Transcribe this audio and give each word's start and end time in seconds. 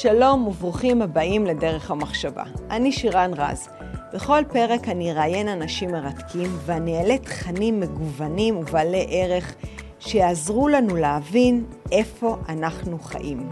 שלום 0.00 0.46
וברוכים 0.46 1.02
הבאים 1.02 1.46
לדרך 1.46 1.90
המחשבה. 1.90 2.42
אני 2.70 2.92
שירן 2.92 3.30
רז. 3.36 3.68
בכל 4.14 4.42
פרק 4.52 4.88
אני 4.88 5.12
אראיין 5.12 5.48
אנשים 5.48 5.90
מרתקים 5.90 6.50
ואני 6.66 6.98
אעלה 6.98 7.18
תכנים 7.18 7.80
מגוונים 7.80 8.56
ובעלי 8.56 9.06
ערך 9.10 9.54
שיעזרו 9.98 10.68
לנו 10.68 10.96
להבין 10.96 11.64
איפה 11.92 12.36
אנחנו 12.48 12.98
חיים. 12.98 13.50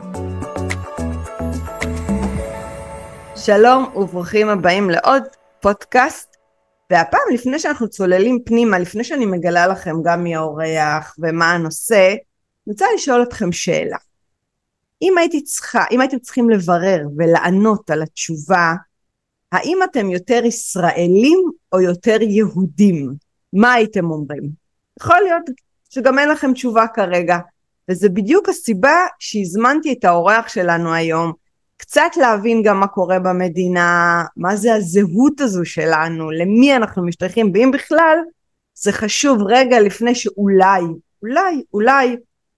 שלום 3.37 3.87
וברוכים 3.97 4.49
הבאים 4.49 4.90
לעוד 4.90 5.22
פודקאסט, 5.61 6.37
והפעם 6.90 7.35
לפני 7.35 7.58
שאנחנו 7.58 7.88
צוללים 7.88 8.38
פנימה, 8.45 8.79
לפני 8.79 9.04
שאני 9.04 9.26
מגלה 9.26 9.67
לכם 9.67 9.95
גם 10.04 10.24
מי 10.24 10.35
האורח 10.37 11.15
ומה 11.19 11.53
הנושא, 11.53 12.08
אני 12.08 12.72
רוצה 12.72 12.87
לשאול 12.95 13.22
אתכם 13.22 13.53
שאלה. 13.53 13.97
אם 15.05 15.19
הייתי 15.19 15.43
צריכה, 15.43 15.85
אם 15.91 16.01
הייתם 16.01 16.19
צריכים 16.19 16.51
לברר 16.51 17.01
ולענות 17.17 17.91
על 17.91 18.03
התשובה, 18.03 18.75
האם 19.53 19.79
אתם 19.85 20.11
יותר 20.11 20.45
ישראלים 20.45 21.39
או 21.73 21.81
יותר 21.81 22.23
יהודים? 22.23 23.15
מה 23.53 23.73
הייתם 23.73 24.11
אומרים? 24.11 24.43
יכול 25.01 25.21
להיות 25.25 25.43
שגם 25.91 26.19
אין 26.19 26.29
לכם 26.29 26.53
תשובה 26.53 26.87
כרגע, 26.95 27.39
וזה 27.89 28.09
בדיוק 28.09 28.48
הסיבה 28.48 28.97
שהזמנתי 29.19 29.93
את 29.93 30.05
האורח 30.05 30.48
שלנו 30.48 30.93
היום, 30.93 31.33
קצת 31.77 32.11
להבין 32.17 32.62
גם 32.62 32.81
מה 32.81 32.87
קורה 32.87 33.19
במדינה, 33.19 34.25
מה 34.37 34.57
זה 34.57 34.75
הזהות 34.75 35.41
הזו 35.41 35.65
שלנו, 35.65 36.31
למי 36.31 36.77
אנחנו 36.77 37.07
משתייכים, 37.07 37.51
ואם 37.55 37.71
בכלל, 37.75 38.19
זה 38.75 38.93
חשוב 38.93 39.43
רגע 39.48 39.81
לפני 39.81 40.15
שאולי, 40.15 40.83
אולי, 41.23 41.62
אולי, 41.73 42.17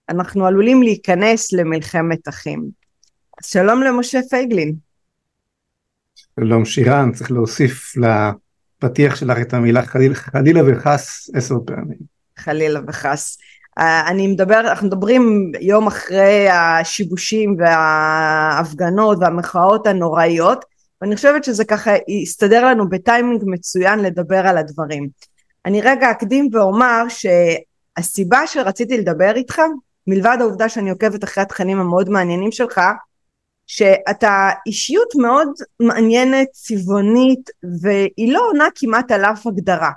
אנחנו 0.09 0.47
עלולים 0.47 0.83
להיכנס 0.83 1.53
למלחמת 1.53 2.29
אחים. 2.29 2.65
שלום 3.43 3.83
למשה 3.83 4.21
פייגלין. 4.31 4.75
שלום 6.41 6.65
שירן, 6.65 7.13
צריך 7.13 7.31
להוסיף 7.31 7.93
לפתיח 7.97 9.17
שלך 9.17 9.39
את 9.39 9.55
המילה 9.55 9.83
חלילה, 9.83 10.15
חלילה 10.15 10.61
וחס 10.67 11.31
עשר 11.35 11.55
פעמים. 11.67 11.99
חלילה 12.39 12.81
וחס. 12.89 13.39
אה, 13.79 14.09
אני 14.09 14.27
מדבר, 14.27 14.61
אנחנו 14.61 14.87
מדברים 14.87 15.53
יום 15.61 15.87
אחרי 15.87 16.49
השיבושים 16.49 17.57
וההפגנות 17.59 19.19
והמחאות 19.21 19.87
הנוראיות, 19.87 20.65
ואני 21.01 21.17
חושבת 21.17 21.45
שזה 21.45 21.65
ככה 21.65 21.91
יסתדר 22.09 22.65
לנו 22.65 22.89
בטיימינג 22.89 23.43
מצוין 23.47 23.99
לדבר 23.99 24.47
על 24.47 24.59
הדברים. 24.59 25.09
אני 25.67 25.81
רגע 25.81 26.11
אקדים 26.11 26.49
ואומר 26.53 27.05
שהסיבה 27.09 28.47
שרציתי 28.47 28.99
לדבר 28.99 29.33
איתך 29.37 29.61
מלבד 30.07 30.37
העובדה 30.41 30.69
שאני 30.69 30.91
עוקבת 30.91 31.25
אחרי 31.25 31.43
התכנים 31.43 31.81
המאוד 31.81 32.09
מעניינים 32.09 32.53
שלך, 32.53 32.81
שאתה 33.67 34.51
אישיות 34.67 35.15
מאוד 35.15 35.49
מעניינת, 35.81 36.49
צבעונית, 36.53 37.51
והיא 37.83 38.33
לא 38.33 38.49
עונה 38.49 38.69
כמעט 38.75 39.11
על 39.11 39.25
אף 39.25 39.47
הגדרה. 39.47 39.91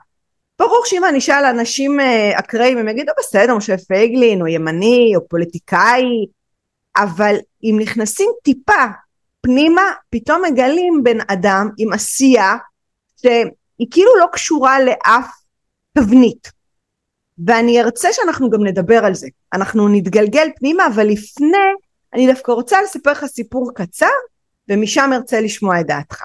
ברור 0.59 0.81
שאם 0.85 1.05
אני 1.05 1.17
אשאל 1.17 1.45
אנשים 1.45 1.99
אה, 1.99 2.39
אקראיים 2.39 2.77
הם 2.77 2.87
יגידו 2.87 3.11
בסדר, 3.19 3.55
משה 3.55 3.77
פייגלין, 3.77 4.41
או 4.41 4.47
ימני, 4.47 5.13
או 5.15 5.27
פוליטיקאי, 5.27 6.05
אבל 6.97 7.35
אם 7.63 7.77
נכנסים 7.79 8.29
טיפה 8.43 8.85
פנימה, 9.41 9.81
פתאום 10.09 10.41
מגלים 10.45 11.01
בן 11.03 11.17
אדם 11.27 11.69
עם 11.77 11.93
עשייה 11.93 12.55
שהיא 13.21 13.87
כאילו 13.91 14.11
לא 14.19 14.25
קשורה 14.31 14.79
לאף 14.79 15.31
תבנית. 15.93 16.58
ואני 17.47 17.81
ארצה 17.81 18.09
שאנחנו 18.11 18.49
גם 18.49 18.63
נדבר 18.63 19.05
על 19.05 19.13
זה. 19.13 19.27
אנחנו 19.53 19.87
נתגלגל 19.87 20.47
פנימה, 20.55 20.87
אבל 20.87 21.07
לפני, 21.07 21.57
אני 22.13 22.27
דווקא 22.27 22.51
רוצה 22.51 22.81
לספר 22.81 23.11
לך 23.11 23.25
סיפור 23.25 23.71
קצר, 23.75 24.05
ומשם 24.69 25.09
ארצה 25.13 25.41
לשמוע 25.41 25.81
את 25.81 25.87
דעתך. 25.87 26.23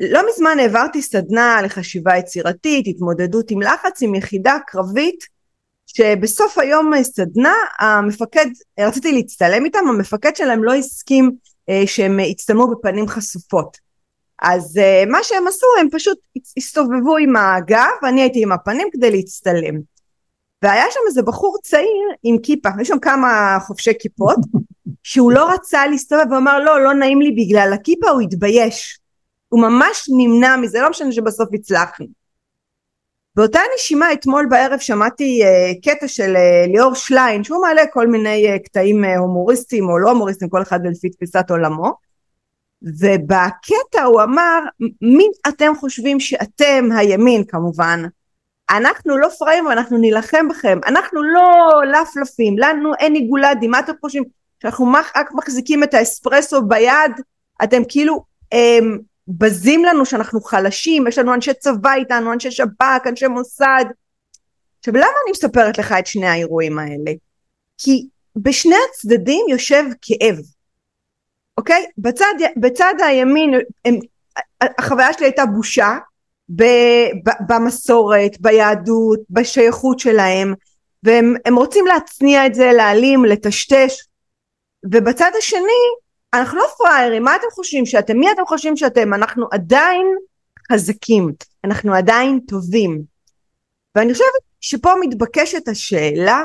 לא 0.00 0.20
מזמן 0.32 0.56
העברתי 0.58 1.02
סדנה 1.02 1.60
לחשיבה 1.64 2.16
יצירתית, 2.16 2.86
התמודדות 2.88 3.50
עם 3.50 3.62
לחץ, 3.62 4.02
עם 4.02 4.14
יחידה 4.14 4.56
קרבית, 4.66 5.24
שבסוף 5.86 6.58
היום 6.58 6.92
סדנה, 7.02 7.54
המפקד, 7.80 8.46
רציתי 8.80 9.12
להצטלם 9.12 9.64
איתם, 9.64 9.88
המפקד 9.88 10.36
שלהם 10.36 10.64
לא 10.64 10.74
הסכים 10.74 11.30
אה, 11.68 11.82
שהם 11.86 12.20
יצטלמו 12.20 12.68
בפנים 12.68 13.08
חשופות. 13.08 13.89
אז 14.42 14.78
uh, 14.78 15.10
מה 15.10 15.18
שהם 15.22 15.48
עשו 15.48 15.66
הם 15.80 15.88
פשוט 15.92 16.18
הסתובבו 16.56 17.16
עם 17.16 17.36
הגב 17.36 17.90
ואני 18.02 18.20
הייתי 18.20 18.42
עם 18.42 18.52
הפנים 18.52 18.88
כדי 18.92 19.10
להצטלם. 19.10 19.74
והיה 20.62 20.84
שם 20.90 21.00
איזה 21.06 21.22
בחור 21.22 21.56
צעיר 21.62 22.08
עם 22.22 22.36
כיפה, 22.42 22.68
היו 22.76 22.84
שם 22.84 22.98
כמה 22.98 23.58
חובשי 23.60 23.92
כיפות 23.98 24.38
שהוא 25.02 25.32
לא 25.32 25.52
רצה 25.52 25.86
להסתובב 25.86 26.24
ואמר 26.30 26.58
לא 26.58 26.84
לא 26.84 26.94
נעים 26.94 27.20
לי 27.20 27.32
בגלל 27.32 27.72
הכיפה 27.74 28.10
הוא 28.10 28.20
התבייש. 28.20 28.98
הוא 29.48 29.62
ממש 29.62 30.10
נמנע 30.18 30.56
מזה 30.56 30.80
לא 30.80 30.90
משנה 30.90 31.12
שבסוף 31.12 31.48
הצלחנו. 31.54 32.06
באותה 33.36 33.60
נשימה 33.74 34.12
אתמול 34.12 34.46
בערב 34.50 34.78
שמעתי 34.78 35.40
uh, 35.42 35.90
קטע 35.90 36.08
של 36.08 36.36
uh, 36.36 36.72
ליאור 36.72 36.94
שליין 36.94 37.44
שהוא 37.44 37.62
מעלה 37.62 37.82
כל 37.92 38.06
מיני 38.06 38.54
uh, 38.54 38.58
קטעים 38.58 39.04
uh, 39.04 39.18
הומוריסטיים 39.18 39.88
או 39.88 39.98
לא 39.98 40.10
הומוריסטיים 40.10 40.50
כל 40.50 40.62
אחד 40.62 40.80
לפי 40.86 41.10
תפיסת 41.10 41.50
עולמו 41.50 42.09
ובקטע 42.82 44.02
הוא 44.04 44.22
אמר 44.22 44.60
מי 45.02 45.28
אתם 45.48 45.72
חושבים 45.76 46.20
שאתם 46.20 46.88
הימין 46.96 47.44
כמובן? 47.44 48.02
אנחנו 48.70 49.18
לא 49.18 49.28
פראים 49.38 49.66
ואנחנו 49.66 49.98
נילחם 49.98 50.48
בכם. 50.48 50.78
אנחנו 50.86 51.22
לא 51.22 51.80
לפלפים 51.86 52.58
לנו 52.58 52.94
אין 52.94 53.14
עיגולדים 53.14 53.70
מה 53.70 53.78
אתם 53.80 53.92
חושבים? 54.00 54.24
שאנחנו 54.62 54.92
רק 55.16 55.30
מחזיקים 55.34 55.82
את 55.82 55.94
האספרסו 55.94 56.62
ביד 56.62 57.12
אתם 57.64 57.82
כאילו 57.88 58.24
הם, 58.52 58.98
בזים 59.28 59.84
לנו 59.84 60.06
שאנחנו 60.06 60.40
חלשים 60.40 61.06
יש 61.06 61.18
לנו 61.18 61.34
אנשי 61.34 61.54
צבא 61.54 61.94
איתנו 61.94 62.32
אנשי 62.32 62.50
שב"כ 62.50 63.06
אנשי 63.06 63.26
מוסד. 63.26 63.84
עכשיו 64.78 64.94
למה 64.94 65.06
אני 65.24 65.30
מספרת 65.30 65.78
לך 65.78 65.94
את 65.98 66.06
שני 66.06 66.26
האירועים 66.26 66.78
האלה? 66.78 67.12
כי 67.78 68.06
בשני 68.36 68.74
הצדדים 68.90 69.46
יושב 69.50 69.84
כאב 70.02 70.36
אוקיי? 71.60 71.86
בצד, 71.98 72.34
בצד 72.56 72.94
הימין 73.06 73.54
הם, 73.84 73.98
החוויה 74.60 75.12
שלי 75.12 75.26
הייתה 75.26 75.46
בושה 75.46 75.98
ב, 76.56 76.62
ב, 77.24 77.30
במסורת, 77.48 78.40
ביהדות, 78.40 79.20
בשייכות 79.30 79.98
שלהם 79.98 80.54
והם 81.02 81.56
רוצים 81.56 81.86
להצניע 81.86 82.46
את 82.46 82.54
זה, 82.54 82.72
להעלים, 82.72 83.24
לטשטש 83.24 84.04
ובצד 84.92 85.30
השני 85.38 85.82
אנחנו 86.34 86.58
לא 86.58 86.66
פראיירים, 86.78 87.22
מה 87.22 87.36
אתם 87.36 87.46
חושבים 87.50 87.86
שאתם? 87.86 88.16
מי 88.16 88.32
אתם 88.32 88.42
חושבים 88.46 88.76
שאתם? 88.76 89.14
אנחנו 89.14 89.46
עדיין 89.52 90.06
חזקים, 90.72 91.32
אנחנו 91.64 91.94
עדיין 91.94 92.40
טובים 92.48 93.02
ואני 93.94 94.12
חושבת 94.12 94.26
שפה 94.60 94.90
מתבקשת 95.00 95.68
השאלה 95.68 96.44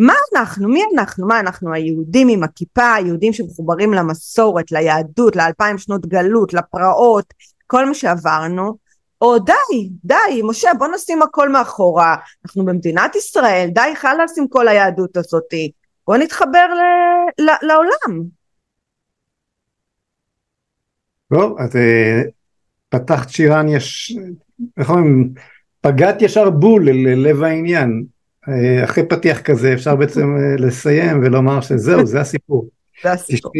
מה 0.00 0.14
אנחנו? 0.34 0.68
מי 0.68 0.82
אנחנו? 0.94 1.26
מה 1.26 1.40
אנחנו 1.40 1.72
היהודים 1.72 2.28
עם 2.28 2.42
הכיפה, 2.42 2.94
היהודים 2.94 3.32
שמחוברים 3.32 3.92
למסורת, 3.92 4.72
ליהדות, 4.72 5.36
לאלפיים 5.36 5.78
שנות 5.78 6.06
גלות, 6.06 6.54
לפרעות, 6.54 7.34
כל 7.66 7.86
מה 7.86 7.94
שעברנו, 7.94 8.76
או 9.20 9.38
די, 9.38 9.90
די, 10.04 10.42
משה 10.44 10.70
בוא 10.78 10.88
נשים 10.94 11.22
הכל 11.22 11.48
מאחורה, 11.48 12.16
אנחנו 12.44 12.64
במדינת 12.64 13.16
ישראל, 13.16 13.68
די 13.74 13.96
חלאס 13.96 14.38
עם 14.38 14.48
כל 14.48 14.68
היהדות 14.68 15.16
הזאתי, 15.16 15.70
בוא 16.06 16.16
נתחבר 16.16 16.66
ל- 16.74 17.42
ל- 17.42 17.66
לעולם. 17.66 18.22
טוב, 21.32 21.58
אז 21.60 21.76
אה, 21.76 22.22
פתחת 22.88 23.28
שירן, 23.28 23.68
יש, 23.68 24.16
איך 24.78 24.90
אומרים, 24.90 25.32
פגעת 25.80 26.22
ישר 26.22 26.50
בול 26.50 26.90
ללב 26.90 27.42
העניין. 27.42 28.04
אה, 28.48 28.84
אחרי 28.84 29.06
פתיח 29.06 29.40
כזה 29.40 29.74
אפשר 29.74 29.96
בעצם 29.96 30.36
אה, 30.36 30.56
לסיים 30.56 31.20
ולומר 31.22 31.60
שזהו 31.60 32.06
זה 32.06 32.20
הסיפור. 32.20 32.68
זה 33.02 33.12
הסיפור. 33.12 33.52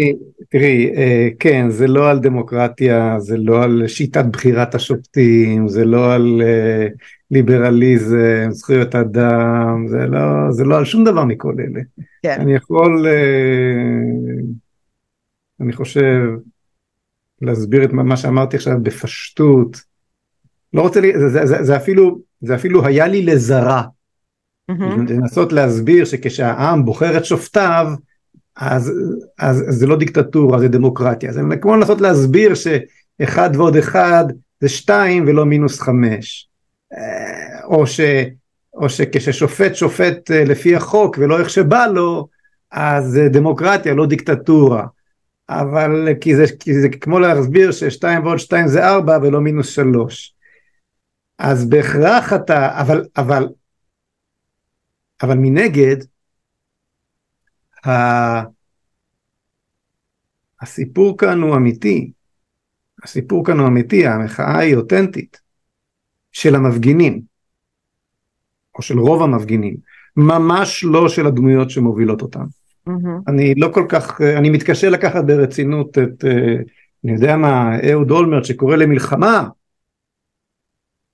תראי, 0.50 0.92
אה, 0.96 1.28
כן 1.38 1.70
זה 1.70 1.86
לא 1.86 2.10
על 2.10 2.18
דמוקרטיה 2.18 3.16
זה 3.18 3.36
לא 3.36 3.62
על 3.62 3.82
שיטת 3.86 4.24
בחירת 4.24 4.74
השופטים 4.74 5.68
זה 5.68 5.84
לא 5.84 6.14
על 6.14 6.42
ליברליזם 7.30 8.48
זכויות 8.50 8.94
אדם 8.94 9.86
זה 9.88 10.06
לא 10.06 10.20
זה 10.50 10.64
לא 10.64 10.78
על 10.78 10.84
שום 10.84 11.04
דבר 11.04 11.24
מכל 11.24 11.54
אלה. 11.58 11.80
כן. 12.22 12.40
אני 12.40 12.54
יכול 12.54 13.06
אני 15.60 15.72
חושב 15.72 16.20
להסביר 17.42 17.84
את 17.84 17.92
מה 17.92 18.16
שאמרתי 18.16 18.56
עכשיו 18.56 18.74
בפשטות. 18.82 19.80
לא 20.72 20.82
רוצה 20.82 21.00
לי, 21.00 21.18
זה, 21.18 21.46
זה, 21.46 21.62
זה 21.62 21.76
אפילו 21.76 22.20
זה 22.40 22.54
אפילו 22.54 22.86
היה 22.86 23.06
לי 23.06 23.22
לזרה. 23.22 23.82
Mm-hmm. 24.70 25.12
לנסות 25.12 25.52
להסביר 25.52 26.04
שכשהעם 26.04 26.84
בוחר 26.84 27.16
את 27.16 27.24
שופטיו 27.24 27.86
אז, 28.56 28.92
אז, 29.38 29.64
אז 29.68 29.74
זה 29.74 29.86
לא 29.86 29.96
דיקטטורה 29.96 30.58
זה 30.58 30.68
דמוקרטיה 30.68 31.32
זה 31.32 31.40
כמו 31.60 31.76
לנסות 31.76 32.00
להסביר 32.00 32.52
שאחד 32.54 33.50
ועוד 33.54 33.76
אחד 33.76 34.24
זה 34.60 34.68
שתיים 34.68 35.24
ולא 35.28 35.46
מינוס 35.46 35.80
חמש 35.80 36.48
אה, 36.92 37.64
או, 37.64 37.86
ש, 37.86 38.00
או 38.74 38.88
שכששופט 38.88 39.74
שופט 39.74 40.30
אה, 40.30 40.44
לפי 40.44 40.76
החוק 40.76 41.18
ולא 41.18 41.40
איך 41.40 41.50
שבא 41.50 41.86
לו 41.86 42.28
אז 42.72 43.20
דמוקרטיה 43.32 43.94
לא 43.94 44.06
דיקטטורה. 44.06 44.86
אבל 45.50 46.08
כי 46.20 46.36
זה, 46.36 46.44
כי 46.60 46.80
זה 46.80 46.88
כמו 46.88 47.18
להסביר 47.18 47.72
ששתיים 47.72 48.24
ועוד 48.24 48.38
שתיים 48.38 48.68
זה 48.68 48.88
ארבע 48.88 49.18
ולא 49.22 49.40
מינוס 49.40 49.68
שלוש. 49.68 50.34
אז 51.38 51.68
בהכרח 51.68 52.32
אתה, 52.32 52.80
אבל, 52.80 53.04
אבל, 53.16 53.48
אבל 55.22 55.38
מנגד. 55.38 55.96
הסיפור 60.62 61.18
כאן 61.18 61.40
הוא 61.40 61.56
אמיתי, 61.56 62.12
הסיפור 63.04 63.44
כאן 63.44 63.58
הוא 63.58 63.68
אמיתי, 63.68 64.06
המחאה 64.06 64.58
היא 64.58 64.76
אותנטית 64.76 65.40
של 66.32 66.54
המפגינים, 66.54 67.20
או 68.74 68.82
של 68.82 68.98
רוב 68.98 69.22
המפגינים, 69.22 69.76
ממש 70.16 70.84
לא 70.84 71.08
של 71.08 71.26
הדמויות 71.26 71.70
שמובילות 71.70 72.22
אותם. 72.22 72.44
Mm-hmm. 72.88 72.92
אני 73.28 73.54
לא 73.54 73.68
כל 73.74 73.86
כך, 73.88 74.20
אני 74.20 74.50
מתקשה 74.50 74.90
לקחת 74.90 75.24
ברצינות 75.24 75.98
את, 75.98 76.24
אה, 76.24 76.56
אני 77.04 77.12
יודע 77.12 77.36
מה, 77.36 77.70
אהוד 77.90 78.10
אולמרט 78.10 78.44
שקורא 78.44 78.76
למלחמה 78.76 79.48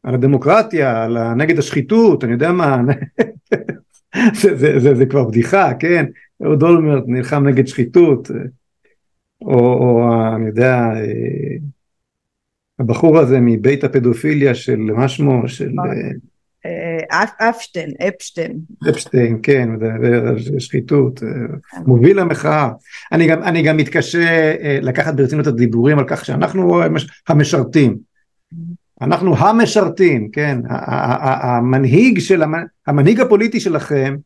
על 0.02 0.14
הדמוקרטיה, 0.14 1.04
על 1.04 1.34
נגד 1.34 1.58
השחיתות, 1.58 2.24
אני 2.24 2.32
יודע 2.32 2.52
מה, 2.52 2.76
זה, 4.40 4.56
זה, 4.56 4.78
זה, 4.78 4.94
זה 4.94 5.06
כבר 5.06 5.24
בדיחה, 5.24 5.74
כן? 5.74 6.06
אהוד 6.44 6.62
אולמרט 6.62 7.04
נלחם 7.06 7.48
נגד 7.48 7.66
שחיתות, 7.66 8.30
או, 9.42 9.58
או 9.58 10.10
אני 10.36 10.46
יודע, 10.46 10.74
אה, 10.74 11.56
הבחור 12.78 13.18
הזה 13.18 13.40
מבית 13.40 13.84
הפדופיליה 13.84 14.54
של 14.54 14.76
מה 14.76 15.08
שמו, 15.08 15.48
של... 15.48 15.68
נכון. 15.74 15.88
אה, 16.66 17.50
אפשטיין, 17.50 17.90
אפשטיין. 18.08 18.58
אפשטיין, 18.90 19.38
כן, 19.42 19.68
מדבר 19.70 20.28
על 20.28 20.36
שחיתות, 20.58 21.22
אה, 21.22 21.28
כן. 21.28 21.82
מוביל 21.86 22.18
המחאה. 22.18 22.68
אני 23.12 23.26
גם, 23.26 23.42
אני 23.42 23.62
גם 23.62 23.76
מתקשה 23.76 24.54
אה, 24.62 24.78
לקחת 24.82 25.14
ברצינות 25.14 25.48
את 25.48 25.52
הדיבורים 25.52 25.98
על 25.98 26.04
כך 26.08 26.24
שאנחנו 26.24 26.82
המשרתים. 27.28 27.96
אנחנו 29.00 29.36
המשרתים, 29.36 30.28
כן, 30.30 30.58
המנהיג 30.68 32.18
של, 32.18 32.42
המנהיג 32.86 33.20
הפוליטי 33.20 33.60
שלכם 33.60 34.16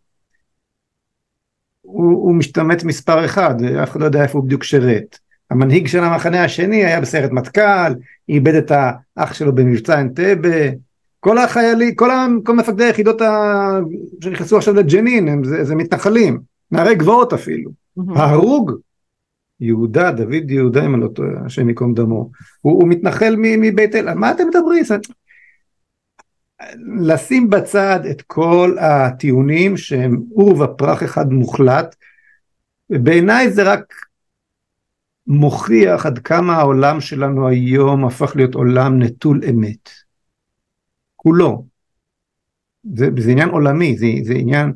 הוא, 1.80 2.12
הוא 2.12 2.34
משתמט 2.34 2.84
מספר 2.84 3.24
אחד, 3.24 3.62
אף 3.82 3.90
אחד 3.90 4.00
לא 4.00 4.04
יודע 4.04 4.22
איפה 4.22 4.38
הוא 4.38 4.46
בדיוק 4.46 4.64
שירת. 4.64 5.18
המנהיג 5.50 5.86
של 5.86 6.04
המחנה 6.04 6.44
השני 6.44 6.84
היה 6.84 7.00
בסיירת 7.00 7.30
מטכ"ל, 7.30 7.92
איבד 8.28 8.54
את 8.54 8.72
האח 9.16 9.34
שלו 9.34 9.54
במבצע 9.54 10.00
אנטבה, 10.00 10.70
כל 11.20 11.38
החיילים, 11.38 11.94
כל, 11.94 12.10
ה, 12.10 12.26
כל 12.44 12.56
מפקדי 12.56 12.84
היחידות 12.84 13.20
ה... 13.20 13.68
שנכנסו 14.24 14.56
עכשיו 14.56 14.74
לג'נין, 14.74 15.28
הם, 15.28 15.44
זה, 15.44 15.64
זה 15.64 15.74
מתנחלים, 15.74 16.40
נערי 16.72 16.94
גבעות 16.94 17.32
אפילו. 17.32 17.70
ההרוג, 18.16 18.72
יהודה, 19.60 20.12
דוד 20.12 20.50
יהודה, 20.50 20.86
אם 20.86 20.94
אני 20.94 21.02
לא 21.02 21.08
טועה, 21.08 21.30
השם 21.46 21.68
ייקום 21.68 21.94
דמו, 21.94 22.30
הוא, 22.60 22.72
הוא 22.72 22.88
מתנחל 22.88 23.34
מבית 23.38 23.94
אל, 23.94 24.14
מה 24.14 24.30
אתם 24.30 24.48
מדברים? 24.48 24.84
לשים 27.00 27.50
בצד 27.50 28.00
את 28.10 28.22
כל 28.22 28.76
הטיעונים 28.80 29.76
שהם 29.76 30.22
עור 30.34 30.60
ופרח 30.60 31.02
אחד 31.02 31.32
מוחלט, 31.32 31.96
בעיניי 32.90 33.52
זה 33.52 33.72
רק 33.72 33.94
מוכיח 35.26 36.06
עד 36.06 36.18
כמה 36.18 36.56
העולם 36.56 37.00
שלנו 37.00 37.48
היום 37.48 38.04
הפך 38.04 38.36
להיות 38.36 38.54
עולם 38.54 39.02
נטול 39.02 39.40
אמת. 39.50 39.90
כולו. 41.16 41.66
זה, 42.96 43.08
זה 43.18 43.30
עניין 43.30 43.48
עולמי, 43.48 43.98
זה, 43.98 44.06
זה 44.22 44.32
עניין 44.32 44.72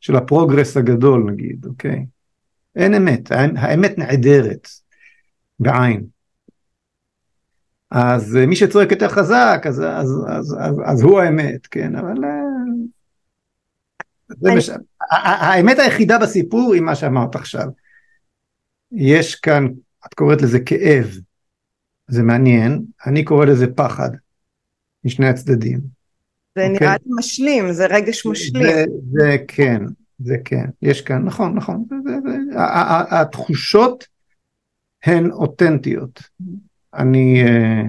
של 0.00 0.16
הפרוגרס 0.16 0.76
הגדול 0.76 1.30
נגיד, 1.30 1.66
אוקיי? 1.66 2.06
אין 2.76 2.94
אמת, 2.94 3.32
האמת 3.56 3.98
נעדרת 3.98 4.68
בעין. 5.60 6.06
אז 7.90 8.34
מי 8.34 8.56
שצועק 8.56 8.90
יותר 8.90 9.08
חזק, 9.08 9.62
אז, 9.64 9.80
אז, 9.80 10.24
אז, 10.28 10.56
אז, 10.60 10.76
אז 10.84 11.02
הוא 11.02 11.20
האמת, 11.20 11.66
כן, 11.66 11.96
אבל... 11.96 12.24
אה, 12.24 12.48
אני... 14.44 14.56
מש... 14.56 14.70
האמת 15.10 15.78
היחידה 15.78 16.18
בסיפור 16.18 16.74
היא 16.74 16.82
מה 16.82 16.94
שאמרת 16.94 17.34
עכשיו. 17.34 17.66
יש 18.92 19.34
כאן, 19.34 19.66
את 20.06 20.14
קוראת 20.14 20.42
לזה 20.42 20.60
כאב, 20.60 21.06
זה 22.08 22.22
מעניין, 22.22 22.82
אני 23.06 23.24
קורא 23.24 23.46
לזה 23.46 23.66
פחד. 23.66 24.10
משני 25.04 25.28
הצדדים. 25.28 25.80
זה 26.58 26.66
okay. 26.66 26.68
נראה 26.68 26.92
לי 26.92 27.12
משלים, 27.18 27.72
זה 27.72 27.86
רגש 27.86 28.26
משלים. 28.26 28.62
זה, 28.62 28.84
זה 29.12 29.36
כן, 29.48 29.82
זה 30.18 30.36
כן, 30.44 30.64
יש 30.82 31.00
כאן, 31.00 31.24
נכון, 31.24 31.54
נכון. 31.54 31.84
זה, 31.88 31.96
זה, 32.04 32.16
זה, 32.24 32.37
התחושות 33.10 34.06
הן 35.04 35.30
אותנטיות. 35.30 36.22
אני 36.94 37.42
אה, 37.42 37.82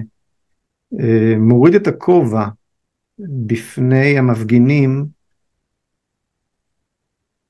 אה, 1.00 1.34
מוריד 1.38 1.74
את 1.74 1.86
הכובע 1.86 2.46
בפני 3.18 4.18
המפגינים 4.18 5.06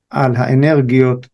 על 0.09 0.35
האנרגיות 0.35 1.27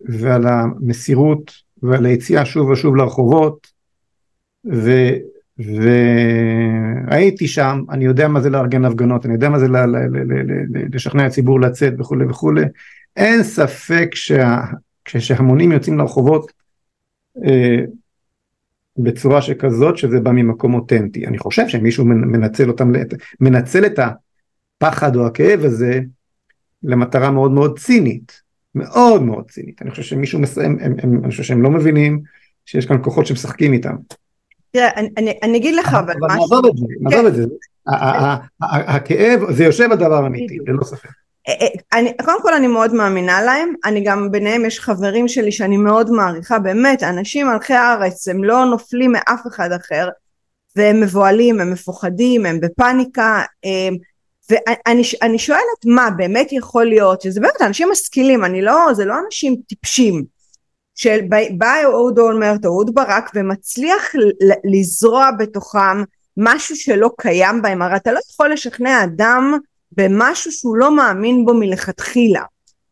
ועל 0.00 0.46
המסירות 0.46 1.52
ועל 1.82 2.06
היציאה 2.06 2.44
שוב 2.44 2.68
ושוב 2.68 2.96
לרחובות, 2.96 3.66
ו, 4.72 4.90
והייתי 5.58 7.48
שם, 7.48 7.82
אני 7.90 8.04
יודע 8.04 8.28
מה 8.28 8.40
זה 8.40 8.50
לארגן 8.50 8.84
הפגנות, 8.84 9.26
אני 9.26 9.34
יודע 9.34 9.48
מה 9.48 9.58
זה 9.58 9.66
לשכנע 10.92 11.26
הציבור 11.26 11.60
לצאת 11.60 11.92
וכולי 11.98 12.24
וכולי, 12.24 12.64
אין 13.16 13.42
ספק 13.42 14.08
שה, 14.14 14.60
כשהמונים 15.18 15.72
יוצאים 15.72 15.98
לרחובות 15.98 16.52
אה, 17.46 17.84
בצורה 18.98 19.42
שכזאת 19.42 19.96
שזה 19.96 20.20
בא 20.20 20.30
ממקום 20.30 20.74
אותנטי. 20.74 21.26
אני 21.26 21.38
חושב 21.38 21.68
שמישהו 21.68 22.04
מנצל 22.04 22.68
אותם, 22.68 22.92
מנצל 23.40 23.86
את 23.86 23.98
הפחד 23.98 25.16
או 25.16 25.26
הכאב 25.26 25.64
הזה 25.64 26.00
למטרה 26.82 27.30
מאוד 27.30 27.50
מאוד 27.50 27.78
צינית, 27.78 28.40
מאוד 28.74 29.22
מאוד 29.22 29.50
צינית. 29.50 29.82
אני 29.82 29.90
חושב 29.90 30.02
שמישהו 30.02 30.40
מסיים, 30.40 30.78
הם, 30.80 30.94
הם, 31.02 31.20
אני 31.24 31.30
חושב 31.30 31.42
שהם 31.42 31.62
לא 31.62 31.70
מבינים 31.70 32.20
שיש 32.66 32.86
כאן 32.86 33.02
כוחות 33.02 33.26
שמשחקים 33.26 33.72
איתם. 33.72 33.96
תראה, 34.70 34.90
אני, 35.16 35.32
אני 35.42 35.58
אגיד 35.58 35.74
לך 35.74 35.94
אבל 35.94 36.14
משהו. 36.20 36.26
אבל 36.26 36.34
נעזוב 36.36 36.66
את 36.66 36.76
זה, 36.76 36.86
נעזוב 37.00 37.26
את 37.26 37.34
זה. 37.34 37.44
הכאב, 38.62 39.52
זה 39.52 39.64
יושב 39.64 39.88
על 39.92 39.98
דבר 39.98 40.26
אמיתי, 40.26 40.58
ללא 40.66 40.84
ספק. 40.84 41.08
אה, 41.50 41.66
אה, 41.66 41.98
אני, 41.98 42.12
קודם 42.24 42.42
כל 42.42 42.54
אני 42.54 42.66
מאוד 42.66 42.94
מאמינה 42.94 43.42
להם, 43.42 43.72
אני 43.84 44.04
גם 44.04 44.30
ביניהם 44.30 44.64
יש 44.64 44.80
חברים 44.80 45.28
שלי 45.28 45.52
שאני 45.52 45.76
מאוד 45.76 46.10
מעריכה, 46.10 46.58
באמת, 46.58 47.02
אנשים 47.02 47.46
מלכי 47.46 47.74
הארץ, 47.74 48.28
הם 48.28 48.44
לא 48.44 48.64
נופלים 48.64 49.12
מאף 49.12 49.46
אחד 49.46 49.72
אחר, 49.72 50.08
והם 50.76 51.00
מבוהלים, 51.00 51.60
הם 51.60 51.72
מפוחדים, 51.72 52.46
הם 52.46 52.60
בפאניקה, 52.60 53.42
הם, 53.64 53.96
ואני 54.50 55.38
שואלת 55.38 55.84
מה 55.86 56.10
באמת 56.10 56.52
יכול 56.52 56.84
להיות, 56.84 57.20
שזה 57.20 57.40
באמת 57.40 57.62
אנשים 57.62 57.88
משכילים, 57.92 58.44
אני 58.44 58.62
לא, 58.62 58.88
זה 58.92 59.04
לא 59.04 59.14
אנשים 59.26 59.56
טיפשים, 59.68 60.24
שבא 60.94 61.82
אהוד 61.82 62.18
אולמרט, 62.18 62.64
אהוד 62.64 62.94
ברק 62.94 63.30
ומצליח 63.34 64.12
לזרוע 64.64 65.30
בתוכם 65.38 66.02
משהו 66.36 66.76
שלא 66.76 67.10
קיים 67.18 67.62
בהם, 67.62 67.82
הרי 67.82 67.96
אתה 67.96 68.12
לא 68.12 68.20
יכול 68.32 68.52
לשכנע 68.52 69.04
אדם 69.04 69.58
במשהו 69.92 70.52
שהוא 70.52 70.76
לא 70.76 70.96
מאמין 70.96 71.44
בו 71.44 71.54
מלכתחילה. 71.54 72.42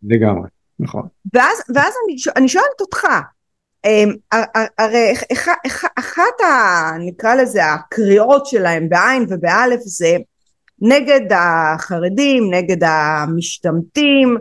לגמרי, 0.02 0.48
נכון. 0.78 1.08
ואז, 1.34 1.58
ואז 1.74 1.94
אני, 2.04 2.16
אני 2.36 2.48
שואלת 2.48 2.80
אותך, 2.80 3.06
אמ, 3.84 4.14
הרי 4.78 5.14
אחת 5.98 6.40
ה... 6.40 6.90
נקרא 6.98 7.34
לזה 7.34 7.64
הקריאות 7.64 8.46
שלהם 8.46 8.88
בעין 8.88 9.26
ובאלף 9.28 9.80
זה 9.80 10.16
נגד 10.80 11.32
החרדים, 11.32 12.54
נגד 12.54 12.84
המשתמטים, 12.84 14.36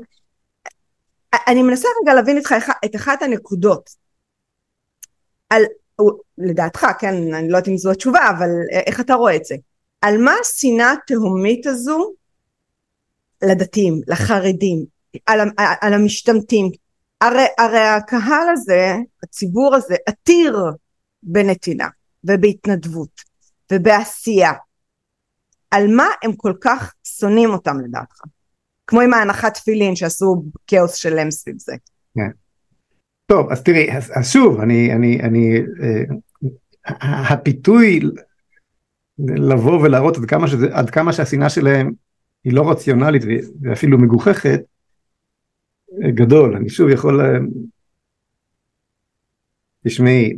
אני 1.48 1.64
מנסה 1.64 1.88
רגע 2.02 2.14
להבין 2.14 2.38
איתך 2.38 2.56
את 2.86 2.96
אחת 2.96 3.22
הנקודות. 3.22 3.90
על, 5.50 5.64
לדעתך, 6.38 6.88
כן, 7.00 7.34
אני 7.34 7.50
לא 7.50 7.58
יודעת 7.58 7.68
אם 7.68 7.78
זו 7.78 7.92
התשובה, 7.92 8.30
אבל 8.38 8.50
איך 8.86 9.00
אתה 9.00 9.14
רואה 9.14 9.36
את 9.36 9.46
זה? 9.46 9.56
על 10.02 10.18
מה 10.18 10.34
השנאה 10.42 10.92
התהומית 10.92 11.66
הזו 11.68 12.14
לדתיים, 13.44 14.02
לחרדים, 14.08 14.86
על, 15.26 15.40
על 15.82 15.94
המשתמטים? 15.94 16.72
הרי, 17.22 17.46
הרי 17.58 17.80
הקהל 17.80 18.50
הזה, 18.52 18.96
הציבור 19.24 19.76
הזה, 19.76 19.96
עתיר 20.08 20.58
בנתינה 21.24 21.88
ובהתנדבות 22.24 23.22
ובעשייה. 23.72 24.52
על 25.72 25.96
מה 25.96 26.08
הם 26.24 26.34
כל 26.34 26.54
כך 26.62 26.94
שונאים 27.04 27.50
אותם 27.50 27.80
לדעתך? 27.80 28.22
כמו 28.88 29.02
עם 29.02 29.14
ההנחת 29.14 29.54
תפילין 29.54 29.96
שעשו 29.96 30.44
כאוס 30.68 30.94
שלם 30.94 31.32
סביב 31.32 31.56
זה. 31.60 31.76
כן. 32.16 32.30
טוב 33.26 33.52
אז 33.52 33.64
תראי 33.64 33.92
אז, 33.92 34.12
אז 34.16 34.32
שוב 34.32 34.60
אני 34.60 34.94
אני 34.94 35.20
אני 35.22 35.58
אה, 35.84 37.34
הפיתוי 37.34 38.00
לבוא 39.20 39.82
ולהראות 39.82 40.18
עד 40.18 40.26
כמה 40.26 40.48
שזה 40.48 40.68
עד 40.72 40.90
כמה 40.90 41.14
שהשנאה 41.14 41.50
שלהם 41.50 41.92
היא 42.44 42.54
לא 42.54 42.72
רציונלית 42.72 43.24
ואפילו 43.62 43.98
מגוחכת 43.98 44.62
גדול, 46.16 46.56
אני 46.56 46.70
שוב 46.70 46.90
יכול... 46.90 47.22
תשמעי, 49.88 50.38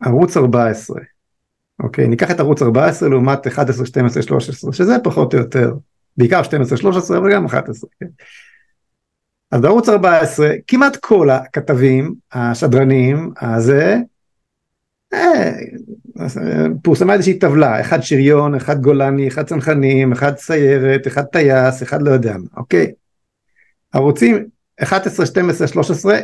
בערוץ 0.00 0.36
14, 0.36 1.00
אוקיי, 1.82 2.08
ניקח 2.08 2.30
את 2.30 2.40
ערוץ 2.40 2.62
14 2.62 3.08
לעומת 3.08 3.46
11, 3.46 3.86
12, 3.86 4.22
13, 4.22 4.72
שזה 4.72 4.96
פחות 5.04 5.34
או 5.34 5.38
יותר, 5.38 5.72
בעיקר 6.16 6.42
12, 6.42 6.78
13, 6.78 7.18
אבל 7.18 7.32
גם 7.32 7.44
11, 7.44 7.90
כן. 8.00 8.06
אז 9.50 9.60
בערוץ 9.60 9.88
14 9.88 10.48
כמעט 10.66 10.96
כל 10.96 11.30
הכתבים, 11.30 12.14
השדרנים, 12.32 13.32
הזה, 13.40 13.96
אה, 15.12 15.52
פורסמה 16.82 17.14
איזושהי 17.14 17.38
טבלה, 17.38 17.80
אחד 17.80 18.00
שריון, 18.00 18.54
אחד 18.54 18.80
גולני, 18.80 19.28
אחד 19.28 19.46
צנחנים, 19.46 20.12
אחד 20.12 20.36
סיירת, 20.36 21.06
אחד 21.06 21.24
טייס, 21.24 21.82
אחד 21.82 22.02
לא 22.02 22.10
יודע 22.10 22.32
מה, 22.32 22.48
אוקיי? 22.56 22.92
ערוצים 23.92 24.44
11, 24.82 25.26
12, 25.26 25.68
13, 25.68 26.18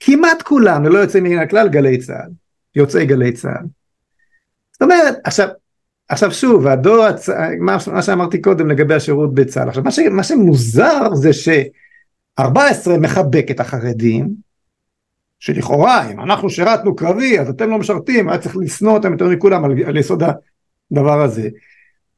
כמעט 0.00 0.42
כולם, 0.42 0.84
ללא 0.84 0.98
יוצא 0.98 1.20
מן 1.20 1.38
הכלל, 1.38 1.68
גלי 1.68 1.98
צה"ל, 1.98 2.30
יוצאי 2.74 3.06
גלי 3.06 3.32
צה"ל. 3.32 3.66
זאת 4.72 4.82
אומרת, 4.82 5.14
עכשיו, 5.24 5.48
עכשיו 6.08 6.32
שוב, 6.32 6.66
הדור, 6.66 7.04
הצ... 7.04 7.28
מה, 7.60 7.76
מה 7.92 8.02
שאמרתי 8.02 8.40
קודם 8.40 8.70
לגבי 8.70 8.94
השירות 8.94 9.34
בצה"ל, 9.34 9.68
עכשיו 9.68 9.84
מה, 9.84 9.90
ש... 9.90 9.98
מה 9.98 10.22
שמוזר 10.22 11.14
זה 11.14 11.32
ש-14 11.32 12.90
מחבק 13.00 13.46
את 13.50 13.60
החרדים, 13.60 14.34
שלכאורה 15.42 16.10
אם 16.10 16.20
אנחנו 16.20 16.50
שירתנו 16.50 16.96
קרבי 16.96 17.38
אז 17.38 17.48
אתם 17.48 17.70
לא 17.70 17.78
משרתים, 17.78 18.28
היה 18.28 18.38
צריך 18.38 18.56
לשנוא 18.56 18.92
אותם 18.92 19.12
יותר 19.12 19.28
מכולם 19.28 19.64
על, 19.64 19.72
על 19.86 19.96
יסוד 19.96 20.22
הדבר 20.92 21.22
הזה. 21.22 21.48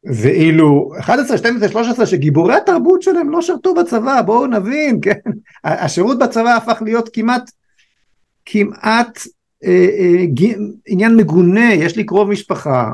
ואילו 0.05 0.93
11, 0.99 1.39
12, 1.39 1.69
13 1.69 2.07
שגיבורי 2.07 2.55
התרבות 2.55 3.03
שלהם 3.03 3.31
לא 3.31 3.43
שרתו 3.43 3.75
בצבא, 3.75 4.23
בואו 4.23 4.47
נבין, 4.47 4.99
כן? 5.03 5.31
השירות 5.65 6.19
בצבא 6.19 6.57
הפך 6.57 6.83
להיות 6.85 7.09
כמעט, 7.13 7.51
כמעט 8.45 9.19
אה, 9.65 9.89
אה, 9.99 10.25
עניין 10.87 11.17
מגונה, 11.17 11.75
יש 11.75 11.97
לי 11.97 12.07
קרוב 12.07 12.31
משפחה 12.31 12.93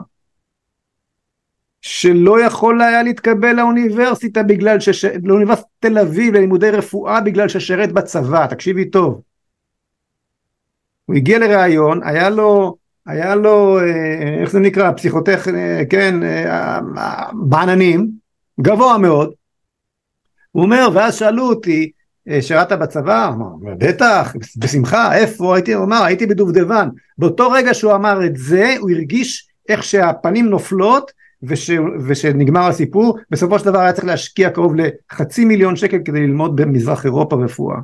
שלא 1.83 2.41
יכול 2.41 2.83
היה 2.83 3.03
להתקבל 3.03 3.53
לאוניברסיטה 3.53 4.43
בגלל 4.43 4.81
שש... 4.81 5.05
לאוניברסיטת 5.05 5.69
תל 5.79 5.99
אביב 5.99 6.35
ללימודי 6.35 6.71
רפואה 6.71 7.21
בגלל 7.21 7.49
ששירת 7.49 7.93
בצבא, 7.93 8.47
תקשיבי 8.47 8.85
טוב. 8.85 9.30
הוא 11.11 11.17
הגיע 11.17 11.39
לראיון, 11.39 12.01
היה 12.05 12.31
לו, 12.31 12.77
היה 13.07 13.35
לו, 13.35 13.79
אה, 13.81 14.41
איך 14.41 14.51
זה 14.51 14.61
נקרא, 14.61 14.93
פסיכוטך, 14.93 15.49
אה, 15.49 15.83
כן, 15.91 16.23
אה, 16.23 16.81
בעננים, 17.33 18.11
גבוה 18.61 18.99
מאוד. 18.99 19.31
הוא 20.53 20.63
אומר, 20.63 20.89
ואז 20.95 21.15
שאלו 21.15 21.49
אותי, 21.49 21.91
שירת 22.41 22.73
בצבא? 22.73 23.29
אמר, 23.29 23.75
בטח, 23.79 24.35
בשמחה, 24.57 25.17
איפה 25.17 25.55
הייתי? 25.55 25.73
הוא 25.73 25.85
אמר, 25.85 26.05
הייתי 26.05 26.27
בדובדבן. 26.27 26.89
באותו 27.19 27.51
רגע 27.51 27.75
שהוא 27.75 27.95
אמר 27.95 28.27
את 28.27 28.37
זה, 28.37 28.75
הוא 28.81 28.91
הרגיש 28.91 29.49
איך 29.69 29.83
שהפנים 29.85 30.47
נופלות 30.47 31.13
וש, 31.43 31.71
ושנגמר 32.07 32.67
הסיפור, 32.67 33.19
בסופו 33.31 33.59
של 33.59 33.65
דבר 33.65 33.79
היה 33.81 33.93
צריך 33.93 34.05
להשקיע 34.05 34.51
קרוב 34.51 34.75
לחצי 34.77 35.45
מיליון 35.45 35.77
שקל 35.77 35.99
כדי 36.05 36.21
ללמוד 36.21 36.57
במזרח 36.57 37.05
אירופה 37.05 37.37
רפואה. 37.37 37.77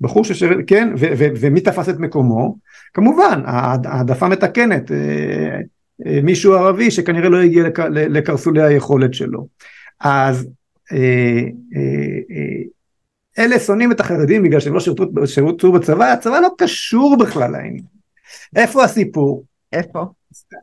בחור 0.00 0.24
ששירת, 0.24 0.56
כן, 0.66 0.88
ו, 0.98 1.06
ו, 1.18 1.24
ומי 1.40 1.60
תפס 1.60 1.88
את 1.88 1.98
מקומו? 1.98 2.56
כמובן, 2.94 3.42
העדפה 3.84 4.28
מתקנת, 4.28 4.92
אה, 4.92 5.60
אה, 6.06 6.20
מישהו 6.22 6.54
ערבי 6.54 6.90
שכנראה 6.90 7.28
לא 7.28 7.40
הגיע 7.40 7.64
לק, 7.64 7.78
לקרסולי 7.90 8.62
היכולת 8.62 9.14
שלו. 9.14 9.46
אז 10.00 10.48
אה, 10.92 11.42
אלה 13.38 13.58
שונאים 13.58 13.92
את 13.92 14.00
החרדים 14.00 14.42
בגלל 14.42 14.60
שהם 14.60 14.74
לא 14.74 14.80
שירתו, 14.80 15.26
שירתו 15.26 15.72
בצבא, 15.72 16.12
הצבא 16.12 16.40
לא 16.40 16.48
קשור 16.58 17.16
בכלל 17.20 17.50
לעניין. 17.50 17.84
איפה 18.56 18.84
הסיפור? 18.84 19.44
איפה? 19.72 20.04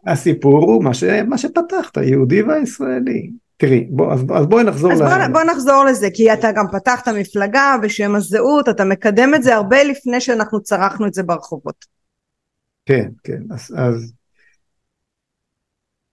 הסיפור 0.07 0.63
הוא 0.63 0.83
מה, 0.83 0.93
ש, 0.93 1.03
מה 1.03 1.37
שפתחת, 1.37 1.97
היהודי 1.97 2.41
והישראלי. 2.41 3.29
תראי, 3.63 3.87
בוא, 3.89 4.13
אז, 4.13 4.25
אז 4.35 4.45
בואי 4.45 4.63
נחזור 4.63 4.91
אז 4.91 5.01
ל... 5.01 5.03
בוא, 5.05 5.27
בוא 5.31 5.43
נחזור 5.43 5.83
לזה, 5.83 6.07
כי 6.13 6.33
אתה 6.33 6.51
גם 6.51 6.65
פתחת 6.71 7.07
מפלגה 7.07 7.75
בשם 7.83 8.15
הזהות, 8.15 8.69
אתה 8.69 8.85
מקדם 8.85 9.35
את 9.35 9.43
זה 9.43 9.55
הרבה 9.55 9.83
לפני 9.83 10.21
שאנחנו 10.21 10.61
צרחנו 10.61 11.07
את 11.07 11.13
זה 11.13 11.23
ברחובות. 11.23 11.85
כן, 12.85 13.09
כן, 13.23 13.41
אז, 13.51 13.75
אז... 13.77 14.13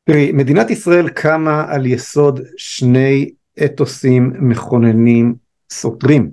תראי, 0.04 0.32
מדינת 0.32 0.70
ישראל 0.70 1.08
קמה 1.08 1.64
על 1.68 1.86
יסוד 1.86 2.40
שני 2.56 3.30
אתוסים 3.64 4.32
מכוננים 4.40 5.34
סותרים, 5.70 6.30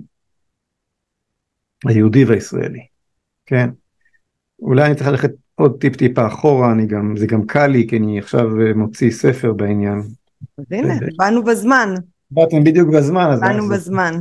היהודי 1.86 2.24
והישראלי, 2.24 2.86
כן? 3.46 3.68
אולי 4.60 4.86
אני 4.86 4.94
צריך 4.94 5.08
ללכת 5.08 5.30
עוד 5.54 5.76
טיפ 5.80 5.96
טיפה 5.96 6.26
אחורה, 6.26 6.72
אני 6.72 6.86
גם, 6.86 7.16
זה 7.16 7.26
גם 7.26 7.46
קל 7.46 7.66
לי, 7.66 7.86
כי 7.88 7.96
אני 7.96 8.18
עכשיו 8.18 8.48
מוציא 8.74 9.10
ספר 9.10 9.52
בעניין, 9.52 10.02
אז 10.58 10.64
הנה, 10.70 10.94
באנו 11.16 11.44
בזמן. 11.44 11.94
באתם 12.30 12.64
בדיוק 12.64 12.88
בזמן. 12.94 13.38
באנו 13.40 13.68
בזמן. 13.68 14.14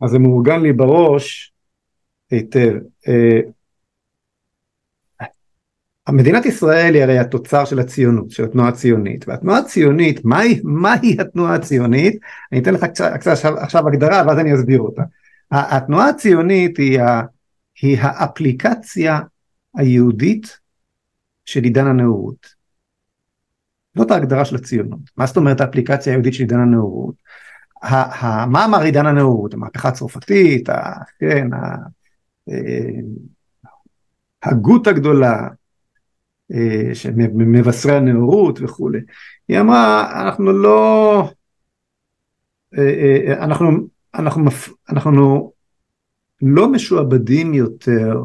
אז 0.00 0.10
זה 0.10 0.18
מאורגן 0.18 0.62
לי 0.62 0.72
בראש 0.72 1.52
היטב. 2.30 2.72
אה, 3.08 3.40
מדינת 6.08 6.46
ישראל 6.46 6.94
היא 6.94 7.02
הרי 7.02 7.18
התוצר 7.18 7.64
של 7.64 7.78
הציונות, 7.78 8.30
של 8.30 8.44
התנועה 8.44 8.68
הציונית, 8.68 9.28
והתנועה 9.28 9.58
הציונית, 9.58 10.24
מהי, 10.24 10.60
מהי 10.64 11.16
התנועה 11.20 11.54
הציונית? 11.54 12.18
אני 12.52 12.60
אתן 12.60 12.74
לך 12.74 12.84
קצת, 12.84 13.12
קצת 13.20 13.30
עכשיו, 13.30 13.58
עכשיו 13.58 13.88
הגדרה 13.88 14.22
ואז 14.26 14.38
אני 14.38 14.54
אסביר 14.54 14.80
אותה. 14.80 15.02
התנועה 15.50 16.08
הציונית 16.08 16.76
היא, 16.76 17.00
ה, 17.00 17.22
היא 17.82 17.98
האפליקציה 18.00 19.20
היהודית 19.76 20.58
של 21.44 21.64
עידן 21.64 21.86
הנאורות. 21.86 22.61
זאת 23.96 24.10
ההגדרה 24.10 24.44
של 24.44 24.56
הציונות. 24.56 25.00
מה 25.16 25.26
זאת 25.26 25.36
אומרת 25.36 25.60
האפליקציה 25.60 26.12
היהודית 26.12 26.34
של 26.34 26.42
עידן 26.42 26.60
הנאורות? 26.60 27.14
מה 28.46 28.64
אמר 28.64 28.80
עידן 28.80 29.06
הנאורות? 29.06 29.54
המהפכה 29.54 29.88
הצרפתית, 29.88 30.68
כן, 31.18 31.48
אה, 32.48 33.00
הגות 34.42 34.86
הגדולה 34.86 35.48
אה, 36.52 36.94
של 36.94 37.10
מבשרי 37.16 37.96
הנאורות 37.96 38.58
וכולי. 38.62 39.00
היא 39.48 39.60
אמרה, 39.60 40.22
אנחנו 40.22 40.52
לא, 40.52 41.30
אה, 42.78 43.44
אנחנו, 43.44 43.70
אנחנו, 44.14 44.44
אנחנו 44.90 45.52
לא 46.42 46.68
משועבדים 46.68 47.54
יותר, 47.54 48.22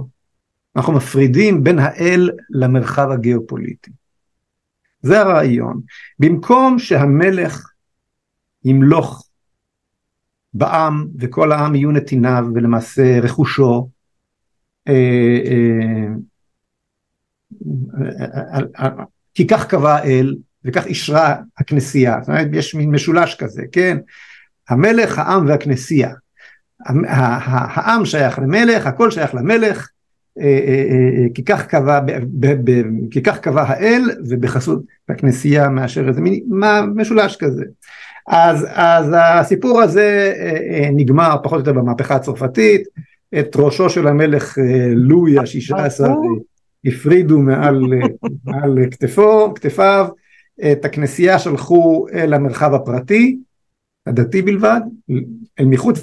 אנחנו 0.75 0.93
מפרידים 0.93 1.63
בין 1.63 1.79
האל 1.79 2.29
למרחב 2.50 3.12
הגיאופוליטי. 3.12 3.91
זה 5.01 5.20
הרעיון. 5.20 5.82
במקום 6.20 6.80
שהמלך 6.80 7.72
ימלוך 8.63 9.27
בעם 10.54 11.08
וכל 11.20 11.51
העם 11.51 11.75
יהיו 11.75 11.92
נתיניו 11.92 12.46
ולמעשה 12.56 13.20
רכושו, 13.20 13.89
אה, 14.88 15.39
אה, 18.77 18.89
כי 19.34 19.48
כך 19.48 19.68
קבע 19.68 19.96
האל 19.96 20.36
וכך 20.66 20.86
אישרה 20.86 21.36
הכנסייה, 21.58 22.18
זאת 22.22 22.30
אומרת 22.30 22.48
יש 22.54 22.75
מין 22.75 22.92
משולש 22.92 23.36
כזה, 23.36 23.63
כן? 23.72 23.98
המלך, 24.70 25.20
העם 25.20 25.48
והכנסייה. 25.48 26.13
העם 27.75 28.06
שייך 28.06 28.39
למלך, 28.39 28.86
הכל 28.86 29.12
שייך 29.12 29.36
למלך, 29.36 29.77
אה, 29.77 29.77
אה, 29.77 29.80
אה, 29.80 29.97
כי 31.34 31.44
כך 31.46 31.67
קבע, 31.67 32.00
כי 33.12 33.24
כך 33.24 33.39
קבע 33.39 33.63
האל 33.67 34.01
ובחסות 34.29 34.82
הכנסייה 35.10 35.70
מאשר 35.70 36.08
איזה 36.08 36.22
מין 36.22 36.44
משולש 36.96 37.36
כזה. 37.36 37.63
אז, 38.27 38.67
אז 38.70 39.13
הסיפור 39.17 39.82
הזה 39.82 40.34
נגמר 40.94 41.36
פחות 41.44 41.53
או 41.53 41.60
יותר 41.60 41.74
במהפכה 41.74 42.15
הצרפתית, 42.15 42.82
את 43.39 43.56
ראשו 43.56 43.89
של 43.89 44.08
המלך 44.08 44.58
לואי 44.96 45.39
השישה 45.39 45.86
עשר 45.86 46.13
הפרידו 46.86 47.39
מעל, 47.39 47.84
מעל 48.46 48.77
כתפו, 48.91 49.53
כתפיו, 49.53 50.08
את 50.72 50.86
הכנסייה 50.86 51.39
שלחו 51.39 52.06
אל 52.13 52.34
המרחב 52.34 52.74
הפרטי, 52.74 53.38
הדתי 54.08 54.41
בלבד, 54.41 54.82
אל 55.60 55.65
מחוץ 55.65 56.01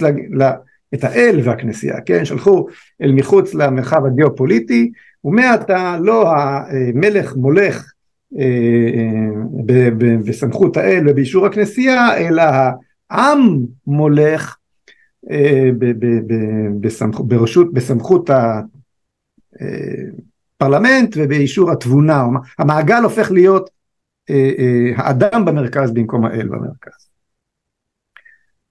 את 0.94 1.04
האל 1.04 1.40
והכנסייה, 1.44 2.00
כן? 2.00 2.24
שלחו 2.24 2.66
אל 3.02 3.12
מחוץ 3.12 3.54
למרחב 3.54 4.06
הגיאופוליטי, 4.06 4.92
ומעתה 5.24 5.98
לא 6.00 6.32
המלך 6.36 7.36
מולך 7.36 7.92
אה, 8.38 8.90
אה, 8.96 9.90
בסמכות 10.24 10.76
האל 10.76 11.08
ובאישור 11.08 11.46
הכנסייה, 11.46 12.16
אלא 12.16 12.42
העם 13.10 13.58
מולך 13.86 14.56
אה, 15.30 15.70
ברשות, 17.18 17.72
בסמכות 17.72 18.30
הפרלמנט 20.60 21.16
ובאישור 21.16 21.70
התבונה, 21.70 22.24
המעגל 22.58 23.02
הופך 23.02 23.30
להיות 23.30 23.70
האדם 24.96 25.44
במרכז 25.44 25.92
במקום 25.92 26.24
האל 26.24 26.48
במרכז. 26.48 27.13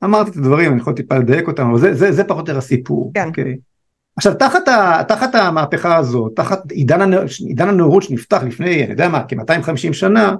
אמרתי 0.03 0.31
את 0.31 0.36
הדברים, 0.36 0.72
אני 0.72 0.81
יכול 0.81 0.93
טיפה 0.93 1.17
לדייק 1.17 1.48
אותם, 1.48 1.69
אבל 1.69 1.79
זה, 1.79 1.93
זה, 1.93 2.12
זה 2.12 2.24
פחות 2.24 2.48
או 2.48 2.51
יותר 2.51 2.57
הסיפור. 2.57 3.12
כן. 3.13 3.24
Okay. 3.24 3.27
אוקיי? 3.27 3.57
עכשיו 4.17 4.33
תחת, 4.33 4.67
ה, 4.67 5.01
תחת 5.07 5.36
המהפכה 5.36 5.98
הזאת, 5.98 6.36
תחת 6.36 6.72
עידן, 6.72 7.01
הנ, 7.01 7.13
עידן 7.48 7.69
הנאורות 7.69 8.03
שנפתח 8.03 8.43
לפני, 8.43 8.83
אני 8.83 8.91
יודע 8.91 9.10
מה, 9.10 9.24
כ-250 9.27 9.93
שנה, 9.93 10.36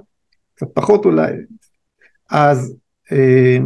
קצת 0.54 0.66
פחות 0.74 1.04
אולי, 1.04 1.32
אז 2.30 2.74
אה, 3.12 3.58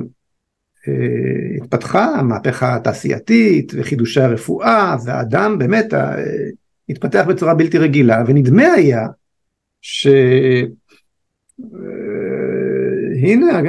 אה, 0.88 1.57
התפתחה 1.62 2.05
המהפכה 2.05 2.75
התעשייתית 2.75 3.73
וחידושי 3.76 4.21
הרפואה, 4.21 4.97
והאדם 5.05 5.59
באמת 5.59 5.95
אה, 5.95 6.14
התפתח 6.88 7.25
בצורה 7.28 7.55
בלתי 7.55 7.78
רגילה, 7.78 8.23
ונדמה 8.26 8.73
היה 8.73 9.07
שהנה 13.21 13.61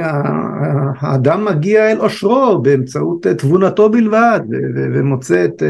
האדם 1.00 1.44
מגיע 1.44 1.90
אל 1.90 1.98
עושרו 1.98 2.62
באמצעות 2.62 3.26
תבונתו 3.26 3.90
בלבד 3.90 4.40
ומוצא 4.74 5.44
את, 5.44 5.62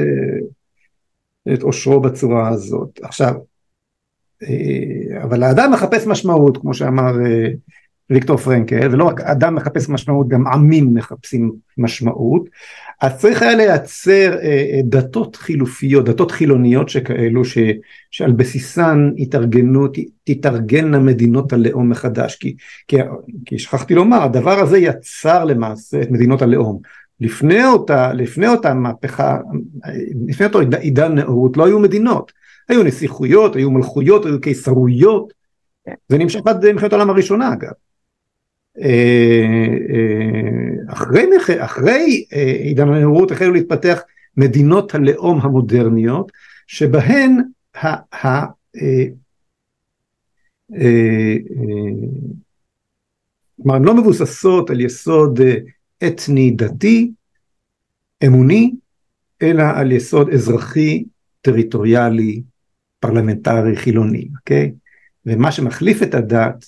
את 1.53 1.63
עושרו 1.63 2.01
בצורה 2.01 2.49
הזאת. 2.49 3.01
עכשיו, 3.03 3.35
אבל 5.23 5.43
האדם 5.43 5.73
מחפש 5.73 6.07
משמעות 6.07 6.57
כמו 6.57 6.75
שאמר 6.75 7.13
ויקטור 8.11 8.37
פרנקל, 8.37 8.89
ולא 8.93 9.05
רק 9.05 9.21
אדם 9.21 9.55
מחפש 9.55 9.89
משמעות, 9.89 10.29
גם 10.29 10.47
עמים 10.47 10.95
מחפשים 10.95 11.53
משמעות, 11.79 12.49
אז 13.01 13.17
צריך 13.19 13.43
היה 13.43 13.55
לייצר 13.55 14.33
אה, 14.33 14.49
אה, 14.49 14.81
דתות 14.85 15.37
חילופיות, 15.37 16.05
דתות 16.05 16.31
חילוניות 16.31 16.89
שכאלו, 16.89 17.45
ש, 17.45 17.59
שעל 18.11 18.33
בסיסן 18.33 19.11
התארגנו, 19.19 19.87
תתארגנה 20.25 20.99
מדינות 20.99 21.53
הלאום 21.53 21.91
מחדש, 21.91 22.37
כי, 22.37 22.57
כי, 22.89 22.97
כי 23.45 23.59
שכחתי 23.59 23.95
לומר, 23.95 24.23
הדבר 24.23 24.59
הזה 24.59 24.79
יצר 24.79 25.45
למעשה 25.45 26.03
את 26.03 26.11
מדינות 26.11 26.43
הלאום. 26.43 26.79
לפני 27.21 27.65
אותה, 27.65 28.13
לפני 28.13 28.49
אותה 28.49 28.75
מהפכה, 28.75 29.39
לפני 30.29 30.47
אותו 30.47 30.61
עידן 30.81 31.15
נאורות 31.15 31.57
לא 31.57 31.67
היו 31.67 31.79
מדינות, 31.79 32.33
היו 32.69 32.83
נסיכויות, 32.83 33.57
היו 33.57 33.71
מלכויות, 33.71 34.27
היו 34.27 34.41
קיסרויות, 34.41 35.33
כן. 35.87 35.95
זה 36.09 36.19
נמשך 36.19 36.41
עד 36.47 36.73
מלחמת 36.73 36.93
העולם 36.93 37.11
הראשונה 37.11 37.53
אגב. 37.53 37.73
אה, 38.81 39.77
אה, 39.91 40.93
אחרי, 40.93 41.25
אחרי 41.59 42.25
אה, 42.33 42.43
עידן 42.43 42.89
הנאורות 42.89 43.31
החלו 43.31 43.53
להתפתח 43.53 44.01
מדינות 44.37 44.95
הלאום 44.95 45.41
המודרניות 45.41 46.33
שבהן 46.67 47.37
ה, 47.77 48.17
ה, 48.27 48.47
כלומר 53.57 53.75
הן 53.77 53.85
לא 53.85 53.95
מבוססות 53.95 54.71
על 54.71 54.81
יסוד 54.81 55.41
אתני 56.07 56.51
דתי 56.51 57.11
אמוני 58.27 58.73
אלא 59.43 59.63
על 59.75 59.93
יסוד 59.93 60.29
אזרחי 60.29 61.05
טריטוריאלי 61.43 62.43
פרלמנטרי 63.01 63.77
חילוני 63.77 64.29
אוקיי? 64.37 64.73
ומה 65.27 65.53
שמחליף 65.53 66.03
את 66.03 66.15
הדת 66.15 66.65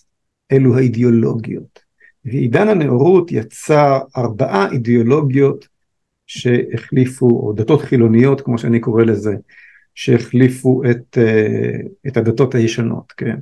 אלו 0.52 0.76
האידיאולוגיות 0.76 1.81
ועידן 2.24 2.68
הנאורות 2.68 3.32
יצר 3.32 3.98
ארבעה 4.16 4.72
אידיאולוגיות 4.72 5.68
שהחליפו, 6.26 7.26
או 7.26 7.52
דתות 7.52 7.82
חילוניות 7.82 8.40
כמו 8.40 8.58
שאני 8.58 8.80
קורא 8.80 9.02
לזה, 9.02 9.34
שהחליפו 9.94 10.82
את, 10.90 11.18
אה, 11.18 11.76
את 12.06 12.16
הדתות 12.16 12.54
הישנות, 12.54 13.12
כן? 13.16 13.36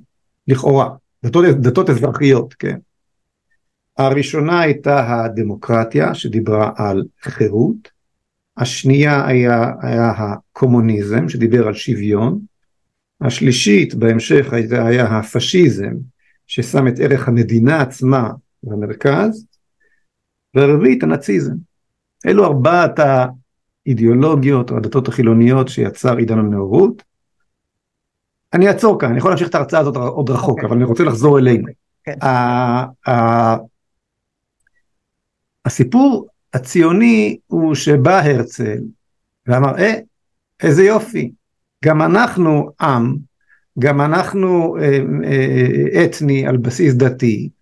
לכאורה, 0.49 0.89
דתות, 1.25 1.45
דתות 1.45 1.91
אזרחיות, 1.91 2.55
כן? 2.55 2.77
הראשונה 3.99 4.61
הייתה 4.61 5.25
הדמוקרטיה 5.25 6.15
שדיברה 6.15 6.71
על 6.77 7.05
חירות, 7.23 7.91
השנייה 8.57 9.27
היה, 9.27 9.73
היה 9.83 10.11
הקומוניזם 10.11 11.29
שדיבר 11.29 11.67
על 11.67 11.75
שוויון, 11.75 12.39
השלישית 13.21 13.95
בהמשך 13.95 14.53
היה, 14.53 15.19
הפשיזם 15.19 15.93
ששם 16.47 16.89
את 16.89 16.95
ערך 17.01 17.29
המדינה 17.29 17.81
עצמה 17.81 18.31
במרכז, 18.63 19.47
והרביעית 20.55 21.03
הנאציזם. 21.03 21.55
אלו 22.27 22.45
ארבעת 22.45 23.01
האידיאולוגיות 23.87 24.71
או 24.71 24.77
הדתות 24.77 25.09
החילוניות 25.09 25.69
שיצר 25.69 26.17
עידן 26.17 26.39
הנאורות. 26.39 27.03
אני 28.53 28.69
אעצור 28.69 29.01
כאן, 29.01 29.09
אני 29.09 29.19
יכול 29.19 29.31
להמשיך 29.31 29.49
את 29.49 29.55
ההרצאה 29.55 29.81
הזאת 29.81 29.97
עוד 29.97 30.31
רחוק, 30.31 30.49
okay. 30.49 30.53
אוקיי. 30.53 30.67
אבל 30.67 30.77
אני 30.77 30.85
רוצה 30.85 31.05
לחזור 31.05 31.39
אלינו. 31.39 31.69
Okay. 31.69 31.73
כן. 32.05 32.19
הסיפור 35.65 36.29
הציוני 36.55 37.39
הוא 37.47 37.75
שבא 37.75 38.19
הרצל 38.19 38.79
ואמר, 39.47 39.79
אה, 39.79 39.95
איזה 40.63 40.83
יופי, 40.85 41.33
גם 41.85 42.03
אנחנו 42.03 42.71
עם, 42.81 43.17
גם 43.79 44.01
אנחנו 44.01 44.77
אה, 44.77 44.99
אה, 45.25 46.05
אתני 46.05 46.47
על 46.47 46.57
בסיס 46.57 46.95
דתי, 46.95 47.09
אה, 47.09 47.19
אה, 47.21 47.49
אה, 47.49 47.60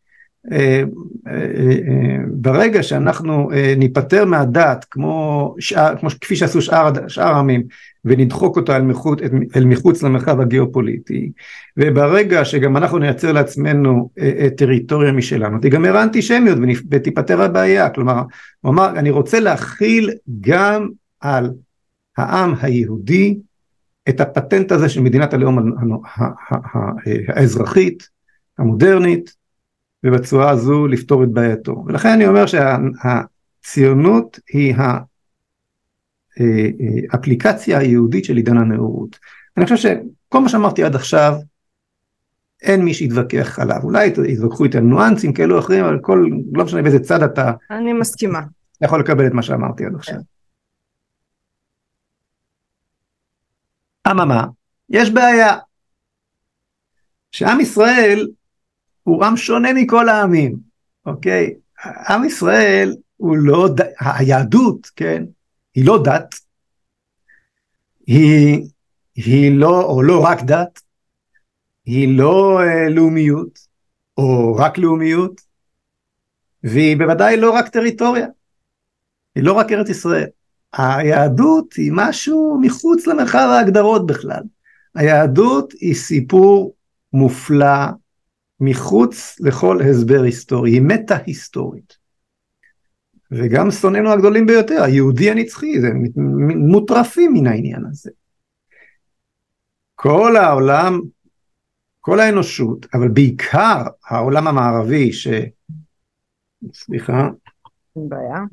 ברגע 2.32 2.82
שאנחנו 2.82 3.50
ניפטר 3.76 4.24
מהדת 4.24 4.86
כמו, 4.90 5.54
שאר, 5.58 5.96
כמו 5.96 6.08
כפי 6.20 6.36
שעשו 6.36 6.62
שאר, 6.62 7.08
שאר 7.08 7.34
העמים 7.34 7.62
ונדחוק 8.04 8.56
אותה 8.56 8.76
אל 8.76 8.82
מחוץ, 8.82 9.18
אל 9.56 9.64
מחוץ 9.64 10.02
למרחב 10.02 10.40
הגיאופוליטי 10.40 11.30
וברגע 11.76 12.44
שגם 12.44 12.76
אנחנו 12.76 12.98
נייצר 12.98 13.32
לעצמנו 13.32 14.10
טריטוריה 14.56 15.12
משלנו 15.12 15.58
תיגמר 15.58 15.96
האנטישמיות 15.96 16.58
ותיפטר 16.90 17.42
הבעיה. 17.42 17.90
כלומר 17.90 18.22
הוא 18.60 18.72
אמר 18.72 18.90
אני 18.98 19.10
רוצה 19.10 19.40
להכיל 19.40 20.10
גם 20.40 20.88
על 21.20 21.50
העם 22.16 22.54
היהודי 22.62 23.38
את 24.08 24.20
הפטנט 24.20 24.72
הזה 24.72 24.88
של 24.88 25.00
מדינת 25.00 25.34
הלאום 25.34 25.72
האזרחית 27.28 28.08
המודרנית 28.58 29.37
ובצורה 30.04 30.50
הזו 30.50 30.86
לפתור 30.86 31.24
את 31.24 31.28
בעייתו. 31.28 31.84
ולכן 31.86 32.08
אני 32.08 32.26
אומר 32.26 32.44
שהציונות 32.46 34.40
היא 34.48 34.74
האפליקציה 37.12 37.78
היהודית 37.78 38.24
של 38.24 38.36
עידן 38.36 38.56
הנאורות. 38.56 39.18
אני 39.56 39.64
חושב 39.64 39.76
שכל 39.76 40.40
מה 40.40 40.48
שאמרתי 40.48 40.84
עד 40.84 40.94
עכשיו 40.94 41.34
אין 42.62 42.84
מי 42.84 42.94
שיתווכח 42.94 43.58
עליו, 43.58 43.80
אולי 43.82 44.12
יתווכחו 44.28 44.64
איתי 44.64 44.78
על 44.78 44.84
ניואנסים 44.84 45.32
כאלו 45.32 45.54
או 45.54 45.60
אחרים, 45.60 45.84
אבל 45.84 45.98
כל, 46.02 46.28
לא 46.52 46.64
משנה 46.64 46.82
באיזה 46.82 47.00
צד 47.00 47.22
אתה, 47.22 47.52
אני 47.70 47.92
מסכימה, 47.92 48.40
יכול 48.80 49.00
לקבל 49.00 49.26
את 49.26 49.32
מה 49.32 49.42
שאמרתי 49.42 49.84
עד 49.86 49.94
עכשיו. 49.94 50.16
אממה, 54.10 54.46
יש 54.90 55.10
בעיה, 55.10 55.56
שעם 57.32 57.60
ישראל 57.60 58.28
הוא 59.08 59.24
עם 59.24 59.36
שונה 59.36 59.72
מכל 59.72 60.08
העמים, 60.08 60.56
אוקיי? 61.06 61.54
עם 62.08 62.24
ישראל 62.24 62.96
הוא 63.16 63.36
לא, 63.36 63.68
ד... 63.76 63.80
היהדות, 64.00 64.90
כן, 64.96 65.24
היא 65.74 65.86
לא 65.86 66.02
דת, 66.04 66.34
היא, 68.06 68.64
היא 69.14 69.58
לא, 69.58 69.82
או 69.82 70.02
לא 70.02 70.24
רק 70.24 70.42
דת, 70.42 70.80
היא 71.84 72.18
לא 72.18 72.60
אה, 72.60 72.88
לאומיות, 72.88 73.58
או 74.16 74.56
רק 74.56 74.78
לאומיות, 74.78 75.40
והיא 76.62 76.96
בוודאי 76.96 77.36
לא 77.36 77.50
רק 77.50 77.68
טריטוריה, 77.68 78.26
היא 79.34 79.44
לא 79.44 79.52
רק 79.52 79.72
ארץ 79.72 79.88
ישראל. 79.88 80.28
היהדות 80.72 81.72
היא 81.72 81.92
משהו 81.94 82.58
מחוץ 82.62 83.06
למרחב 83.06 83.48
ההגדרות 83.52 84.06
בכלל. 84.06 84.42
היהדות 84.94 85.72
היא 85.72 85.94
סיפור 85.94 86.74
מופלא 87.12 87.86
מחוץ 88.60 89.40
לכל 89.40 89.80
הסבר 89.82 90.22
היסטורי, 90.22 90.70
היא 90.70 90.82
מטה 90.82 91.16
היסטורית. 91.26 91.96
וגם 93.30 93.70
שונאינו 93.70 94.12
הגדולים 94.12 94.46
ביותר, 94.46 94.82
היהודי 94.82 95.30
הנצחי, 95.30 95.80
זה 95.80 95.88
מוטרפים 96.56 97.32
מן 97.32 97.46
העניין 97.46 97.84
הזה. 97.90 98.10
כל 99.94 100.36
העולם, 100.36 101.00
כל 102.00 102.20
האנושות, 102.20 102.86
אבל 102.94 103.08
בעיקר 103.08 103.82
העולם 104.06 104.48
המערבי, 104.48 105.12
ש... 105.12 105.28
סליחה. 106.72 107.28
אין 107.96 108.08
בעיה. 108.08 108.44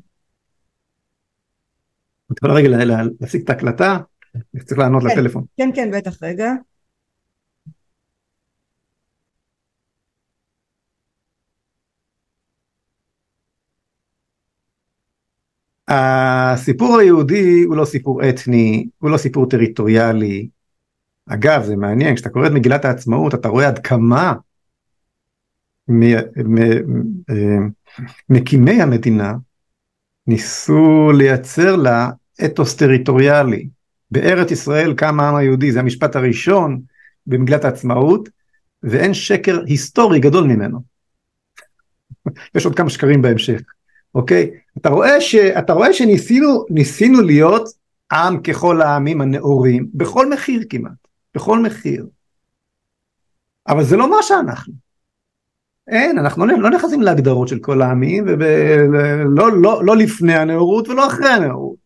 את 2.32 2.36
יכולה 2.36 2.54
רגע 2.54 2.68
להפסיק 2.68 3.44
את 3.44 3.50
ההקלטה? 3.50 3.98
צריך 4.64 4.78
לענות 4.78 5.02
כן, 5.02 5.08
לטלפון. 5.08 5.44
כן, 5.56 5.70
כן, 5.74 5.90
בטח, 5.92 6.22
רגע. 6.22 6.52
הסיפור 15.88 16.98
היהודי 16.98 17.62
הוא 17.62 17.76
לא 17.76 17.84
סיפור 17.84 18.28
אתני, 18.28 18.88
הוא 18.98 19.10
לא 19.10 19.16
סיפור 19.16 19.48
טריטוריאלי. 19.48 20.48
אגב, 21.28 21.64
זה 21.64 21.76
מעניין, 21.76 22.14
כשאתה 22.14 22.28
קורא 22.28 22.46
את 22.46 22.52
מגילת 22.52 22.84
העצמאות, 22.84 23.34
אתה 23.34 23.48
רואה 23.48 23.68
עד 23.68 23.78
כמה 23.78 24.32
מקימי 28.28 28.82
המדינה 28.82 29.34
ניסו 30.26 31.12
לייצר 31.12 31.76
לה 31.76 32.10
אתוס 32.44 32.76
טריטוריאלי. 32.76 33.68
בארץ 34.10 34.50
ישראל 34.50 34.94
קם 34.94 35.20
העם 35.20 35.34
היהודי, 35.34 35.72
זה 35.72 35.80
המשפט 35.80 36.16
הראשון 36.16 36.80
במגילת 37.26 37.64
העצמאות, 37.64 38.28
ואין 38.82 39.14
שקר 39.14 39.62
היסטורי 39.66 40.20
גדול 40.20 40.44
ממנו. 40.44 40.80
יש 42.54 42.64
עוד 42.64 42.76
כמה 42.76 42.90
שקרים 42.90 43.22
בהמשך, 43.22 43.60
אוקיי? 44.14 44.50
אתה 44.78 44.88
רואה, 44.88 45.20
ש, 45.20 45.34
אתה 45.34 45.72
רואה 45.72 45.92
שניסינו 45.92 47.22
להיות 47.22 47.68
עם 48.12 48.42
ככל 48.42 48.82
העמים 48.82 49.20
הנאורים, 49.20 49.86
בכל 49.94 50.30
מחיר 50.30 50.64
כמעט, 50.70 50.92
בכל 51.34 51.58
מחיר. 51.58 52.06
אבל 53.68 53.84
זה 53.84 53.96
לא 53.96 54.10
מה 54.10 54.16
שאנחנו. 54.22 54.72
אין, 55.88 56.18
אנחנו 56.18 56.46
לא, 56.46 56.58
לא 56.58 56.70
נכנסים 56.70 57.02
להגדרות 57.02 57.48
של 57.48 57.58
כל 57.58 57.82
העמים, 57.82 58.24
ולא 58.26 59.52
לא, 59.52 59.84
לא 59.84 59.96
לפני 59.96 60.34
הנאורות 60.34 60.88
ולא 60.88 61.06
אחרי 61.06 61.28
הנאורות, 61.28 61.76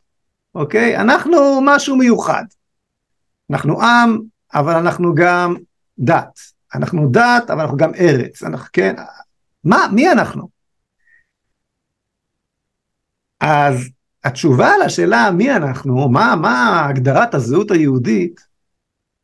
אוקיי? 0.55 0.97
אנחנו 0.97 1.61
משהו 1.63 1.97
מיוחד. 1.97 2.45
אנחנו 3.51 3.83
עם, 3.83 4.19
אבל 4.55 4.75
אנחנו 4.75 5.15
גם 5.15 5.55
דת. 5.99 6.41
אנחנו 6.75 7.09
דת, 7.11 7.51
אבל 7.51 7.61
אנחנו 7.61 7.77
גם 7.77 7.95
ארץ. 7.95 8.43
אנחנו, 8.43 8.67
כן? 8.73 8.95
מה, 9.65 9.87
מי 9.93 10.13
אנחנו? 10.13 10.60
אז 13.41 13.89
התשובה 14.25 14.71
לשאלה 14.85 15.31
מי 15.31 15.57
אנחנו, 15.57 16.09
מה, 16.09 16.35
מה 16.41 16.87
הגדרת 16.89 17.35
הזהות 17.35 17.71
היהודית, 17.71 18.41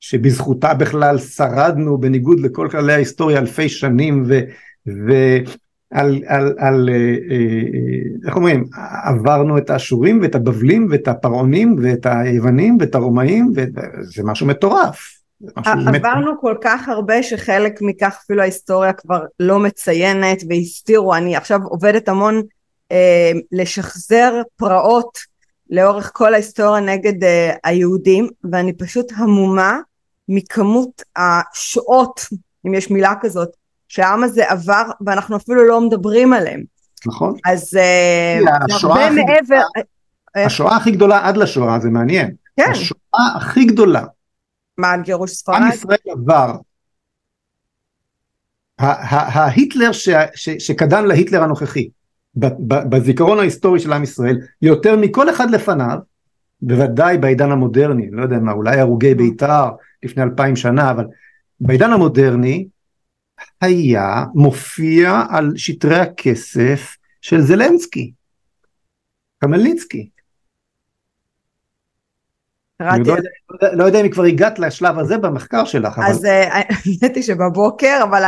שבזכותה 0.01 0.75
בכלל 0.75 1.19
שרדנו 1.19 1.99
בניגוד 1.99 2.41
לכל 2.41 2.69
כללי 2.71 2.93
ההיסטוריה 2.93 3.39
אלפי 3.39 3.69
שנים 3.69 4.25
ו... 4.27 4.41
ועל, 4.87 6.23
על, 6.27 6.55
על, 6.59 6.89
אה, 6.93 7.15
אה, 7.31 8.27
איך 8.27 8.37
אומרים, 8.37 8.65
עברנו 9.05 9.59
את 9.59 9.71
האשורים 9.71 10.21
ואת 10.23 10.35
הבבלים 10.35 10.89
ואת 10.91 11.09
הפרעונים 11.09 11.77
ואת 11.83 12.07
היוונים 12.07 12.77
ואת 12.81 12.95
הרומאים 12.95 13.53
וזה 13.55 14.23
משהו 14.25 14.47
מטורף. 14.47 15.17
עברנו 15.65 16.41
כל 16.41 16.55
כך 16.61 16.89
הרבה 16.89 17.23
שחלק 17.23 17.83
מכך 17.83 18.19
אפילו 18.25 18.43
ההיסטוריה 18.43 18.93
כבר 18.93 19.25
לא 19.41 19.59
מציינת 19.59 20.43
והסתירו, 20.49 21.15
אני 21.15 21.37
עכשיו 21.37 21.61
עובדת 21.65 22.09
המון 22.09 22.35
אה, 22.35 22.43
לשחזר 23.53 24.42
פרעות 24.57 25.18
לאורך 25.70 26.11
כל 26.14 26.35
ההיסטוריה 26.35 26.81
נגד 26.81 27.25
אה, 27.25 27.55
היהודים 27.64 28.29
ואני 28.53 28.72
פשוט 28.72 29.12
המומה 29.16 29.79
מכמות 30.29 31.03
השעות, 31.16 32.20
אם 32.66 32.75
יש 32.75 32.90
מילה 32.90 33.14
כזאת, 33.20 33.49
שהעם 33.88 34.25
הזה 34.25 34.51
עבר 34.51 34.83
ואנחנו 35.07 35.37
אפילו 35.37 35.64
לא 35.68 35.81
מדברים 35.81 36.33
עליהם. 36.33 36.62
נכון. 37.07 37.37
אז 37.44 37.77
אה, 37.77 38.38
הרבה 38.83 39.11
מעבר... 39.11 39.62
השואה 40.37 40.77
הכי 40.77 40.90
גדולה 40.90 41.29
עד 41.29 41.37
לשואה, 41.37 41.81
זה 41.81 41.88
מעניין. 41.88 42.35
כן. 42.57 42.70
השואה 42.70 43.37
הכי 43.37 43.64
גדולה. 43.64 44.05
מה, 44.79 44.90
על 44.90 45.03
גירוש 45.03 45.31
ספרד? 45.31 45.57
עם 45.57 45.72
ישראל 45.72 45.99
עבר. 46.09 46.53
ההיטלר 48.79 49.90
שקדם 50.59 51.07
להיטלר 51.07 51.42
הנוכחי, 51.42 51.88
בזיכרון 52.88 53.38
ההיסטורי 53.38 53.81
של 53.81 53.92
עם 53.92 54.03
ישראל, 54.03 54.38
יותר 54.62 54.96
מכל 54.96 55.31
אחד 55.31 55.51
לפניו, 55.51 55.99
בוודאי 56.62 57.18
בעידן 57.18 57.51
המודרני, 57.51 58.11
לא 58.11 58.22
יודע 58.22 58.38
מה, 58.38 58.53
אולי 58.53 58.81
הרוגי 58.81 59.14
בית"ר 59.14 59.70
לפני 60.03 60.22
אלפיים 60.22 60.57
שנה, 60.57 60.90
אבל 60.90 61.05
בעידן 61.61 61.90
המודרני 61.90 62.66
היה 63.61 64.25
מופיע 64.35 65.22
על 65.31 65.53
שטרי 65.57 65.99
הכסף 65.99 66.96
של 67.20 67.40
זלנסקי, 67.40 68.12
קמלניצקי. 69.38 70.09
אני 72.81 73.09
לא, 73.09 73.12
יודע, 73.12 73.31
לא 73.72 73.85
יודע 73.85 74.01
אם 74.01 74.09
כבר 74.09 74.25
הגעת 74.25 74.59
לשלב 74.59 74.99
הזה 74.99 75.18
במחקר 75.18 75.64
שלך. 75.64 76.01
אז 76.07 76.25
אה, 76.25 76.49
האמת 76.55 77.16
היא 77.16 77.22
שבבוקר, 77.22 78.01
אבל 78.03 78.22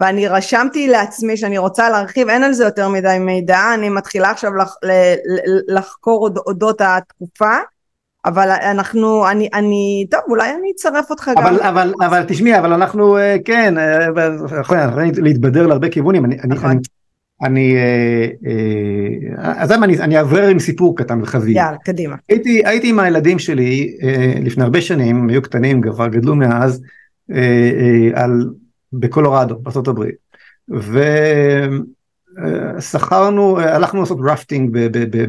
ואני 0.00 0.28
רשמתי 0.28 0.88
לעצמי 0.88 1.36
שאני 1.36 1.58
רוצה 1.58 1.90
להרחיב, 1.90 2.28
אין 2.28 2.42
על 2.42 2.52
זה 2.52 2.64
יותר 2.64 2.88
מדי 2.88 3.16
מידע, 3.20 3.74
אני 3.74 3.88
מתחילה 3.88 4.30
עכשיו 4.30 4.54
לח, 4.54 4.74
לחקור 5.68 6.30
אודות 6.46 6.80
התקופה, 6.80 7.56
אבל 8.26 8.50
אנחנו, 8.50 9.30
אני, 9.30 9.48
אני, 9.54 10.06
טוב, 10.10 10.20
אולי 10.28 10.50
אני 10.50 10.72
אצרף 10.76 11.10
אותך 11.10 11.30
אבל, 11.36 11.58
גם. 11.58 11.66
אבל, 11.66 11.92
אבל 12.00 12.24
תשמעי, 12.28 12.58
אבל 12.58 12.72
אנחנו, 12.72 13.18
אה, 13.18 13.36
כן, 13.44 13.78
אה, 13.78 14.06
אנחנו 14.06 14.76
יכולים 14.76 15.12
להתבדר 15.16 15.66
להרבה 15.66 15.88
כיוונים, 15.88 16.24
אני, 16.24 16.36
נכון. 16.48 16.70
אני, 16.70 16.80
אני, 17.42 17.76
אה, 17.76 19.52
אז 19.56 19.72
אני, 19.72 19.98
אני 19.98 20.18
אעבר 20.18 20.48
עם 20.48 20.58
סיפור 20.58 20.96
קטן 20.96 21.22
וחזי. 21.22 21.52
יאללה, 21.52 21.76
קדימה. 21.84 22.16
הייתי, 22.28 22.62
הייתי 22.64 22.88
עם 22.88 22.98
הילדים 22.98 23.38
שלי 23.38 23.96
לפני 24.42 24.64
הרבה 24.64 24.80
שנים, 24.80 25.28
היו 25.28 25.42
קטנים, 25.42 25.80
כבר 25.80 26.08
גדלו 26.08 26.36
מאז, 26.36 26.82
על, 28.14 28.50
בקולורדו, 29.00 29.58
בארה"ב. 29.58 30.04
שכרנו, 32.80 33.60
הלכנו 33.60 34.00
לעשות 34.00 34.18
רפטינג 34.24 34.70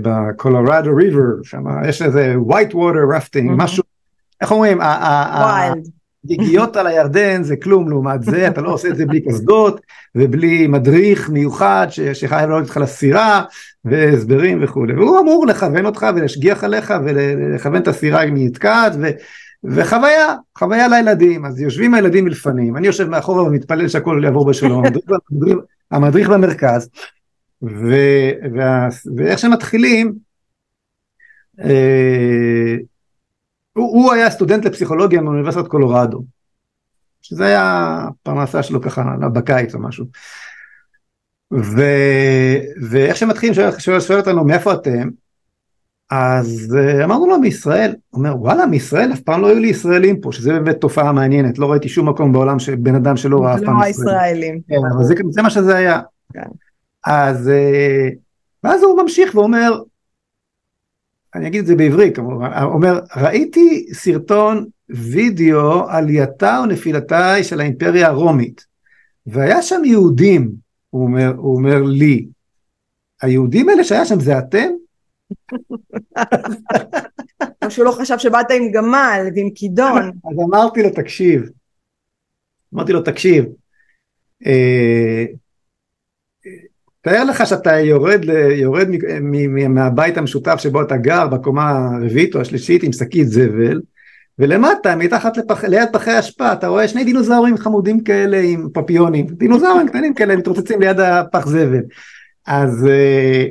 ב 0.01 0.12
Colorado 0.12 0.95
River, 0.95 1.43
שם 1.43 1.63
יש 1.87 2.01
איזה 2.01 2.35
white 2.49 2.73
water 2.73 3.15
rafting, 3.15 3.51
משהו, 3.55 3.83
איך 4.41 4.51
אומרים, 4.51 4.79
הגיגית 6.25 6.77
על 6.77 6.87
הירדן 6.87 7.43
זה 7.43 7.55
כלום 7.55 7.89
לעומת 7.89 8.23
זה, 8.23 8.47
אתה 8.47 8.61
לא 8.61 8.73
עושה 8.73 8.87
את 8.87 8.97
זה 8.97 9.05
בלי 9.05 9.21
קסדות 9.21 9.81
ובלי 10.15 10.67
מדריך 10.67 11.29
מיוחד 11.29 11.87
שחייב 12.13 12.49
לעלות 12.49 12.63
איתך 12.63 12.77
לסירה 12.77 13.43
והסברים 13.85 14.63
וכולי, 14.63 14.93
והוא 14.93 15.19
אמור 15.19 15.47
לכוון 15.47 15.85
אותך 15.85 16.05
ולהשגיח 16.15 16.63
עליך 16.63 16.93
ולכוון 17.05 17.81
את 17.81 17.87
הסירה 17.87 18.23
אם 18.23 18.35
היא 18.35 18.47
נתקעת 18.47 18.93
וחוויה, 19.63 20.35
חוויה 20.57 20.87
לילדים, 20.87 21.45
אז 21.45 21.59
יושבים 21.59 21.93
הילדים 21.93 22.25
מלפנים, 22.25 22.77
אני 22.77 22.87
יושב 22.87 23.09
מאחורה 23.09 23.43
ומתפלל 23.43 23.87
שהכל 23.87 24.21
יעבור 24.23 24.49
בשלום, 24.49 24.83
המדריך 25.91 26.29
במרכז, 26.29 26.89
ו, 27.61 27.95
וה, 28.55 28.87
ואיך 29.15 29.39
שמתחילים, 29.39 30.13
אה, 31.59 32.75
הוא, 33.73 34.03
הוא 34.03 34.13
היה 34.13 34.29
סטודנט 34.29 34.65
לפסיכולוגיה 34.65 35.21
מאוניברסיטת 35.21 35.67
קולורדו, 35.67 36.23
שזה 37.21 37.45
היה 37.45 38.01
פרנסה 38.23 38.63
שלו 38.63 38.81
ככה 38.81 39.03
בקיץ 39.33 39.75
או 39.75 39.79
משהו. 39.79 40.05
ו, 41.53 41.81
ואיך 42.89 43.17
שמתחילים, 43.17 43.53
שואל, 43.79 43.99
שואל 43.99 44.19
אותנו 44.19 44.45
מאיפה 44.45 44.73
אתם, 44.73 45.09
אז 46.11 46.75
אה, 46.77 47.03
אמרנו 47.03 47.27
לו 47.27 47.39
מישראל, 47.39 47.95
הוא 48.09 48.19
אומר 48.19 48.41
וואלה 48.41 48.65
מישראל 48.65 49.13
אף 49.13 49.19
פעם 49.19 49.41
לא 49.41 49.47
היו 49.47 49.59
לי 49.59 49.67
ישראלים 49.67 50.21
פה 50.21 50.31
שזה 50.31 50.53
באמת 50.53 50.81
תופעה 50.81 51.11
מעניינת 51.11 51.59
לא 51.59 51.71
ראיתי 51.71 51.89
שום 51.89 52.09
מקום 52.09 52.33
בעולם 52.33 52.59
שבן 52.59 52.95
אדם 52.95 53.17
שלא 53.17 53.43
ראה 53.43 53.55
אף 53.55 53.59
פעם 53.65 53.81
לא 53.81 53.85
ישראלים. 53.85 54.61
כן, 54.67 54.75
אבל 54.95 55.03
זה, 55.03 55.13
זה 55.29 55.41
מה 55.41 55.49
שזה 55.49 55.75
היה. 55.75 56.01
כן. 56.33 56.49
אז 57.05 57.49
אה, 57.49 58.09
ואז 58.63 58.83
הוא 58.83 59.01
ממשיך 59.01 59.35
ואומר 59.35 59.79
אני 61.35 61.47
אגיד 61.47 61.59
את 61.59 61.65
זה 61.65 61.75
בעברית 61.75 62.15
כמובן, 62.15 62.51
אומר 62.63 62.99
ראיתי 63.15 63.87
סרטון 63.93 64.65
וידאו 64.89 65.89
עלייתה 65.89 66.59
ונפילתה 66.63 67.43
של 67.43 67.59
האימפריה 67.59 68.07
הרומית 68.07 68.65
והיה 69.27 69.61
שם 69.61 69.81
יהודים 69.85 70.51
הוא 70.89 71.03
אומר, 71.03 71.33
הוא 71.37 71.57
אומר 71.57 71.81
לי 71.83 72.27
היהודים 73.21 73.69
האלה 73.69 73.83
שהיה 73.83 74.05
שם 74.05 74.19
זה 74.19 74.37
אתם? 74.37 74.69
או 77.63 77.71
שהוא 77.71 77.85
לא 77.85 77.91
חשב 77.91 78.17
שבאת 78.17 78.51
עם 78.51 78.71
גמל 78.71 79.27
ועם 79.35 79.49
כידון. 79.55 80.11
אז 80.31 80.39
אמרתי 80.49 80.83
לו 80.83 80.89
תקשיב, 80.89 81.49
אמרתי 82.73 82.93
לו 82.93 83.01
תקשיב, 83.01 83.45
אה, 84.45 85.25
תאר 87.01 87.23
לך 87.23 87.47
שאתה 87.47 87.79
יורד, 87.79 88.23
יורד 88.55 88.87
מהבית 89.69 90.17
המשותף 90.17 90.55
שבו 90.57 90.81
אתה 90.81 90.97
גר 90.97 91.27
בקומה 91.27 91.89
הרביעית 92.01 92.35
או 92.35 92.41
השלישית 92.41 92.83
עם 92.83 92.93
שקית 92.93 93.27
זבל 93.27 93.81
ולמטה 94.39 94.95
מתחת 94.95 95.37
לפח, 95.37 95.63
ליד 95.63 95.89
פחי 95.93 96.19
אשפה 96.19 96.53
אתה 96.53 96.67
רואה 96.67 96.87
שני 96.87 97.03
דינוזאורים 97.03 97.57
חמודים 97.57 98.03
כאלה 98.03 98.41
עם 98.43 98.67
פפיונים. 98.73 99.27
דינוזאורים 99.27 99.87
קטנים 99.87 100.13
כאלה 100.13 100.35
מתרוצצים 100.35 100.81
ליד 100.81 100.99
הפח 100.99 101.47
זבל. 101.47 101.81
אז 102.45 102.87
אה, 102.87 103.45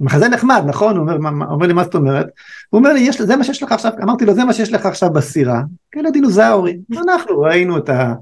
מחזה 0.00 0.28
נחמד 0.28 0.62
נכון 0.66 0.96
הוא 0.96 1.08
אומר, 1.08 1.16
אומר 1.50 1.66
לי 1.66 1.72
מה 1.72 1.84
זאת 1.84 1.94
אומרת 1.94 2.26
הוא 2.70 2.78
אומר 2.78 2.92
לי 2.92 3.00
יש, 3.00 3.20
זה 3.20 3.36
מה 3.36 3.44
שיש 3.44 3.62
לך 3.62 3.72
עכשיו 3.72 3.92
אמרתי 4.02 4.24
לו 4.24 4.34
זה 4.34 4.44
מה 4.44 4.52
שיש 4.52 4.72
לך 4.72 4.86
עכשיו 4.86 5.12
בסירה 5.12 5.62
כאלה 5.92 6.10
דינוזאורים 6.10 6.80
אנחנו 7.08 7.40
ראינו 7.40 7.78
את 7.78 7.88
ה... 7.88 8.14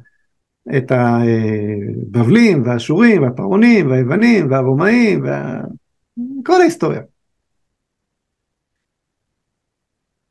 את 0.76 0.92
הבבלים 0.92 2.62
והאשורים 2.66 3.22
והפרעונים 3.22 3.90
והיוונים 3.90 4.50
והרומאים 4.50 5.24
וכל 5.24 6.60
ההיסטוריה. 6.60 7.00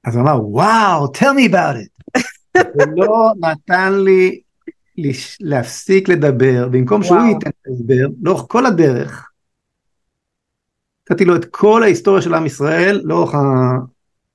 אז 0.04 0.16
הוא 0.16 0.24
אמר 0.24 0.50
וואו 0.50 1.06
tell 1.06 1.34
me 1.38 1.52
about 1.52 1.76
it. 1.76 2.22
ולא 2.76 3.32
נתן 3.40 3.94
לי 3.94 4.42
להפסיק 5.40 6.10
לדבר, 6.10 6.68
במקום 6.72 7.04
שהוא 7.04 7.20
ייתן 7.20 7.50
הסבר, 7.72 8.08
לאורך 8.22 8.46
כל 8.48 8.66
הדרך, 8.66 9.30
נתתי 11.12 11.26
לו 11.26 11.36
את 11.36 11.46
כל 11.46 11.84
ההיסטוריה 11.84 12.22
של 12.22 12.34
עם 12.34 12.46
ישראל 12.46 13.02
לאורך 13.04 13.36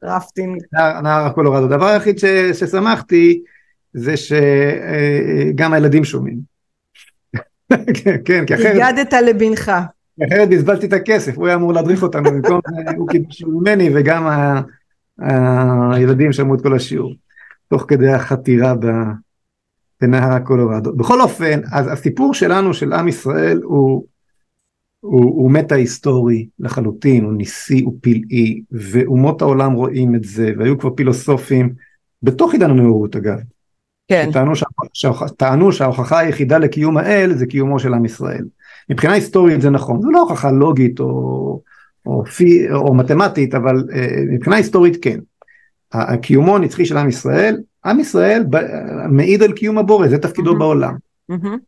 רפטינג. 0.02 0.62
נהר, 0.72 1.26
הקולורדו. 1.26 1.64
הדבר 1.64 1.86
היחיד 1.86 2.18
ש, 2.18 2.24
ששמחתי 2.52 3.42
זה 3.92 4.14
שגם 4.16 5.72
הילדים 5.72 6.04
שומעים. 6.04 6.38
כן, 8.04 8.16
כן, 8.24 8.46
כי 8.46 8.54
אחרת... 8.54 8.82
הגדת 8.82 9.12
לבנך. 9.12 9.72
אחרת 10.28 10.48
בזבזתי 10.48 10.86
את 10.86 10.92
הכסף, 10.92 11.36
הוא 11.36 11.46
היה 11.46 11.56
אמור 11.56 11.72
להדריך 11.72 12.02
אותנו, 12.02 12.30
במקום 12.30 12.60
הוא 12.96 13.08
קיבל 13.08 13.50
ממני 13.50 13.90
וגם 13.94 14.26
ה... 14.26 14.60
הילדים 15.92 16.32
שמעו 16.32 16.54
את 16.54 16.62
כל 16.62 16.76
השיעור, 16.76 17.14
תוך 17.68 17.84
כדי 17.88 18.12
החתירה 18.12 18.74
בנהר 20.02 20.32
הקולורדו. 20.32 20.92
בכל 20.96 21.20
אופן, 21.20 21.60
אז 21.72 21.92
הסיפור 21.92 22.34
שלנו, 22.34 22.74
של 22.74 22.92
עם 22.92 23.08
ישראל, 23.08 23.60
הוא, 23.62 24.04
הוא, 25.00 25.24
הוא 25.24 25.50
מטה 25.50 25.74
היסטורי 25.74 26.48
לחלוטין, 26.58 27.24
הוא 27.24 27.32
ניסי, 27.32 27.80
הוא 27.80 27.98
פלאי, 28.00 28.62
ואומות 28.70 29.42
העולם 29.42 29.72
רואים 29.72 30.14
את 30.14 30.24
זה, 30.24 30.52
והיו 30.58 30.78
כבר 30.78 30.90
פילוסופים, 30.90 31.72
בתוך 32.22 32.52
עידן 32.52 32.70
הנאורות 32.70 33.16
אגב, 33.16 33.38
כן. 34.08 34.30
טענו, 34.32 34.52
שה, 34.92 35.10
טענו 35.36 35.72
שההוכחה 35.72 36.18
היחידה 36.18 36.58
לקיום 36.58 36.96
האל 36.96 37.34
זה 37.34 37.46
קיומו 37.46 37.78
של 37.78 37.94
עם 37.94 38.04
ישראל. 38.04 38.44
מבחינה 38.90 39.12
היסטורית 39.12 39.60
זה 39.60 39.70
נכון, 39.70 40.02
זו 40.02 40.10
לא 40.10 40.20
הוכחה 40.20 40.50
לוגית 40.50 41.00
או, 41.00 41.60
או, 42.06 42.24
פי, 42.24 42.72
או 42.72 42.94
מתמטית, 42.94 43.54
אבל 43.54 43.76
uh, 43.76 43.96
מבחינה 44.30 44.56
היסטורית 44.56 44.96
כן. 45.02 45.18
הקיומו 45.92 46.56
הנצחי 46.56 46.86
של 46.86 46.96
עם 46.96 47.08
ישראל, 47.08 47.56
עם 47.84 48.00
ישראל 48.00 48.44
ב, 48.50 48.56
מעיד 49.08 49.42
על 49.42 49.52
קיום 49.52 49.78
הבורא, 49.78 50.08
זה 50.08 50.18
תפקידו 50.18 50.52
mm-hmm. 50.52 50.58
בעולם. 50.58 50.94
Mm-hmm. 51.32 51.58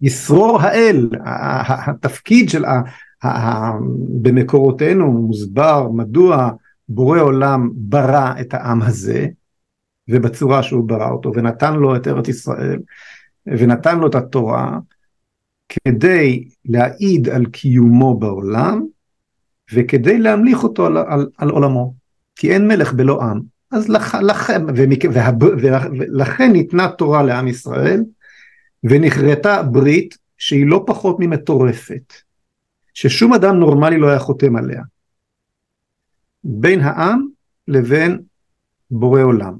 ישרור 0.00 0.60
האל, 0.60 1.08
התפקיד 1.88 2.48
של, 2.48 2.64
ה, 2.64 2.82
במקורותינו 4.22 5.12
מוסבר 5.12 5.88
מדוע 5.88 6.50
בורא 6.88 7.20
עולם 7.20 7.70
ברא 7.74 8.32
את 8.40 8.54
העם 8.54 8.82
הזה, 8.82 9.26
ובצורה 10.08 10.62
שהוא 10.62 10.88
ברא 10.88 11.10
אותו, 11.10 11.32
ונתן 11.34 11.74
לו 11.74 11.96
את 11.96 12.08
ארץ 12.08 12.28
ישראל, 12.28 12.78
ונתן 13.46 13.98
לו 13.98 14.06
את 14.06 14.14
התורה, 14.14 14.78
כדי 15.68 16.48
להעיד 16.64 17.28
על 17.28 17.46
קיומו 17.46 18.18
בעולם, 18.18 18.82
וכדי 19.72 20.18
להמליך 20.18 20.64
אותו 20.64 20.86
על, 20.86 20.96
על, 20.96 21.26
על 21.38 21.50
עולמו. 21.50 21.94
כי 22.36 22.52
אין 22.52 22.68
מלך 22.68 22.92
בלא 22.92 23.22
עם. 23.22 23.51
אז 23.72 23.88
לכ, 23.88 24.14
לכם, 24.14 24.66
ומכ, 24.76 25.04
והב, 25.12 25.42
ולכן 25.98 26.52
ניתנה 26.52 26.88
תורה 26.88 27.22
לעם 27.22 27.48
ישראל, 27.48 28.00
ונכרתה 28.84 29.62
ברית 29.62 30.18
שהיא 30.38 30.66
לא 30.66 30.84
פחות 30.86 31.16
ממטורפת, 31.20 32.12
ששום 32.94 33.32
אדם 33.32 33.56
נורמלי 33.56 33.98
לא 33.98 34.08
היה 34.08 34.18
חותם 34.18 34.56
עליה. 34.56 34.82
בין 36.44 36.80
העם 36.80 37.26
לבין 37.68 38.18
בורא 38.90 39.22
עולם, 39.22 39.54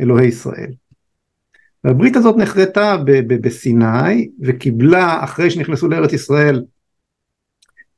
אלוהי 0.00 0.26
ישראל. 0.26 0.72
והברית 1.84 2.16
הזאת 2.16 2.36
נחרטה 2.36 2.96
בסיני 3.28 4.28
וקיבלה 4.40 5.24
אחרי 5.24 5.50
שנכנסו 5.50 5.88
לארץ 5.88 6.12
ישראל 6.12 6.64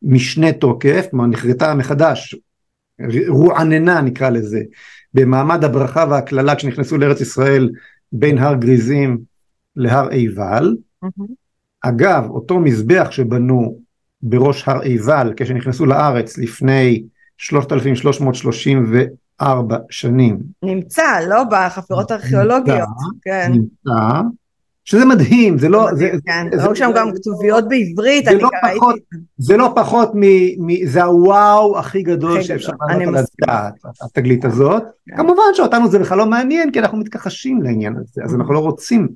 משנה 0.02 0.52
תוקף, 0.52 1.06
כלומר 1.10 1.26
נחרטה 1.26 1.74
מחדש, 1.74 2.34
רועננה 3.28 4.00
נקרא 4.00 4.30
לזה, 4.30 4.60
במעמד 5.14 5.64
הברכה 5.64 6.04
והקללה 6.10 6.56
כשנכנסו 6.56 6.98
לארץ 6.98 7.20
ישראל 7.20 7.70
בין 8.12 8.38
הר 8.38 8.54
גריזים 8.54 9.18
להר 9.76 10.08
עיבל. 10.08 10.76
Mm-hmm. 11.04 11.22
אגב, 11.80 12.26
אותו 12.30 12.58
מזבח 12.58 13.10
שבנו 13.10 13.78
בראש 14.22 14.68
הר 14.68 14.80
עיבל 14.80 15.32
כשנכנסו 15.36 15.86
לארץ 15.86 16.38
לפני 16.38 17.04
3,334 17.38 19.76
שנים. 19.90 20.38
נמצא, 20.62 21.02
לא 21.28 21.42
בחפירות 21.50 22.10
הארכיאולוגיות. 22.10 22.88
כן. 23.22 23.52
נמצא, 23.52 24.20
שזה 24.84 25.04
מדהים, 25.04 25.58
זה 25.58 25.68
לא... 25.68 25.86
מדהים, 25.92 25.96
זה, 25.96 26.18
כן, 26.26 26.46
זה, 26.52 26.64
ראו 26.64 26.76
שם 26.76 26.90
זה, 26.94 27.00
גם 27.00 27.10
כתוביות 27.14 27.68
בעברית, 27.68 28.28
אני 28.28 28.38
לא 28.38 28.48
פחות, 28.62 28.96
זה 29.38 29.56
לא 29.56 29.72
פחות 29.76 30.10
מ... 30.14 30.20
מ 30.66 30.86
זה 30.86 31.02
הוואו 31.02 31.78
הכי 31.78 32.02
גדול 32.02 32.42
שאפשר 32.42 32.72
לדעת, 33.42 33.74
התגלית 34.02 34.44
הזאת. 34.44 34.82
כן. 35.08 35.16
כמובן 35.16 35.42
שאותנו 35.54 35.88
זה 35.88 35.98
בכלל 35.98 36.18
לא 36.18 36.26
מעניין, 36.26 36.70
כי 36.70 36.80
אנחנו 36.80 36.98
מתכחשים 36.98 37.62
לעניין 37.62 37.96
הזה, 37.96 38.22
אז 38.24 38.34
אנחנו 38.34 38.54
לא 38.54 38.58
רוצים. 38.58 39.08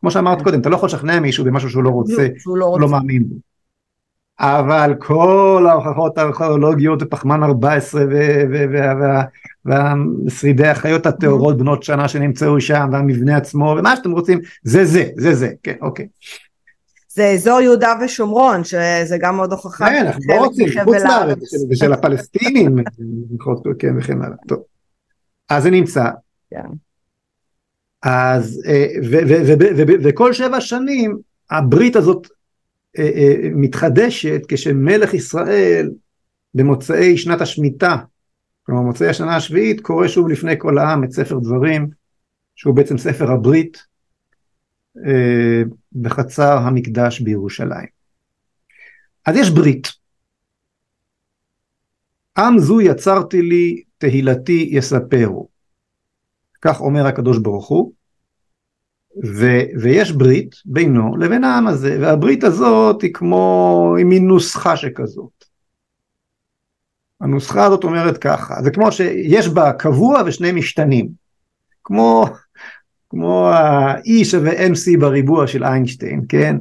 כמו 0.00 0.10
שאמרת 0.10 0.42
קודם, 0.42 0.60
אתה 0.60 0.68
לא 0.68 0.76
יכול 0.76 0.86
לשכנע 0.86 1.20
מישהו 1.20 1.44
במשהו 1.44 1.70
שהוא 1.70 1.82
לא 1.84 1.90
רוצה, 1.90 2.26
שהוא 2.38 2.56
לא, 2.56 2.76
לא 2.80 2.88
מאמין 2.88 3.28
בו. 3.28 3.34
אבל 4.40 4.94
כל 4.98 5.66
ההוכחות 5.68 6.18
הארכיאולוגיות 6.18 7.02
ופחמן 7.02 7.42
14 7.42 8.04
ושרידי 10.26 10.68
החיות 10.68 11.06
הטהורות 11.06 11.58
בנות 11.58 11.82
שנה 11.82 12.08
שנמצאו 12.08 12.60
שם 12.60 12.88
והמבנה 12.92 13.36
עצמו 13.36 13.74
ומה 13.78 13.96
שאתם 13.96 14.10
רוצים 14.10 14.40
זה 14.62 14.84
זה 14.84 15.08
זה 15.16 15.34
זה 15.34 15.50
כן 15.62 15.74
אוקיי. 15.80 16.06
זה 17.08 17.26
אזור 17.26 17.60
יהודה 17.60 17.92
ושומרון 18.04 18.64
שזה 18.64 19.16
גם 19.20 19.38
עוד 19.38 19.52
הוכחה. 19.52 19.86
כן 19.86 20.06
אנחנו 20.06 20.22
לא 20.28 20.44
רוצים 20.44 20.68
חוץ 20.84 20.96
לארץ 20.96 21.38
ושל 21.70 21.92
הפלסטינים 21.92 22.76
כן 23.78 23.98
וכן 23.98 24.22
הלאה. 24.22 24.36
טוב. 24.48 24.58
אז 25.48 25.62
זה 25.62 25.70
נמצא. 25.70 26.04
כן. 26.50 26.66
אז 28.02 28.62
אה, 28.66 28.86
וכל 30.02 30.32
שבע 30.32 30.60
שנים 30.60 31.18
הברית 31.50 31.96
הזאת 31.96 32.26
מתחדשת 33.54 34.42
כשמלך 34.48 35.14
ישראל 35.14 35.90
במוצאי 36.54 37.18
שנת 37.18 37.40
השמיטה, 37.40 37.96
כלומר 38.62 38.82
מוצאי 38.82 39.08
השנה 39.08 39.36
השביעית, 39.36 39.80
קורא 39.80 40.08
שוב 40.08 40.28
לפני 40.28 40.54
כל 40.58 40.78
העם 40.78 41.04
את 41.04 41.10
ספר 41.10 41.38
דברים, 41.38 41.88
שהוא 42.56 42.74
בעצם 42.74 42.98
ספר 42.98 43.32
הברית, 43.32 43.86
אה, 45.06 45.62
בחצר 45.92 46.58
המקדש 46.58 47.20
בירושלים. 47.20 47.86
אז 49.26 49.36
יש 49.36 49.50
ברית. 49.50 49.88
עם 52.38 52.58
זו 52.58 52.80
יצרתי 52.80 53.42
לי, 53.42 53.82
תהילתי 53.98 54.68
יספרו. 54.72 55.48
כך 56.62 56.80
אומר 56.80 57.06
הקדוש 57.06 57.38
ברוך 57.38 57.68
הוא, 57.68 57.92
ו, 59.24 59.46
ויש 59.80 60.12
ברית 60.12 60.54
בינו 60.64 61.16
לבין 61.16 61.44
העם 61.44 61.66
הזה, 61.66 61.98
והברית 62.00 62.44
הזאת 62.44 63.02
היא 63.02 63.14
כמו, 63.14 63.94
היא 63.98 64.06
מין 64.06 64.26
נוסחה 64.26 64.76
שכזאת. 64.76 65.44
הנוסחה 67.20 67.64
הזאת 67.64 67.84
אומרת 67.84 68.18
ככה, 68.18 68.62
זה 68.62 68.70
כמו 68.70 68.92
שיש 68.92 69.48
בה 69.48 69.72
קבוע 69.72 70.22
ושני 70.26 70.52
משתנים, 70.52 71.08
כמו, 71.84 72.26
כמו 73.10 73.48
ה-E 73.48 74.24
שווה 74.24 74.66
MC 74.66 75.00
בריבוע 75.00 75.46
של 75.46 75.64
איינשטיין, 75.64 76.22
כן? 76.28 76.56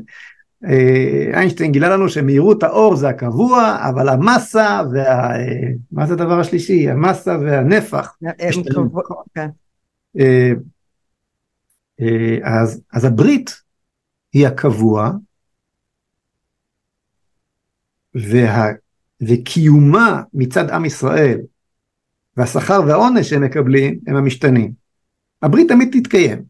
אה, 0.65 1.31
איינשטיין 1.33 1.71
גילה 1.71 1.89
לנו 1.89 2.09
שמהירות 2.09 2.63
האור 2.63 2.95
זה 2.95 3.09
הקבוע, 3.09 3.77
אבל 3.89 4.09
המסה 4.09 4.81
וה... 4.93 5.31
מה 5.91 6.07
זה 6.07 6.13
הדבר 6.13 6.39
השלישי? 6.39 6.89
המסה 6.89 7.37
והנפח. 7.41 8.17
הם 8.21 8.63
קבוע, 8.73 9.03
כן. 9.35 9.49
אה, 10.19 10.23
אה, 10.23 10.51
אז, 12.43 12.81
אז 12.93 13.05
הברית 13.05 13.61
היא 14.33 14.47
הקבוע, 14.47 15.11
וה, 18.15 18.67
וקיומה 19.21 20.21
מצד 20.33 20.69
עם 20.69 20.85
ישראל, 20.85 21.39
והשכר 22.37 22.81
והעונש 22.87 23.29
שהם 23.29 23.43
מקבלים 23.43 23.99
הם 24.07 24.15
המשתנים. 24.15 24.71
הברית 25.41 25.67
תמיד 25.67 25.89
תתקיים. 25.91 26.43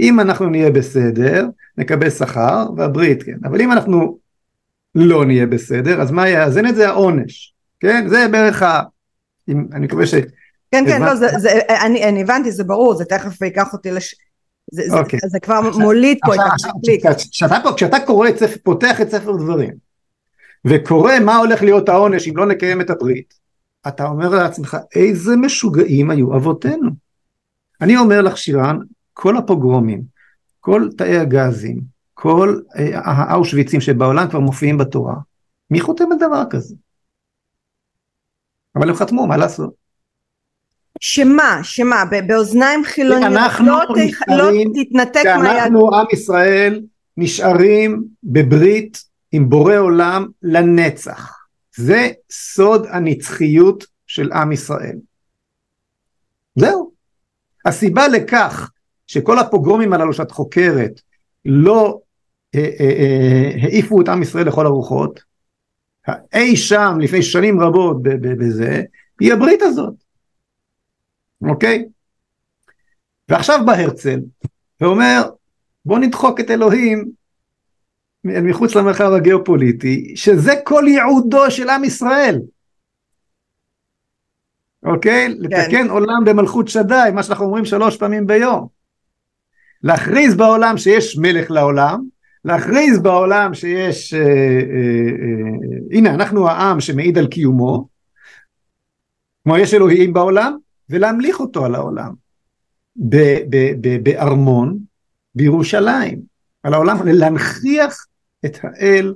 אם 0.00 0.20
אנחנו 0.20 0.50
נהיה 0.50 0.70
בסדר, 0.70 1.46
נקבל 1.78 2.10
שכר, 2.10 2.66
והברית 2.76 3.22
כן. 3.22 3.36
אבל 3.44 3.60
אם 3.60 3.72
אנחנו 3.72 4.18
לא 4.94 5.24
נהיה 5.24 5.46
בסדר, 5.46 6.02
אז 6.02 6.10
מה 6.10 6.28
יאזן 6.28 6.66
את 6.66 6.74
זה? 6.74 6.88
העונש. 6.88 7.54
כן? 7.80 8.08
זה 8.08 8.28
בערך 8.32 8.62
ה... 8.62 8.82
אם, 9.48 9.66
אני 9.72 9.86
מקווה 9.86 10.06
ש... 10.06 10.14
כן, 10.70 10.84
כן, 10.86 11.02
לא, 11.02 11.14
זה, 11.14 11.28
זה, 11.38 11.50
אני, 11.86 12.04
אני 12.04 12.22
הבנתי, 12.22 12.52
זה 12.52 12.64
ברור, 12.64 12.94
זה 12.94 13.04
תכף 13.04 13.42
ייקח 13.42 13.72
אותי 13.72 13.90
לש... 13.90 14.14
זה, 14.72 14.82
okay. 14.82 14.90
זה, 14.90 14.98
אוקיי. 14.98 15.18
זה 15.26 15.40
כבר 15.40 15.60
מוליד 15.78 16.18
פה 16.26 16.34
את 16.34 16.40
הקונפליקט. 16.40 17.06
כשאתה, 17.30 17.56
כשאתה 17.76 17.96
קורא 18.06 18.28
ספר, 18.36 18.56
פותח 18.62 19.00
את 19.00 19.10
ספר 19.10 19.36
דברים, 19.36 19.74
וקורא 20.64 21.12
מה 21.24 21.36
הולך 21.36 21.62
להיות 21.62 21.88
העונש 21.88 22.28
אם 22.28 22.36
לא 22.36 22.46
נקיים 22.46 22.80
את 22.80 22.90
הברית, 22.90 23.34
אתה 23.88 24.06
אומר 24.06 24.28
לעצמך, 24.28 24.76
איזה 24.94 25.36
משוגעים 25.36 26.10
היו 26.10 26.36
אבותינו. 26.36 26.90
אני 27.80 27.96
אומר 27.96 28.22
לך 28.22 28.38
שירן, 28.38 28.78
כל 29.12 29.36
הפוגרומים, 29.36 30.02
כל 30.60 30.88
תאי 30.96 31.18
הגזים, 31.18 31.80
כל 32.14 32.60
אה, 32.76 33.00
האושוויצים 33.04 33.80
שבעולם 33.80 34.28
כבר 34.28 34.40
מופיעים 34.40 34.78
בתורה, 34.78 35.14
מי 35.70 35.80
חותם 35.80 36.12
על 36.12 36.18
דבר 36.18 36.42
כזה? 36.50 36.74
אבל 38.76 38.88
הם 38.88 38.94
חתמו, 38.94 39.26
מה 39.26 39.36
לעשות? 39.36 39.85
שמה, 41.00 41.60
שמה, 41.62 42.04
באוזניים 42.26 42.84
חילוניות, 42.84 43.32
לא, 43.60 44.36
לא 44.36 44.50
תתנתק 44.74 45.22
מהיהדות. 45.24 45.46
שאנחנו 45.56 45.94
עם 45.94 46.06
ישראל 46.12 46.82
נשארים 47.16 48.04
בברית 48.24 49.04
עם 49.32 49.48
בורא 49.48 49.76
עולם 49.76 50.26
לנצח. 50.42 51.36
זה 51.76 52.10
סוד 52.30 52.86
הנצחיות 52.90 53.84
של 54.06 54.32
עם 54.32 54.52
ישראל. 54.52 54.96
זהו. 56.56 56.92
הסיבה 57.66 58.08
לכך 58.08 58.70
שכל 59.06 59.38
הפוגרומים 59.38 59.92
הללו 59.92 60.12
שאת 60.12 60.30
חוקרת 60.30 61.00
לא 61.44 61.98
אה, 62.54 62.70
אה, 62.80 62.86
אה, 62.86 63.50
העיפו 63.62 64.00
את 64.00 64.08
עם 64.08 64.22
ישראל 64.22 64.48
לכל 64.48 64.66
הרוחות, 64.66 65.20
אי 66.34 66.56
שם 66.56 66.98
לפני 67.00 67.22
שנים 67.22 67.60
רבות 67.60 67.96
בזה, 68.20 68.82
היא 69.20 69.32
הברית 69.32 69.62
הזאת, 69.62 69.94
אוקיי? 71.42 71.84
ועכשיו 73.28 73.60
בא 73.66 73.72
הרצל 73.72 74.20
ואומר 74.80 75.22
בוא 75.84 75.98
נדחוק 75.98 76.40
את 76.40 76.50
אלוהים 76.50 77.10
מחוץ 78.24 78.74
למרחב 78.74 79.12
הגיאופוליטי, 79.12 80.12
שזה 80.16 80.52
כל 80.64 80.84
ייעודו 80.88 81.50
של 81.50 81.68
עם 81.68 81.84
ישראל. 81.84 82.40
אוקיי? 84.82 85.26
כן. 85.26 85.32
לתקן 85.38 85.90
עולם 85.90 86.24
במלכות 86.26 86.68
שדי, 86.68 87.10
מה 87.14 87.22
שאנחנו 87.22 87.44
אומרים 87.44 87.64
שלוש 87.64 87.96
פעמים 87.96 88.26
ביום. 88.26 88.66
להכריז 89.82 90.34
בעולם 90.34 90.78
שיש 90.78 91.18
מלך 91.18 91.50
לעולם, 91.50 92.04
להכריז 92.44 92.98
בעולם 92.98 93.54
שיש, 93.54 94.14
אה, 94.14 94.20
אה, 94.20 94.26
אה, 94.26 95.98
הנה 95.98 96.14
אנחנו 96.14 96.48
העם 96.48 96.80
שמעיד 96.80 97.18
על 97.18 97.26
קיומו, 97.26 97.88
כלומר 99.44 99.58
יש 99.58 99.74
אלוהים 99.74 100.12
בעולם, 100.12 100.56
ולהמליך 100.90 101.40
אותו 101.40 101.64
על 101.64 101.74
העולם. 101.74 102.14
בארמון 104.02 104.78
בירושלים, 105.34 106.22
על 106.62 106.74
העולם, 106.74 106.96
להנכיח 107.04 108.06
את 108.46 108.56
האל 108.62 109.14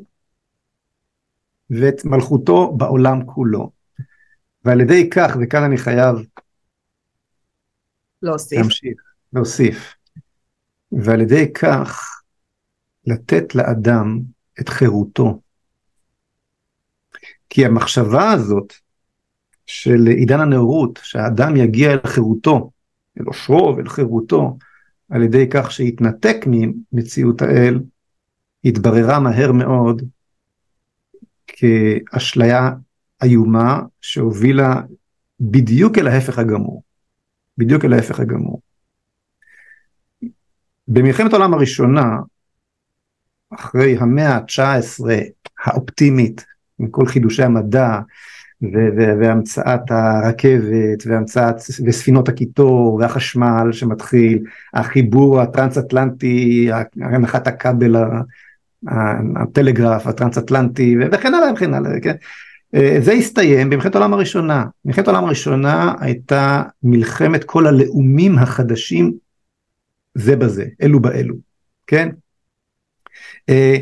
ואת 1.71 2.05
מלכותו 2.05 2.73
בעולם 2.77 3.27
כולו. 3.27 3.71
ועל 4.65 4.81
ידי 4.81 5.11
כך, 5.11 5.37
וכאן 5.41 5.63
אני 5.63 5.77
חייב 5.77 6.17
להוסיף, 8.23 8.59
להמשיך, 8.59 9.03
להוסיף, 9.33 9.95
ועל 10.93 11.21
ידי 11.21 11.53
כך 11.53 12.23
לתת 13.07 13.55
לאדם 13.55 14.21
את 14.61 14.69
חירותו. 14.69 15.41
כי 17.49 17.67
המחשבה 17.67 18.31
הזאת 18.31 18.73
של 19.71 20.07
עידן 20.07 20.41
הנאורות, 20.41 20.99
שהאדם 21.03 21.57
יגיע 21.57 21.93
אל 21.93 21.99
חירותו, 22.07 22.71
אל 23.21 23.25
עושרו 23.25 23.75
ואל 23.77 23.89
חירותו, 23.89 24.59
על 25.11 25.23
ידי 25.23 25.47
כך 25.51 25.71
שהתנתק 25.71 26.37
ממציאות 26.47 27.43
האל, 27.43 27.81
התבררה 28.65 29.21
מהר 29.21 29.53
מאוד 29.53 30.03
כאשליה 31.47 32.71
איומה 33.23 33.81
שהובילה 34.01 34.81
בדיוק 35.41 35.99
אל 35.99 36.07
ההפך 36.07 36.39
הגמור. 36.39 36.83
בדיוק 37.59 37.85
אל 37.85 37.93
ההפך 37.93 38.21
הגמור. 38.21 38.61
במלחמת 40.89 41.33
העולם 41.33 41.55
הראשונה, 41.55 42.19
אחרי 43.51 43.97
המאה 43.99 44.35
ה-19 44.35 45.05
האופטימית, 45.65 46.45
עם 46.79 46.91
כל 46.91 47.07
חידושי 47.07 47.43
המדע, 47.43 48.01
והמצאת 48.63 49.91
הרכבת, 49.91 51.07
והמצאת, 51.07 51.57
וספינות 51.87 52.29
הקיטור, 52.29 52.95
והחשמל 52.95 53.73
שמתחיל, 53.73 54.45
החיבור 54.75 55.41
הטרנס-אטלנטי, 55.41 56.69
הנחת 57.01 57.47
הכבל, 57.47 57.97
הטלגרף 59.37 60.07
הטרנס-אטלנטי, 60.07 60.97
וכן 61.13 61.35
הלאה 61.35 61.53
וכן 61.53 61.75
הלאה, 61.75 62.01
כן? 62.01 62.15
אה, 62.75 62.99
זה 63.01 63.13
הסתיים 63.13 63.71
במלחמת 63.71 63.95
העולם 63.95 64.13
הראשונה. 64.13 64.65
מלחמת 64.85 65.09
העולם 65.09 65.25
הראשונה 65.25 65.95
הייתה 66.01 66.63
מלחמת 66.83 67.45
כל 67.45 67.67
הלאומים 67.67 68.39
החדשים 68.39 69.13
זה 70.15 70.37
בזה, 70.37 70.65
אלו 70.83 71.01
באלו, 71.01 71.35
כן? 71.87 72.09
אה, 73.49 73.77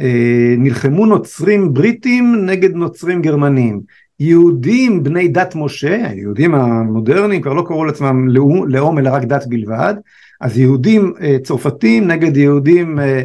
אה, 0.00 0.54
נלחמו 0.58 1.06
נוצרים 1.06 1.74
בריטים 1.74 2.46
נגד 2.46 2.74
נוצרים 2.74 3.22
גרמנים. 3.22 3.80
יהודים 4.20 5.02
בני 5.02 5.28
דת 5.28 5.54
משה, 5.54 6.08
היהודים 6.08 6.54
המודרניים 6.54 7.42
כבר 7.42 7.52
לא 7.52 7.64
קראו 7.66 7.84
לעצמם 7.84 8.28
לאום, 8.68 8.98
אלא 8.98 9.10
רק 9.10 9.24
דת 9.24 9.46
בלבד, 9.46 9.94
אז 10.40 10.58
יהודים 10.58 11.12
אה, 11.20 11.36
צרפתים 11.42 12.06
נגד 12.06 12.36
יהודים 12.36 12.98
אה, 12.98 13.22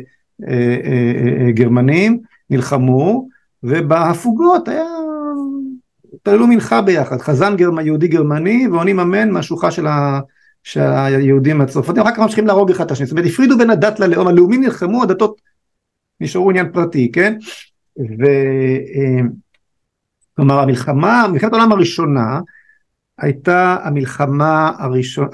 אה, 0.48 1.52
גרמנים 1.52 2.20
נלחמו, 2.50 3.28
ובהפוגות 3.64 4.68
היה, 4.68 4.84
התפללו 6.14 6.48
מנחה 6.48 6.82
ביחד, 6.82 7.18
חזן 7.18 7.56
גרמ, 7.56 7.80
יהודי 7.80 8.08
גרמני 8.08 8.68
ועונים 8.72 9.00
אמן 9.00 9.32
מהשוחה 9.32 9.72
של 9.72 9.88
ה... 9.88 10.20
שהיהודים 10.64 11.62
הצרפתים, 11.62 12.02
אחר 12.02 12.12
כך 12.12 12.20
ממשיכים 12.20 12.48
להרוג 12.48 12.72
אחד 12.72 12.86
את 12.86 12.92
השני, 12.92 13.06
זאת 13.06 13.12
אומרת 13.12 13.26
הפרידו 13.32 13.58
בין 13.58 13.70
הדת 13.70 14.00
ללאום, 14.00 14.28
הלאומים 14.28 14.64
נלחמו, 14.64 15.04
הדתות 15.04 15.42
נשארו 16.22 16.50
עניין 16.50 16.72
פרטי, 16.72 17.12
כן? 17.12 17.38
ו... 18.00 18.26
כלומר 20.36 20.60
המלחמה, 20.60 21.26
מלחמת 21.32 21.54
העולם 21.54 21.72
הראשונה 21.72 22.40
הייתה 23.20 23.78
המלחמה 23.84 24.72
הראשון, 24.78 25.28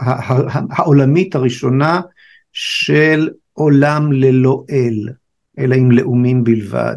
העולמית 0.72 1.36
הראשונה 1.36 2.02
של 2.52 3.30
עולם 3.54 4.12
ללא 4.12 4.64
אל, 4.70 5.10
אלא 5.60 5.76
עם 5.76 5.92
לאומים 5.92 6.44
בלבד. 6.44 6.96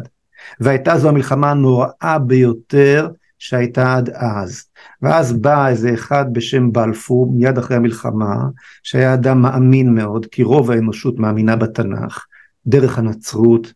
והייתה 0.59 0.97
זו 0.97 1.09
המלחמה 1.09 1.51
הנוראה 1.51 2.19
ביותר 2.19 3.09
שהייתה 3.39 3.95
עד 3.95 4.09
אז. 4.09 4.63
ואז 5.01 5.33
בא 5.33 5.67
איזה 5.67 5.93
אחד 5.93 6.25
בשם 6.31 6.71
בלפור 6.71 7.33
מיד 7.33 7.57
אחרי 7.57 7.77
המלחמה, 7.77 8.35
שהיה 8.83 9.13
אדם 9.13 9.41
מאמין 9.41 9.93
מאוד, 9.93 10.25
כי 10.25 10.43
רוב 10.43 10.71
האנושות 10.71 11.19
מאמינה 11.19 11.55
בתנ"ך, 11.55 12.25
דרך 12.67 12.97
הנצרות 12.97 13.73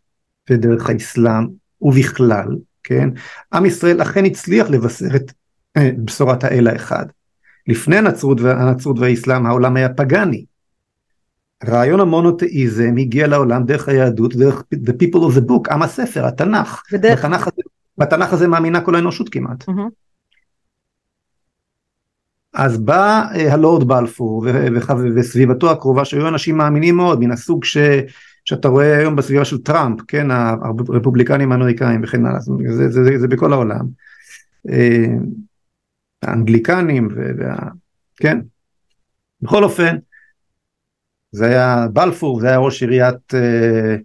ודרך 0.50 0.90
האסלאם 0.90 1.46
ובכלל, 1.82 2.46
כן? 2.84 3.08
עם 3.52 3.66
ישראל 3.66 4.02
אכן 4.02 4.24
הצליח 4.24 4.70
לבשר 4.70 5.16
את 5.16 5.32
אה, 5.76 5.90
בשורת 6.04 6.44
האל 6.44 6.66
האחד. 6.66 7.06
לפני 7.66 7.96
הנצרות, 7.96 8.40
הנצרות 8.40 8.98
והאסלאם 8.98 9.46
העולם 9.46 9.76
היה 9.76 9.88
פגאני. 9.88 10.44
רעיון 11.68 12.00
המונותאיזם 12.00 12.94
הגיע 12.98 13.26
לעולם 13.26 13.64
דרך 13.64 13.88
היהדות, 13.88 14.36
דרך 14.36 14.62
the 14.74 14.92
people 14.92 15.18
of 15.18 15.38
the 15.38 15.50
book, 15.50 15.72
עם 15.72 15.82
הספר, 15.82 16.26
התנ"ך. 16.26 16.82
בדרך... 16.92 17.24
בתנ"ך, 17.24 17.46
הזה, 17.46 17.62
בתנ"ך 17.98 18.32
הזה 18.32 18.48
מאמינה 18.48 18.80
כל 18.80 18.94
האנושות 18.94 19.28
כמעט. 19.28 19.62
Mm-hmm. 19.68 19.90
אז 22.54 22.78
בא 22.78 23.24
אה, 23.34 23.52
הלורד 23.52 23.88
בלפור 23.88 24.46
וסביבתו 25.16 25.70
הקרובה 25.70 26.04
שהיו 26.04 26.28
אנשים 26.28 26.56
מאמינים 26.56 26.96
מאוד 26.96 27.20
מן 27.20 27.30
הסוג 27.30 27.64
ש... 27.64 27.76
שאתה 28.50 28.68
רואה 28.68 28.98
היום 28.98 29.16
בסביבה 29.16 29.44
של 29.44 29.58
טראמפ, 29.58 30.00
כן, 30.08 30.30
הרפובליקנים 30.30 31.52
האמריקאים 31.52 32.00
וכן 32.04 32.26
הלאה, 32.26 32.40
זה, 32.40 32.52
זה, 32.88 33.04
זה, 33.04 33.18
זה 33.18 33.28
בכל 33.28 33.52
העולם. 33.52 33.86
אה, 34.68 35.14
האנגליקנים, 36.22 37.08
וה, 37.38 37.56
כן, 38.16 38.38
בכל 39.42 39.64
אופן, 39.64 39.96
זה 41.32 41.46
היה 41.46 41.86
בלפור, 41.92 42.40
זה 42.40 42.48
היה 42.48 42.58
ראש 42.58 42.82
עיריית 42.82 43.34
אה, 43.34 43.96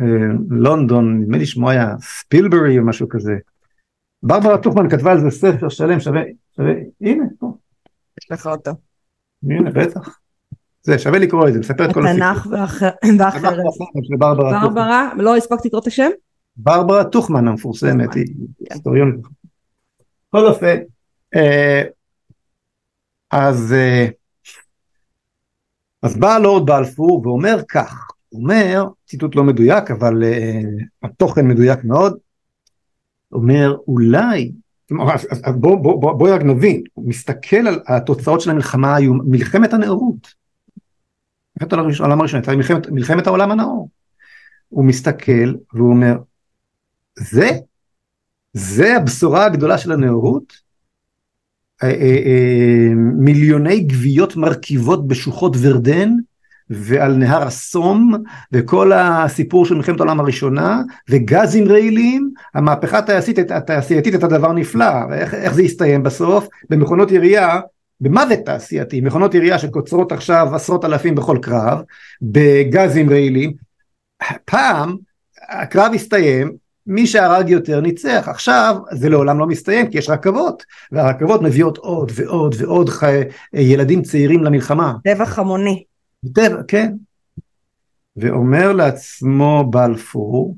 אה, 0.00 0.26
לונדון, 0.50 1.20
נדמה 1.20 1.38
לי 1.38 1.46
שמו 1.46 1.70
היה 1.70 1.94
ספילברי 2.00 2.78
או 2.78 2.84
משהו 2.84 3.08
כזה. 3.08 3.36
ברברה 4.22 4.62
טוכמן 4.62 4.90
כתבה 4.90 5.12
על 5.12 5.20
זה 5.20 5.30
ספר 5.30 5.68
שלם 5.68 6.00
שווה, 6.00 6.22
שווה, 6.56 6.72
הנה, 7.00 7.24
פה. 7.38 7.56
יש 8.22 8.30
לך 8.30 8.46
אותו. 8.46 8.70
הנה, 9.42 9.70
בטח. 9.70 10.21
זה 10.82 10.98
שווה 10.98 11.18
לקרוא 11.18 11.48
את 11.48 11.52
זה, 11.52 11.60
מספר 11.60 11.84
את 11.84 11.94
כל 11.94 12.06
הסיפור. 12.06 12.26
התנ"ך 12.26 12.46
ואחרת. 12.50 12.94
ברברה, 14.62 15.12
לא 15.16 15.36
הספקתי 15.36 15.68
לקרוא 15.68 15.80
את 15.80 15.86
השם? 15.86 16.10
ברברה 16.56 17.04
טוכמן 17.04 17.48
המפורסמת, 17.48 18.14
היא. 18.14 18.26
היסטוריונית. 18.70 19.20
בכל 20.28 20.46
אופן, 20.46 20.76
אה, 21.34 21.82
אז 23.30 23.72
אה, 23.72 24.06
אז 26.02 26.16
בא 26.16 26.38
לורד 26.38 26.66
בלפור 26.66 27.22
ואומר 27.26 27.56
כך, 27.68 28.08
הוא 28.28 28.42
אומר, 28.42 28.84
ציטוט 29.06 29.36
לא 29.36 29.44
מדויק 29.44 29.90
אבל 29.90 30.22
uh, 30.22 30.84
התוכן 31.02 31.48
מדויק 31.48 31.84
מאוד, 31.84 32.18
אומר 33.32 33.76
אולי, 33.88 34.52
בואו 34.90 35.82
בוא, 35.82 36.00
בוא, 36.00 36.12
בוא 36.12 36.34
רק 36.34 36.42
נבין, 36.42 36.82
הוא 36.92 37.08
מסתכל 37.08 37.56
על 37.56 37.80
התוצאות 37.86 38.40
של 38.40 38.50
המלחמה 38.50 38.96
היום, 38.96 39.20
מלחמת 39.24 39.72
הנאורות, 39.72 40.41
מלחמת 41.62 42.00
העולם 42.00 42.20
הראשון, 42.20 42.40
הייתה 42.40 42.56
מלחמת, 42.56 42.90
מלחמת 42.90 43.26
העולם 43.26 43.50
הנאור. 43.50 43.88
הוא 44.68 44.84
מסתכל 44.84 45.54
והוא 45.72 45.90
אומר, 45.90 46.16
זה, 47.18 47.50
זה 48.52 48.96
הבשורה 48.96 49.44
הגדולה 49.44 49.78
של 49.78 49.92
הנאורות? 49.92 50.52
אה, 51.82 51.88
אה, 51.88 52.16
אה, 52.26 52.94
מיליוני 52.94 53.80
גוויות 53.80 54.36
מרכיבות 54.36 55.08
בשוחות 55.08 55.56
ורדן, 55.60 56.10
ועל 56.70 57.14
נהר 57.14 57.42
הסום 57.42 58.12
וכל 58.52 58.92
הסיפור 58.92 59.66
של 59.66 59.74
מלחמת 59.74 60.00
העולם 60.00 60.20
הראשונה 60.20 60.82
וגזים 61.10 61.68
רעילים 61.68 62.30
המהפכה 62.54 62.98
התעשייתית, 62.98 64.14
הייתה 64.14 64.26
דבר 64.26 64.52
נפלא 64.52 65.14
איך, 65.14 65.34
איך 65.34 65.54
זה 65.54 65.62
הסתיים 65.62 66.02
בסוף 66.02 66.48
במכונות 66.70 67.10
ירייה 67.10 67.60
במוות 68.02 68.38
תעשייתי 68.44 69.00
מכונות 69.00 69.34
ירייה 69.34 69.58
שקוצרות 69.58 70.12
עכשיו 70.12 70.54
עשרות 70.54 70.84
אלפים 70.84 71.14
בכל 71.14 71.38
קרב 71.42 71.82
בגזים 72.22 73.10
רעילים 73.10 73.52
פעם 74.44 74.96
הקרב 75.48 75.92
הסתיים 75.94 76.52
מי 76.86 77.06
שהרג 77.06 77.48
יותר 77.48 77.80
ניצח 77.80 78.24
עכשיו 78.28 78.76
זה 78.92 79.08
לעולם 79.08 79.38
לא 79.38 79.46
מסתיים 79.46 79.90
כי 79.90 79.98
יש 79.98 80.10
רכבות 80.10 80.62
והרכבות 80.92 81.42
מביאות 81.42 81.78
עוד 81.78 82.12
ועוד 82.14 82.54
ועוד 82.58 82.88
חי... 82.88 83.20
ילדים 83.52 84.02
צעירים 84.02 84.44
למלחמה. 84.44 84.94
טבח 85.04 85.38
המוני. 85.38 85.84
טבע, 86.34 86.62
כן. 86.68 86.92
ואומר 88.16 88.72
לעצמו 88.72 89.64
בלפור, 89.70 90.56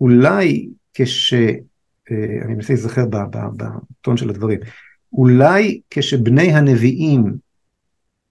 אולי 0.00 0.68
כש... 0.94 1.34
אה, 1.34 2.44
אני 2.44 2.54
מנסה 2.54 2.72
להיזכר 2.72 3.04
בטון 3.56 4.16
של 4.16 4.30
הדברים, 4.30 4.60
אולי 5.12 5.80
כשבני 5.90 6.52
הנביאים 6.52 7.36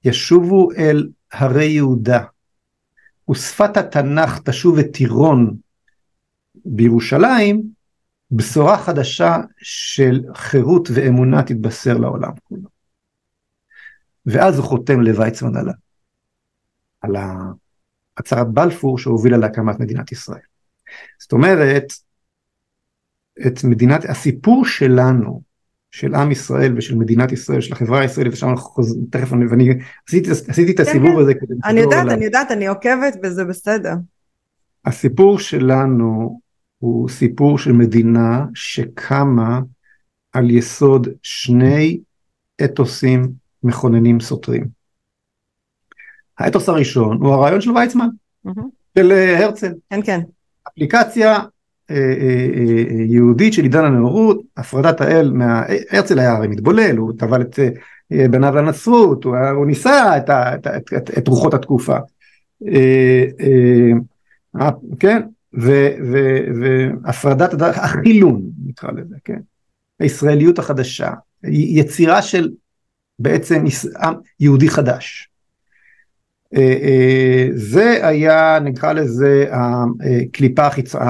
ישובו 0.04 0.72
אל 0.72 1.10
הרי 1.32 1.66
יהודה, 1.66 2.24
ושפת 3.32 3.78
התנ"ך 3.78 4.40
תשוב 4.46 4.78
את 4.78 4.86
טירון 4.94 5.56
בירושלים, 6.66 7.64
בשורה 8.32 8.78
חדשה 8.78 9.38
של 9.58 10.24
חירות 10.34 10.90
ואמונה 10.94 11.44
תתבשר 11.44 11.98
לעולם 11.98 12.32
כולו. 12.44 12.70
ואז 14.26 14.58
הוא 14.58 14.66
חותם 14.66 15.02
לוויצמן 15.02 15.58
עליו. 15.58 15.74
על 17.02 17.16
הצהרת 18.18 18.48
בלפור 18.48 18.98
שהובילה 18.98 19.38
להקמת 19.38 19.80
מדינת 19.80 20.12
ישראל. 20.12 20.40
זאת 21.20 21.32
אומרת, 21.32 21.84
את 23.48 23.64
מדינת, 23.64 24.06
הסיפור 24.06 24.66
שלנו, 24.66 25.42
של 25.96 26.16
עם 26.16 26.32
ישראל 26.32 26.78
ושל 26.78 26.96
מדינת 26.96 27.32
ישראל, 27.32 27.62
של 27.62 27.74
החברה 27.74 28.00
הישראלית, 28.00 28.34
ושם 28.34 28.50
אנחנו 28.50 28.70
חוזרים, 28.70 29.06
תכף 29.10 29.34
אני, 29.34 29.46
ואני 29.48 29.70
עשיתי, 30.08 30.32
עשיתי 30.32 30.72
את 30.72 30.78
כן, 30.78 30.84
הסיבוב 30.84 31.12
כן, 31.12 31.20
הזה 31.20 31.34
כדי... 31.34 31.54
אני 31.66 31.80
יודעת, 31.80 32.08
אני 32.08 32.26
יודעת, 32.26 32.52
אני 32.52 32.68
עוקבת 32.68 33.18
וזה 33.24 33.46
בסדר. 33.46 33.94
הסיפור 34.86 35.40
שלנו 35.40 36.40
הוא 36.78 37.10
סיפור 37.10 37.58
של 37.58 37.72
מדינה 37.72 38.46
שקמה 38.54 39.60
על 40.34 40.52
יסוד 40.52 41.08
שני 41.24 42.00
אתוסים 42.66 43.32
מכוננים 43.64 44.20
סותרים. 44.20 44.68
האתוס 46.38 46.70
הראשון 46.70 47.18
הוא 47.18 47.34
הרעיון 47.34 47.62
של 47.62 47.72
ויצמן, 47.72 48.08
mm-hmm. 48.48 48.62
של 48.98 49.12
אה, 49.12 49.46
הרצל. 49.46 49.74
כן, 49.90 50.00
כן. 50.06 50.20
אפליקציה 50.68 51.40
יהודית 53.10 53.54
של 53.54 53.64
עידן 53.64 53.86
הנאורות, 53.86 54.42
הפרדת 54.58 55.02
האל, 55.02 55.32
מה... 55.32 55.64
הרצל 55.92 56.20
היה 56.20 56.32
הרי 56.32 56.48
מתבולל, 56.48 56.98
הוא 56.98 57.14
טבל 57.18 57.42
את 57.42 57.60
בניו 58.12 58.56
לנצרות, 58.56 59.24
הוא, 59.24 59.38
הוא 59.38 59.66
ניסה 59.66 60.18
את, 60.18 60.30
ה, 60.30 60.56
את, 60.56 60.68
את, 60.68 60.94
את, 60.98 61.18
את 61.18 61.28
רוחות 61.28 61.54
התקופה. 61.54 61.98
כן, 65.00 65.22
והפרדת 67.04 67.62
החילון 67.62 68.42
נקרא 68.66 68.92
לזה, 68.92 69.16
כן, 69.24 69.40
הישראליות 70.00 70.60
החדשה, 70.60 71.12
יצירה 71.44 72.22
של 72.22 72.50
בעצם 73.20 73.66
יהודי 74.40 74.70
חדש. 74.70 75.30
אה, 76.56 76.78
אה, 76.82 77.48
זה 77.56 78.08
היה 78.08 78.60
נקרא 78.60 78.94
לזה 78.94 79.46
הקליפה 79.52 80.68
החיצונית, 80.68 81.06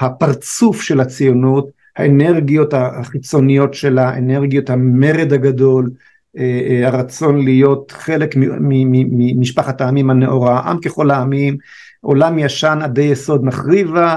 הפרצוף 0.00 0.80
של 0.80 1.00
הציונות, 1.00 1.70
האנרגיות 1.96 2.74
החיצוניות 2.74 3.74
שלה, 3.74 4.18
אנרגיות 4.18 4.70
המרד 4.70 5.32
הגדול, 5.32 5.90
אה, 6.38 6.82
הרצון 6.86 7.44
להיות 7.44 7.90
חלק 7.90 8.34
ממשפחת 8.36 9.80
העמים 9.80 10.10
הנאורה, 10.10 10.60
עם 10.60 10.80
ככל 10.80 11.10
העמים, 11.10 11.56
עולם 12.00 12.38
ישן 12.38 12.78
עדי 12.82 13.02
יסוד 13.02 13.44
נחריבה 13.44 14.16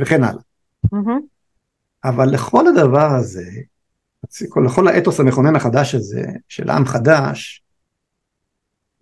וכן 0.00 0.24
הלאה. 0.24 0.42
Mm-hmm. 0.86 1.20
אבל 2.04 2.28
לכל 2.28 2.66
הדבר 2.66 3.10
הזה, 3.12 3.44
לכל 4.64 4.88
האתוס 4.88 5.20
המכונן 5.20 5.56
החדש 5.56 5.94
הזה 5.94 6.22
של 6.48 6.70
עם 6.70 6.84
חדש, 6.84 7.62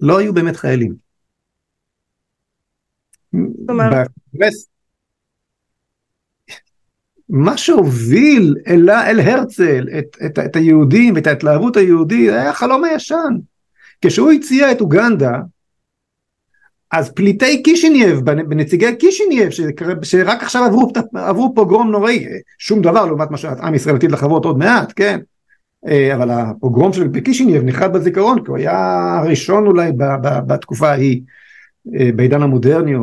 לא 0.05 0.19
היו 0.19 0.35
באמת 0.35 0.57
חיילים. 0.57 0.95
בקונגרס, 3.33 4.69
מה 7.29 7.57
שהוביל 7.57 8.55
אל, 8.67 8.91
אל 8.91 9.21
הרצל 9.21 9.89
את, 9.99 10.17
את, 10.27 10.39
את 10.39 10.57
היהודים 10.57 11.15
ואת 11.15 11.27
ההתלהבות 11.27 11.77
היהודית 11.77 12.31
היה 12.31 12.51
החלום 12.51 12.85
הישן. 12.85 13.35
כשהוא 14.01 14.33
הציע 14.33 14.73
את 14.73 14.81
אוגנדה, 14.81 15.33
אז 16.93 17.13
פליטי 17.13 17.63
קישינייב, 17.63 18.21
בנציגי 18.21 18.97
קישינייב, 18.97 19.51
שרק 20.03 20.43
עכשיו 20.43 20.65
עברו, 20.65 20.93
עברו 21.15 21.55
פוגרום 21.55 21.91
נוראי, 21.91 22.27
שום 22.59 22.83
דבר 22.83 23.07
לעומת 23.07 23.31
מה 23.31 23.37
שעם 23.37 23.75
ישראל 23.75 23.97
עתיד 23.97 24.13
לחוות 24.13 24.45
עוד 24.45 24.59
מעט, 24.59 24.93
כן? 24.97 25.21
אה, 25.89 26.15
אבל 26.15 26.31
הפוגרום 26.31 26.93
של 26.93 27.21
קישינייב 27.21 27.63
נחרט 27.65 27.93
בזיכרון 27.93 28.45
כי 28.45 28.51
הוא 28.51 28.57
היה 28.57 29.19
הראשון 29.19 29.67
אולי 29.67 29.93
בתקופה 30.47 30.91
ההיא 30.91 31.23
אה, 31.95 32.11
בעידן 32.17 32.43
המודרני 32.43 32.95
או, 32.95 33.03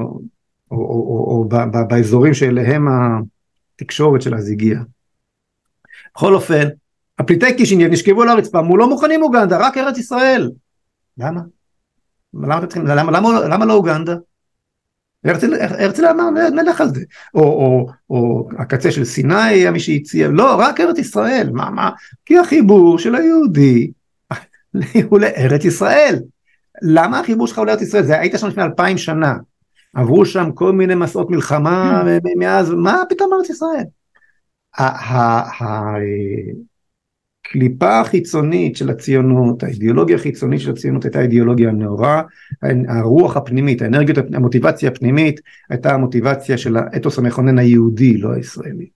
או, 0.72 0.78
או, 0.78 1.26
או 1.28 1.50
באזורים 1.88 2.34
שאליהם 2.34 2.88
התקשורת 3.76 4.22
של 4.22 4.36
אז 4.36 4.50
הגיעה. 4.50 4.84
בכל 6.16 6.34
אופן 6.34 6.68
הפליטי 7.20 7.58
קישינייב 7.58 7.92
נשכבו 7.92 8.22
על 8.22 8.30
הרצפה 8.30 8.60
אמרו 8.60 8.78
לא 8.78 8.90
מוכנים 8.90 9.24
אוגנדה 9.24 9.68
רק 9.68 9.78
ארץ 9.78 9.98
ישראל 9.98 10.52
למה? 11.18 11.42
למה, 12.34 12.66
למה, 12.76 13.12
למה, 13.12 13.40
למה 13.48 13.66
לא 13.66 13.74
אוגנדה? 13.74 14.16
הרצל, 15.26 15.54
הרצל 15.62 16.06
אמר 16.06 16.30
נלך 16.30 16.82
על 16.82 16.90
זה, 16.90 17.02
או, 17.34 17.42
או, 17.44 17.88
או 18.10 18.50
הקצה 18.58 18.92
של 18.92 19.06
סיני 19.06 19.44
היה 19.44 19.72
מי 19.72 19.80
שהציע, 19.80 20.28
לא 20.28 20.56
רק 20.60 20.80
ארץ 20.80 20.98
ישראל, 20.98 21.50
מה 21.54 21.70
מה, 21.70 21.90
כי 22.26 22.38
החיבור 22.38 23.00
של 23.00 23.16
היהודי 23.16 23.92
הוא 25.10 25.20
לארץ 25.20 25.66
ישראל, 25.66 26.20
למה 26.82 27.20
החיבור 27.20 27.48
שלך 27.48 27.58
הוא 27.58 27.66
לארץ 27.66 27.82
ישראל, 27.82 28.04
זה 28.04 28.20
היית 28.20 28.34
שם 28.38 28.48
לפני 28.48 28.64
אלפיים 28.64 28.98
שנה, 28.98 29.36
עברו 29.94 30.26
שם 30.26 30.52
כל 30.52 30.72
מיני 30.72 30.96
מסעות 30.96 31.30
מלחמה 31.30 32.04
מאז, 32.38 32.72
מה 32.72 33.04
פתאום 33.10 33.34
ארץ 33.34 33.50
ישראל? 33.50 33.86
הקליפה 37.52 38.00
החיצונית 38.00 38.76
של 38.76 38.90
הציונות, 38.90 39.64
האידיאולוגיה 39.64 40.16
החיצונית 40.16 40.60
של 40.60 40.72
הציונות 40.72 41.06
הייתה 41.06 41.22
אידיאולוגיה 41.22 41.72
נאורה, 41.72 42.22
הרוח 42.88 43.38
הפנימית, 43.38 43.82
האנרגיות, 43.82 44.18
המוטיבציה 44.34 44.90
הפנימית 44.90 45.40
הייתה 45.70 45.94
המוטיבציה 45.94 46.58
של 46.58 46.78
האתוס 46.78 47.18
המכונן 47.18 47.60
היהודי, 47.60 48.18
לא 48.18 48.34
הישראלי. 48.34 48.90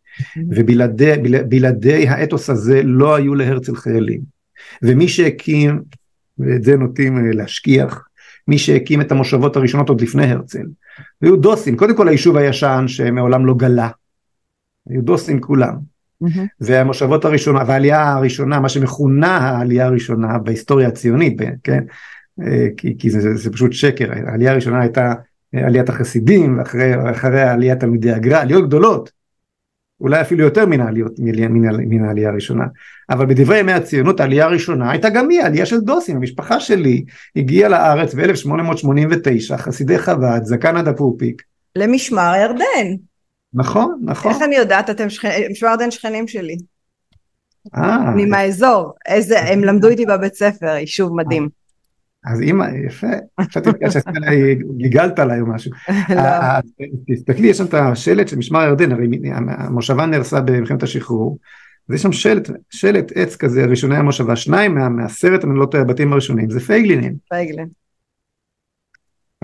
ובלעדי 0.50 2.08
האתוס 2.08 2.50
הזה 2.50 2.84
לא 2.84 3.16
היו 3.16 3.36
להרצל 3.36 3.76
חיילים. 3.76 4.22
ומי 4.84 5.08
שהקים, 5.08 5.82
ואת 6.40 6.64
זה 6.64 6.78
נוטים 6.78 7.18
אה, 7.18 7.32
להשכיח, 7.34 8.08
מי 8.48 8.58
שהקים 8.58 9.02
את 9.02 9.12
המושבות 9.12 9.56
הראשונות 9.56 9.90
עוד 9.90 10.02
לפני 10.02 10.26
הרצל, 10.26 10.66
היו 11.22 11.36
דוסים, 11.36 11.78
קודם 11.78 11.98
כל 11.98 12.08
היישוב 12.08 12.38
הישן 12.38 12.84
שמעולם 12.88 13.46
לא 13.46 13.54
גלה, 13.54 13.90
היו 14.90 15.02
דוסים 15.02 15.42
כולם. 15.42 15.95
Mm-hmm. 16.24 16.48
והמושבות 16.62 17.26
הראשונה, 17.26 17.60
והעלייה 17.68 18.14
הראשונה, 18.14 18.60
מה 18.60 18.70
שמכונה 18.70 19.38
העלייה 19.38 19.86
הראשונה 19.86 20.38
בהיסטוריה 20.38 20.88
הציונית, 20.88 21.42
כן? 21.64 21.84
אה, 22.42 22.68
כי, 22.78 22.98
כי 22.98 23.10
זה, 23.10 23.22
זה, 23.22 23.36
זה 23.36 23.52
פשוט 23.52 23.74
שקר, 23.74 24.12
העלייה 24.28 24.52
הראשונה 24.52 24.82
הייתה 24.82 25.14
אה, 25.56 25.66
עליית 25.66 25.90
החסידים, 25.90 26.60
ואחרי 26.60 27.42
עליית 27.42 27.80
תלמידי 27.80 28.12
הגר"א, 28.12 28.42
עליות 28.42 28.68
גדולות, 28.68 29.12
אולי 30.02 30.22
אפילו 30.22 30.44
יותר 30.44 30.66
מן 30.66 30.82
העליות, 30.82 31.12
מן, 31.20 31.52
מן, 31.52 31.76
מן 31.90 32.06
העלייה 32.06 32.30
הראשונה, 32.30 32.66
אבל 33.10 33.26
בדברי 33.26 33.60
ימי 33.60 33.74
הציונות 33.74 34.20
העלייה 34.20 34.46
הראשונה 34.46 34.92
הייתה 34.92 35.10
גם 35.10 35.30
היא 35.30 35.44
עלייה 35.44 35.66
של 35.66 35.80
דוסים, 35.80 36.16
המשפחה 36.16 36.60
שלי 36.60 37.06
הגיעה 37.36 37.70
לארץ 37.70 38.14
ב-1889, 38.14 39.58
חסידי 39.58 39.98
חב"ד, 39.98 40.42
זקן 40.44 40.78
עד 40.78 40.88
הפופיק. 40.88 41.42
למשמר 41.76 42.34
ירדן. 42.42 42.96
נכון, 43.56 44.00
נכון. 44.04 44.32
איך 44.32 44.42
אני 44.42 44.56
יודעת? 44.56 44.90
אתם 44.90 45.08
שוורדן 45.54 45.92
שכנים 45.92 46.28
שלי. 46.28 46.58
אה. 47.76 48.12
אני 48.14 48.26
מהאזור. 48.26 48.94
איזה, 49.08 49.40
הם 49.40 49.64
למדו 49.64 49.88
איתי 49.88 50.06
בבית 50.06 50.36
ספר, 50.36 50.68
יישוב 50.68 51.16
מדהים. 51.16 51.50
אז 52.26 52.42
אימא, 52.42 52.66
יפה, 52.88 53.08
חשבתי 53.42 53.70
שגיגלת 53.90 55.20
עליי 55.20 55.42
או 55.42 55.46
משהו. 55.46 55.72
לא. 56.10 56.20
אה, 56.20 56.56
אה, 56.56 56.60
תסתכלי, 57.08 57.48
יש 57.48 57.58
שם 57.58 57.66
את 57.66 57.74
השלט 57.74 58.28
של 58.28 58.38
משמר 58.38 58.60
הירדן, 58.60 58.92
הרי 58.92 59.08
המושבה 59.48 60.06
נהרסה 60.06 60.42
במלחמת 60.42 60.84
השחרור, 60.84 61.38
ויש 61.90 62.02
שם 62.02 62.12
שלט, 62.12 62.50
שלט 62.70 63.12
עץ 63.16 63.36
כזה, 63.36 63.66
ראשוני 63.66 63.98
המושבה, 63.98 64.36
שניים 64.36 64.78
מעשרת, 64.96 65.46
אני 65.46 65.60
לא 65.60 65.66
טועה, 65.66 65.84
הבתים 65.84 66.14
הראשונים, 66.14 66.50
זה 66.50 66.60
פייגלינים. 66.60 67.16
פייגלין. 67.30 67.68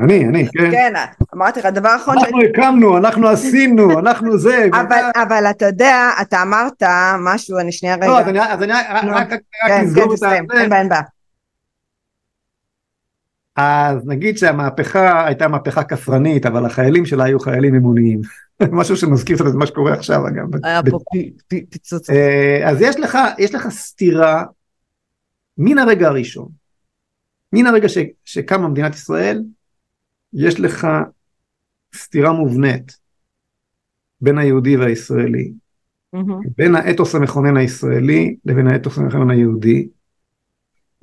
אני, 0.03 0.25
אני, 0.27 0.47
כן. 0.53 0.71
כן, 0.71 0.93
אמרתי 1.35 1.59
לך, 1.59 1.65
הדבר 1.65 1.89
האחרון 1.89 2.17
אנחנו 2.17 2.41
הקמנו, 2.41 2.97
אנחנו 2.97 3.27
עשינו, 3.27 3.91
אנחנו 3.99 4.37
זה. 4.37 4.67
אבל, 4.73 5.01
אבל 5.27 5.45
אתה 5.49 5.65
יודע, 5.65 6.09
אתה 6.21 6.41
אמרת 6.41 6.83
משהו, 7.19 7.59
אני 7.59 7.71
שנייה 7.71 7.95
רגע. 7.95 8.07
לא, 8.07 8.19
אז 8.19 8.27
אני, 8.27 8.39
אז 8.41 8.61
אני 8.63 8.71
רק, 9.11 9.31
רק 9.33 9.39
כן, 9.67 9.81
נסגור 9.85 10.05
כן, 10.07 10.11
את 10.13 10.17
זה. 10.17 10.31
אין 10.31 10.47
בעיה, 10.47 10.79
אין 10.81 10.89
בעיה. 10.89 11.01
אז 13.55 13.97
נגיד 14.05 14.37
שהמהפכה 14.37 15.25
הייתה 15.25 15.47
מהפכה 15.47 15.83
כפרנית, 15.83 16.45
אבל 16.45 16.65
החיילים 16.65 17.05
שלה 17.05 17.23
היו 17.23 17.39
חיילים 17.39 17.75
אמוניים. 17.75 18.21
משהו 18.71 18.97
שמזכיר 18.97 19.35
קצת 19.37 19.47
את 19.47 19.53
מה 19.53 19.65
שקורה 19.65 19.93
עכשיו 19.93 20.27
אגב. 20.27 20.65
היה 20.65 20.81
פה 20.91 20.99
פי- 21.11 21.31
פי- 21.47 21.65
פיצוץ. 21.69 22.09
אה, 22.09 22.69
אז 22.69 22.81
יש 22.81 22.99
לך, 22.99 23.17
יש 23.37 23.55
לך 23.55 23.69
סתירה 23.69 24.43
מן 25.57 25.77
הרגע 25.77 26.07
הראשון. 26.07 26.47
מן 27.53 27.67
הרגע 27.67 27.89
ש, 27.89 27.97
שקמה 28.25 28.67
מדינת 28.67 28.95
ישראל, 28.95 29.41
יש 30.33 30.59
לך 30.59 30.87
סתירה 31.95 32.31
מובנית 32.31 32.97
בין 34.21 34.37
היהודי 34.37 34.77
והישראלי, 34.77 35.51
מהמם. 36.13 36.39
בין 36.57 36.75
האתוס 36.75 37.15
המכונן 37.15 37.57
הישראלי 37.57 38.35
לבין 38.45 38.67
האתוס 38.67 38.97
המכונן 38.97 39.29
היהודי. 39.29 39.87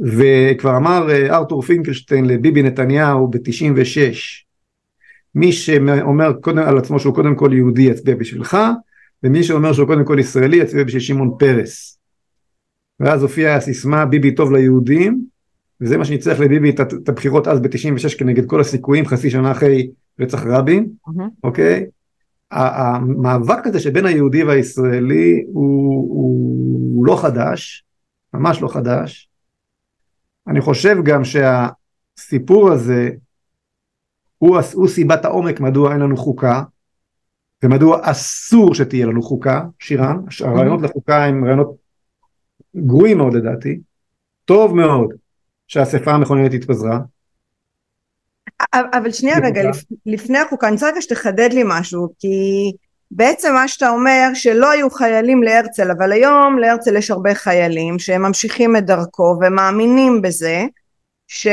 וכבר 0.00 0.76
אמר 0.76 1.10
אה, 1.10 1.36
ארתור 1.36 1.62
פינקלשטיין 1.62 2.24
לביבי 2.24 2.62
נתניהו 2.62 3.28
ב-96, 3.28 4.18
מי 5.34 5.52
שאומר 5.52 6.32
קודם 6.40 6.58
על 6.58 6.78
עצמו 6.78 7.00
שהוא 7.00 7.14
קודם 7.14 7.36
כל 7.36 7.50
יהודי 7.52 7.82
יצביע 7.82 8.14
בשבילך, 8.14 8.56
ומי 9.22 9.42
שאומר 9.42 9.72
שהוא 9.72 9.86
קודם 9.86 10.04
כל 10.04 10.16
ישראלי 10.18 10.56
יצביע 10.56 10.84
בשביל 10.84 11.02
שמעון 11.02 11.36
פרס. 11.38 11.98
ואז 13.00 13.22
הופיעה 13.22 13.56
הסיסמה 13.56 14.06
ביבי 14.06 14.34
טוב 14.34 14.52
ליהודים, 14.52 15.24
וזה 15.80 15.98
מה 15.98 16.04
שניצח 16.04 16.40
לביבי 16.40 16.70
את, 16.70 16.80
את 16.80 17.08
הבחירות 17.08 17.48
אז 17.48 17.60
ב-96 17.60 18.18
כנגד 18.18 18.46
כל 18.46 18.60
הסיכויים 18.60 19.06
חצי 19.06 19.30
שנה 19.30 19.52
אחרי 19.52 19.90
רצח 20.20 20.42
רבין. 20.46 20.88
אוקיי? 21.44 21.86
המאבק 22.50 23.66
הזה 23.66 23.80
שבין 23.80 24.06
היהודי 24.06 24.44
והישראלי 24.44 25.44
הוא, 25.46 25.94
הוא, 25.94 26.94
הוא 26.94 27.06
לא 27.06 27.16
חדש, 27.22 27.84
ממש 28.34 28.62
לא 28.62 28.68
חדש. 28.68 29.28
אני 30.46 30.60
חושב 30.60 30.96
גם 31.04 31.22
שהסיפור 31.24 32.70
הזה 32.70 33.10
הוא, 34.38 34.58
הוא 34.74 34.88
סיבת 34.88 35.24
העומק 35.24 35.60
מדוע 35.60 35.92
אין 35.92 36.00
לנו 36.00 36.16
חוקה 36.16 36.62
ומדוע 37.62 37.98
אסור 38.02 38.74
שתהיה 38.74 39.06
לנו 39.06 39.22
חוקה, 39.22 39.62
שירן, 39.78 40.16
הרעיונות 40.44 40.82
לחוקה 40.82 41.24
הם 41.24 41.44
רעיונות 41.44 41.76
גרועים 42.76 43.18
מאוד 43.18 43.34
לדעתי, 43.34 43.80
טוב 44.44 44.76
מאוד 44.76 45.10
שהאספה 45.68 46.10
המכוננת 46.10 46.54
התפזרה, 46.54 46.98
אבל 48.74 49.12
שנייה 49.12 49.38
רגע. 49.38 49.62
לפ- 49.70 49.84
לפני 50.06 50.38
החוקה, 50.38 50.66
אני 50.66 50.74
רוצה 50.74 50.88
רגע 50.88 51.02
שתחדד 51.02 51.52
לי 51.52 51.62
משהו, 51.66 52.08
כי 52.18 52.28
בעצם 53.10 53.54
מה 53.54 53.68
שאתה 53.68 53.90
אומר 53.90 54.28
שלא 54.34 54.70
היו 54.70 54.90
חיילים 54.90 55.42
להרצל, 55.42 55.90
אבל 55.90 56.12
היום 56.12 56.58
להרצל 56.58 56.96
יש 56.96 57.10
הרבה 57.10 57.34
חיילים 57.34 57.98
שהם 57.98 58.22
ממשיכים 58.22 58.76
את 58.76 58.86
דרכו 58.86 59.36
ומאמינים 59.40 60.22
בזה, 60.22 60.64
ש... 61.28 61.46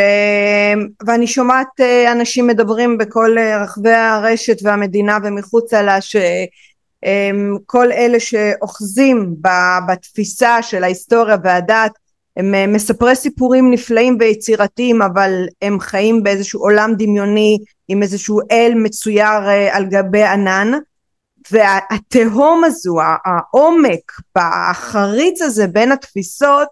ואני 1.08 1.28
שומעת 1.28 1.68
אה, 1.80 2.12
אנשים 2.12 2.48
מדברים 2.48 2.98
בכל 2.98 3.38
אה, 3.38 3.64
רחבי 3.64 3.94
הרשת 3.94 4.58
והמדינה 4.64 5.18
ומחוצה 5.24 5.82
לה, 5.82 5.98
שכל 6.02 7.92
אלה 7.92 8.20
שאוחזים 8.20 9.36
בתפיסה 9.88 10.62
של 10.62 10.84
ההיסטוריה 10.84 11.38
והדת 11.44 11.92
הם 12.38 12.56
אה, 12.56 12.68
מספרי 12.68 13.16
סיפורים 13.16 13.72
נפלאים 13.72 14.18
ויצירתיים 14.20 15.02
אבל 15.02 15.46
הם 15.62 15.80
חיים 15.80 16.24
באיזשהו 16.24 16.60
עולם 16.62 16.94
דמיוני 16.98 17.58
עם 17.88 18.04
איזשהו 18.04 18.40
אל 18.52 18.74
מצויר 18.76 19.48
אה, 19.48 19.78
על 19.78 19.86
גבי 19.86 20.24
ענן. 20.24 20.72
והתהום 21.52 22.64
הזו 22.64 22.98
העומק 23.26 24.12
בחריץ 24.38 25.42
הזה 25.42 25.68
בין 25.68 25.92
התפיסות 25.92 26.68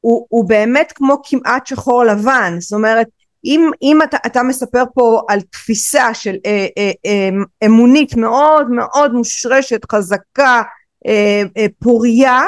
הוא, 0.00 0.26
הוא 0.28 0.48
באמת 0.48 0.92
כמו 0.94 1.16
כמעט 1.24 1.66
שחור 1.66 2.04
לבן. 2.04 2.56
זאת 2.60 2.72
אומרת 2.72 3.06
אם, 3.44 3.70
אם 3.82 4.02
אתה, 4.02 4.16
אתה 4.26 4.42
מספר 4.42 4.84
פה 4.94 5.22
על 5.28 5.40
תפיסה 5.40 6.14
של 6.14 6.36
אה, 6.46 6.66
אה, 6.78 6.90
אה, 7.06 7.28
אמונית 7.66 8.16
מאוד 8.16 8.70
מאוד 8.70 9.12
מושרשת 9.12 9.92
חזקה 9.92 10.62
אה, 11.06 11.42
אה, 11.56 11.66
פוריה 11.82 12.42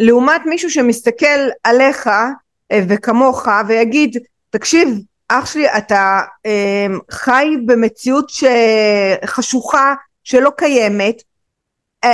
לעומת 0.00 0.40
מישהו 0.46 0.70
שמסתכל 0.70 1.48
עליך 1.64 2.06
אה, 2.72 2.80
וכמוך 2.88 3.48
ויגיד 3.68 4.16
תקשיב 4.50 4.88
אח 5.28 5.46
שלי 5.46 5.68
אתה 5.68 6.20
אה, 6.46 6.86
חי 7.10 7.56
במציאות. 7.66 8.32
חשוכה 9.24 9.94
שלא 10.24 10.50
קיימת 10.56 11.22
אה, 12.04 12.12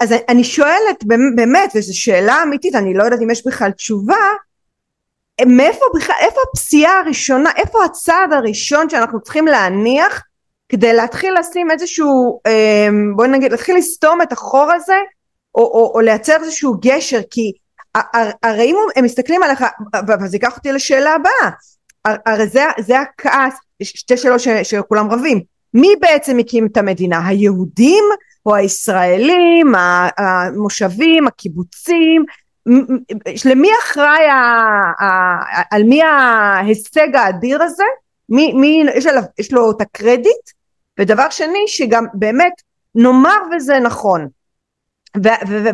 אז 0.00 0.14
אני 0.28 0.44
שואלת 0.44 1.04
באמת 1.36 1.72
וזו 1.74 1.98
שאלה 1.98 2.42
אמיתית 2.42 2.74
אני 2.74 2.94
לא 2.94 3.02
יודעת 3.02 3.20
אם 3.22 3.30
יש 3.30 3.46
בכלל 3.46 3.70
תשובה 3.70 4.24
מאיפה 5.46 5.84
בכלל 5.94 6.14
איפה 6.20 6.40
הפסיעה 6.50 7.00
הראשונה 7.00 7.50
איפה 7.56 7.84
הצעד 7.84 8.32
הראשון 8.32 8.90
שאנחנו 8.90 9.20
צריכים 9.20 9.46
להניח 9.46 10.22
כדי 10.68 10.92
להתחיל 10.92 11.38
לשים 11.38 11.70
איזשהו 11.70 12.40
בואי 13.16 13.28
נגיד 13.28 13.52
להתחיל 13.52 13.76
לסתום 13.76 14.22
את 14.22 14.32
החור 14.32 14.72
הזה 14.72 14.96
או, 15.54 15.62
או, 15.62 15.92
או 15.94 16.00
לייצר 16.00 16.36
איזשהו 16.36 16.74
גשר 16.80 17.20
כי 17.30 17.52
הרי 18.42 18.64
אם 18.64 18.76
הם 18.96 19.04
מסתכלים 19.04 19.42
עליך 19.42 19.64
וזה 20.22 20.36
ייקח 20.36 20.56
אותי 20.56 20.72
לשאלה 20.72 21.14
הבאה. 21.14 21.50
הרי 22.04 22.46
זה, 22.46 22.64
זה 22.80 23.00
הכעס 23.00 23.54
שתי 23.82 24.16
שאלות 24.16 24.40
שכולם 24.62 25.10
רבים. 25.10 25.40
מי 25.74 25.88
בעצם 26.00 26.38
הקים 26.38 26.66
את 26.66 26.76
המדינה? 26.76 27.28
היהודים 27.28 28.04
או 28.46 28.54
הישראלים? 28.54 29.72
המושבים? 30.18 31.26
הקיבוצים? 31.26 32.24
למי 33.44 33.68
אחראי 33.82 34.26
על 35.70 35.82
מי 35.82 36.02
ההישג 36.02 37.16
האדיר 37.16 37.62
הזה? 37.62 37.84
מי, 38.28 38.52
מי 38.52 38.84
יש, 38.94 39.06
עליו, 39.06 39.22
יש 39.38 39.52
לו 39.52 39.70
את 39.70 39.80
הקרדיט? 39.80 40.50
ודבר 41.00 41.30
שני 41.30 41.64
שגם 41.66 42.06
באמת 42.14 42.52
נאמר 42.94 43.38
וזה 43.56 43.78
נכון 43.78 44.28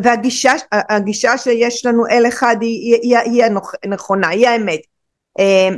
והגישה 0.03 0.53
הגישה 0.71 1.37
שיש 1.37 1.85
לנו 1.85 2.07
אל 2.07 2.27
אחד 2.27 2.55
היא, 2.61 2.95
היא, 3.01 3.17
היא 3.17 3.43
הנכונה 3.83 4.27
היא 4.27 4.47
האמת. 4.47 4.79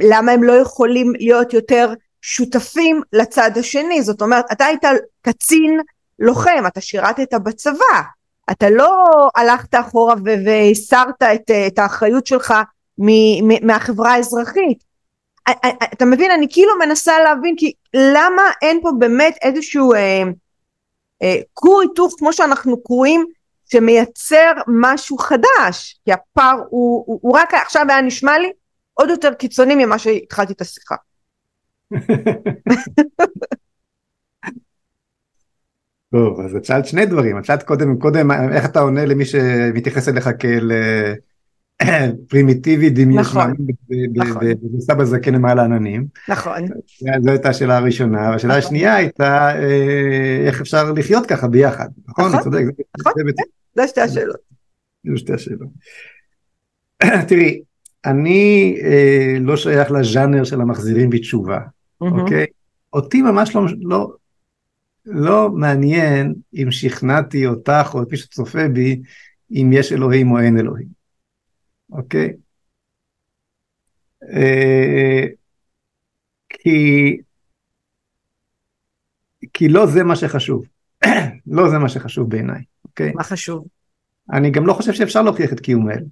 למה 0.01 0.32
הם 0.32 0.43
לא 0.43 0.53
יכולים 0.53 1.14
להיות 1.20 1.53
יותר 1.53 1.93
שותפים 2.22 3.01
לצד 3.14 3.51
השני? 3.57 4.01
זאת 4.01 4.22
אומרת 4.22 4.45
אתה 4.51 4.66
היית 4.66 4.84
קצין 5.22 5.80
לוחם 6.20 6.64
אתה 6.68 6.82
שירתת 6.82 7.34
בצבא. 7.34 8.01
אתה 8.51 8.70
לא 8.70 9.05
הלכת 9.36 9.76
אחורה 9.76 10.16
והסרת 10.45 11.24
את, 11.24 11.51
את 11.68 11.80
האחריות 11.80 12.28
שלך 12.28 12.53
מהחברה 13.62 14.14
האזרחית. 14.14 14.89
אתה 15.93 16.05
מבין? 16.05 16.32
אני 16.32 16.47
כאילו 16.49 16.72
מנסה 16.80 17.20
להבין 17.20 17.55
כי 17.57 17.74
למה 17.93 18.41
אין 18.62 18.80
פה 18.82 18.89
באמת 18.99 19.38
איזשהו 19.41 19.93
אה, 19.93 20.24
אה, 21.22 21.36
כור 21.53 21.82
היתוך 21.82 22.14
כמו 22.18 22.34
שאנחנו 22.34 22.84
קרואים 22.84 23.26
שמייצר 23.72 24.52
משהו 24.68 25.18
חדש 25.18 26.00
כי 26.06 26.14
הפער 26.14 26.56
הוא, 26.70 27.04
הוא, 27.08 27.20
הוא 27.22 27.38
רק 27.38 27.54
עכשיו 27.54 27.86
היה 27.90 28.02
נשמע 28.02 28.40
לי 28.40 28.52
עוד 28.94 29.10
יותר 29.10 29.34
קיצוני 29.34 29.86
ממה 29.86 30.00
שהתחלתי 30.00 30.54
את 30.54 30.62
השיחה. 30.62 30.96
טוב, 36.12 36.40
אז 36.40 36.56
את 36.56 36.66
שאלת 36.66 36.86
שני 36.86 37.06
דברים, 37.06 37.38
את 37.38 37.46
שאלת 37.46 37.64
קודם, 37.64 38.00
קודם 38.00 38.32
איך 38.32 38.66
אתה 38.66 38.80
עונה 38.80 39.06
למי 39.06 39.26
שמתייחס 39.26 40.10
אליך 40.10 40.30
כאל 40.40 40.72
פרימיטיבי 42.30 42.90
דמיון, 42.90 43.22
נכון, 43.22 43.54
נכון. 44.16 44.48
ונוסע 44.62 44.94
בזקן 44.94 45.34
למעלה 45.34 45.62
העננים. 45.62 46.06
נכון. 46.28 46.66
זו 47.22 47.30
הייתה 47.30 47.50
השאלה 47.50 47.78
הראשונה, 47.78 48.30
והשאלה 48.32 48.58
נכון. 48.58 48.68
השנייה 48.68 48.96
הייתה 48.96 49.52
איך 50.48 50.62
אפשר 50.62 50.92
לחיות 50.92 51.26
ככה 51.26 51.48
ביחד, 51.48 51.88
נכון? 52.08 52.26
נכון. 52.26 52.54
נכון, 53.00 53.14
זה 53.82 53.88
שתי 53.88 54.02
השאלות. 54.02 54.40
זה 55.04 55.18
שתי 55.18 55.34
השאלות. 55.34 55.70
תראי, 57.28 57.62
אני 58.06 58.78
אה, 58.84 59.38
לא 59.40 59.58
שייך 59.58 59.92
לז'אנר 59.92 60.44
של 60.44 60.62
המחזירים 60.62 61.10
בתשובה, 61.10 61.60
אוקיי? 62.02 62.46
אותי 62.94 63.22
ממש 63.22 63.56
לא, 63.56 63.66
לא, 63.82 64.14
לא 65.06 65.50
מעניין 65.50 66.34
אם 66.54 66.72
שכנעתי 66.72 67.48
אותך 67.48 67.92
או 67.94 68.04
את 68.04 68.08
מי 68.12 68.18
שצופה 68.18 68.68
בי 68.68 69.02
אם 69.52 69.70
יש 69.74 69.92
אלוהים 69.92 70.32
או 70.32 70.40
אין 70.40 70.60
אלוהים, 70.60 70.88
אוקיי? 71.92 72.34
אה, 74.24 75.26
כי, 76.50 77.18
כי 79.54 79.70
לא 79.70 79.86
זה 79.86 80.04
מה 80.04 80.16
שחשוב, 80.16 80.66
לא 81.48 81.70
זה 81.70 81.78
מה 81.78 81.90
שחשוב 81.90 82.30
בעיניי, 82.30 82.64
אוקיי? 82.90 83.12
מה 83.16 83.24
חשוב? 83.24 83.68
אני 84.34 84.52
גם 84.52 84.68
לא 84.68 84.74
חושב 84.74 84.94
שאפשר 84.94 85.22
להוכיח 85.22 85.54
את 85.54 85.60
קיום 85.60 85.90
האל. 85.90 86.04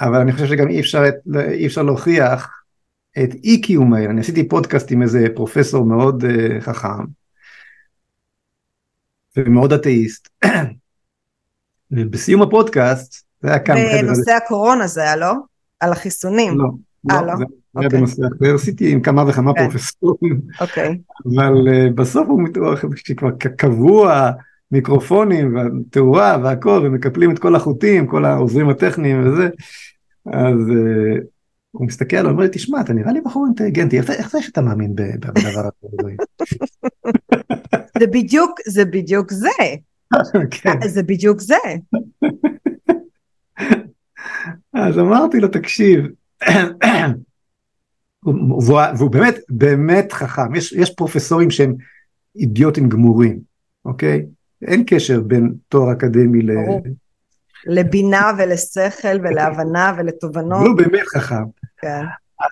אבל 0.00 0.20
אני 0.20 0.32
חושב 0.32 0.46
שגם 0.46 0.68
אי 0.68 0.80
אפשר, 0.80 1.02
אי 1.50 1.66
אפשר 1.66 1.82
להוכיח 1.82 2.62
את 3.24 3.34
אי 3.44 3.60
קיום 3.60 3.94
האל, 3.94 4.08
אני 4.10 4.20
עשיתי 4.20 4.48
פודקאסט 4.48 4.92
עם 4.92 5.02
איזה 5.02 5.26
פרופסור 5.34 5.84
מאוד 5.84 6.24
uh, 6.24 6.60
חכם 6.60 7.04
ומאוד 9.36 9.72
אתאיסט, 9.72 10.28
ובסיום 11.90 12.42
הפודקאסט 12.42 13.26
זה 13.40 13.48
היה 13.48 13.58
כאן. 13.58 13.76
בנושא 14.02 14.32
הקורונה 14.32 14.86
זה 14.86 15.02
היה 15.02 15.16
לא? 15.16 15.32
על 15.80 15.92
החיסונים. 15.92 16.58
לא, 16.58 16.68
לא, 17.04 17.26
לא. 17.26 17.36
זה 17.36 17.44
היה 17.76 17.86
אוקיי. 17.86 17.98
בנושא 17.98 18.22
אחר, 18.36 18.54
עשיתי 18.54 18.92
עם 18.92 19.00
כמה 19.00 19.24
וכמה 19.28 19.54
כן. 19.54 19.70
פרופסורים, 19.70 20.40
אוקיי. 20.60 20.98
אבל 21.26 21.68
uh, 21.68 21.92
בסוף 21.94 22.28
הוא 22.28 22.42
מתואר 22.42 22.76
כבר 23.16 23.30
קבוע 23.56 24.30
מיקרופונים 24.72 25.56
והתאורה 25.56 26.38
והכל 26.42 26.82
ומקפלים 26.84 27.30
את 27.30 27.38
כל 27.38 27.56
החוטים, 27.56 28.06
כל 28.06 28.24
העוזרים 28.24 28.68
הטכניים 28.68 29.26
וזה, 29.26 29.48
אז 30.32 30.58
uh, 30.68 31.24
הוא 31.70 31.86
מסתכל 31.86 32.16
עליו, 32.16 32.30
אומר 32.30 32.42
לי, 32.42 32.48
תשמע, 32.52 32.80
אתה 32.80 32.92
נראה 32.92 33.12
לי 33.12 33.20
בחור 33.20 33.46
אינטליגנטי, 33.46 33.98
איך 33.98 34.30
זה 34.30 34.42
שאתה 34.42 34.60
מאמין 34.60 34.94
בדבר 34.94 35.60
הזה? 35.60 36.10
זה 37.98 38.06
בדיוק, 38.06 38.60
זה 38.66 38.84
בדיוק 38.84 39.32
זה. 39.32 39.48
כן. 40.50 40.88
זה 40.88 41.02
בדיוק 41.02 41.40
זה. 41.40 41.56
אז 44.72 44.98
אמרתי 44.98 45.40
לו, 45.40 45.48
תקשיב, 45.48 46.06
והוא, 48.26 48.80
והוא 48.98 49.10
באמת, 49.10 49.34
באמת 49.48 50.12
חכם, 50.12 50.54
יש, 50.54 50.72
יש 50.72 50.90
פרופסורים 50.90 51.50
שהם 51.50 51.74
אידיוטים 52.36 52.88
גמורים, 52.88 53.40
אוקיי? 53.84 54.26
אין 54.62 54.84
קשר 54.86 55.20
בין 55.20 55.54
תואר 55.68 55.92
אקדמי 55.92 56.42
ל... 56.42 56.50
לבינה 57.66 58.30
ולשכל 58.38 59.18
ולהבנה 59.22 59.94
ולתובנות. 59.98 60.66
הוא 60.66 60.76
באמת 60.76 61.06
חכם. 61.16 61.44
כן. 61.76 62.02
אז, 62.40 62.50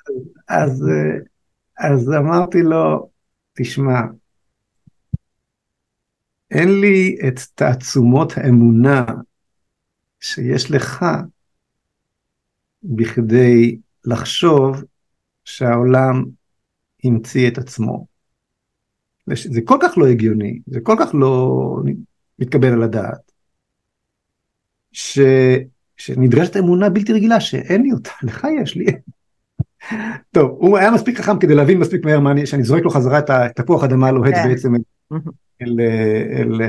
אז, 0.48 0.84
אז 1.78 2.12
אמרתי 2.18 2.62
לו, 2.62 3.08
תשמע, 3.58 4.00
אין 6.50 6.80
לי 6.80 7.16
את 7.28 7.40
תעצומות 7.54 8.32
האמונה 8.36 9.04
שיש 10.20 10.70
לך 10.70 11.04
בכדי 12.82 13.78
לחשוב 14.04 14.84
שהעולם 15.44 16.24
המציא 17.04 17.48
את 17.48 17.58
עצמו. 17.58 18.06
זה 19.26 19.60
כל 19.64 19.78
כך 19.82 19.98
לא 19.98 20.06
הגיוני, 20.06 20.60
זה 20.66 20.80
כל 20.80 20.96
כך 21.00 21.14
לא 21.14 21.76
מתקבל 22.38 22.72
על 22.72 22.82
הדעת, 22.82 23.32
ש, 24.92 25.18
שנדרשת 25.96 26.56
אמונה 26.56 26.88
בלתי 26.88 27.12
רגילה 27.12 27.40
שאין 27.40 27.82
לי 27.82 27.92
אותה, 27.92 28.10
לך 28.22 28.46
יש 28.62 28.76
לי. 28.76 28.86
טוב, 30.30 30.50
הוא 30.50 30.78
היה 30.78 30.90
מספיק 30.90 31.18
חכם 31.18 31.38
כדי 31.38 31.54
להבין 31.54 31.78
מספיק 31.78 32.04
מהר 32.04 32.30
אני, 32.30 32.46
שאני 32.46 32.62
זורק 32.62 32.82
לו 32.82 32.90
חזרה 32.90 33.18
את 33.18 33.30
התפוח 33.30 33.84
אדמה 33.84 34.08
הלוהט 34.08 34.34
כן. 34.34 34.48
בעצם 34.48 34.74
אל, 34.74 34.82
אל, 35.62 35.80
אל, 36.38 36.62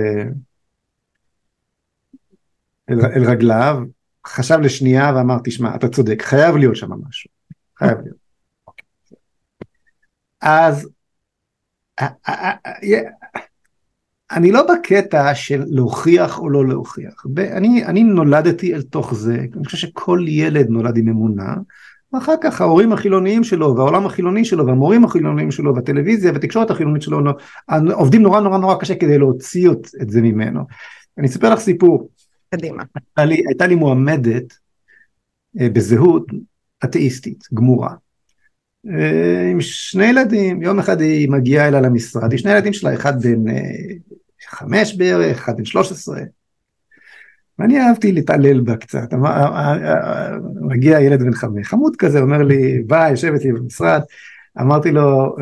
אל, 2.89 3.05
אל 3.05 3.23
רגליו, 3.23 3.83
חשב 4.27 4.57
לשנייה 4.59 5.11
ואמר, 5.15 5.37
תשמע, 5.43 5.75
אתה 5.75 5.87
צודק, 5.89 6.21
חייב 6.21 6.55
להיות 6.55 6.75
שם 6.75 6.89
משהו, 7.07 7.29
חייב 7.77 7.97
להיות. 8.03 8.24
אז 10.45 10.89
אני 14.31 14.51
לא 14.51 14.63
בקטע 14.73 15.35
של 15.35 15.63
להוכיח 15.67 16.39
או 16.39 16.49
לא 16.49 16.67
להוכיח, 16.67 17.25
אני, 17.37 17.85
אני 17.85 18.03
נולדתי 18.03 18.75
אל 18.75 18.81
תוך 18.81 19.13
זה, 19.13 19.45
אני 19.55 19.65
חושב 19.65 19.77
שכל 19.77 20.25
ילד 20.27 20.69
נולד 20.69 20.97
עם 20.97 21.07
אמונה, 21.07 21.55
ואחר 22.13 22.33
כך 22.43 22.61
ההורים 22.61 22.93
החילוניים 22.93 23.43
שלו 23.43 23.75
והעולם 23.75 24.05
החילוני 24.05 24.45
שלו 24.45 24.65
והמורים 24.65 25.05
החילוניים 25.05 25.51
שלו 25.51 25.75
והטלוויזיה 25.75 26.31
והתקשורת 26.31 26.71
החילונית 26.71 27.01
שלו 27.01 27.19
עובדים 27.93 28.21
נורא 28.21 28.39
נורא 28.39 28.57
נורא 28.57 28.75
קשה 28.75 28.95
כדי 28.95 29.17
להוציא 29.17 29.69
את 30.01 30.09
זה 30.09 30.21
ממנו. 30.21 30.61
אני 31.17 31.27
אספר 31.27 31.53
לך 31.53 31.59
סיפור. 31.59 32.09
קדימה. 32.49 32.83
הייתה 32.95 33.25
לי, 33.25 33.43
הייתה 33.47 33.67
לי 33.67 33.75
מועמדת 33.75 34.53
אה, 35.59 35.69
בזהות 35.69 36.25
אתאיסטית 36.83 37.43
גמורה. 37.53 37.89
אה, 38.89 39.49
עם 39.51 39.61
שני 39.61 40.05
ילדים, 40.05 40.61
יום 40.61 40.79
אחד 40.79 41.01
היא 41.01 41.29
מגיעה 41.29 41.67
אליה 41.67 41.81
למשרד, 41.81 42.31
היא 42.31 42.39
שני 42.39 42.51
ילדים 42.51 42.73
שלה, 42.73 42.93
אחד 42.93 43.21
בן 43.21 43.47
אה, 43.47 43.61
חמש 44.49 44.95
בערך, 44.95 45.37
אחד 45.37 45.57
בן 45.57 45.65
שלוש 45.65 45.91
עשרה. 45.91 46.21
ואני 47.59 47.81
אהבתי 47.81 48.11
להתעלל 48.11 48.61
בה 48.61 48.75
קצת, 48.75 49.13
מגיע 50.61 51.01
ילד 51.01 51.19
בן 51.19 51.33
חמש, 51.33 51.67
חמוד 51.67 51.95
כזה, 51.95 52.19
אומר 52.19 52.43
לי, 52.43 52.83
בא, 52.87 53.07
יושבת 53.09 53.45
לי 53.45 53.51
במשרד, 53.51 54.01
אמרתי 54.61 54.91
לו, 54.91 55.35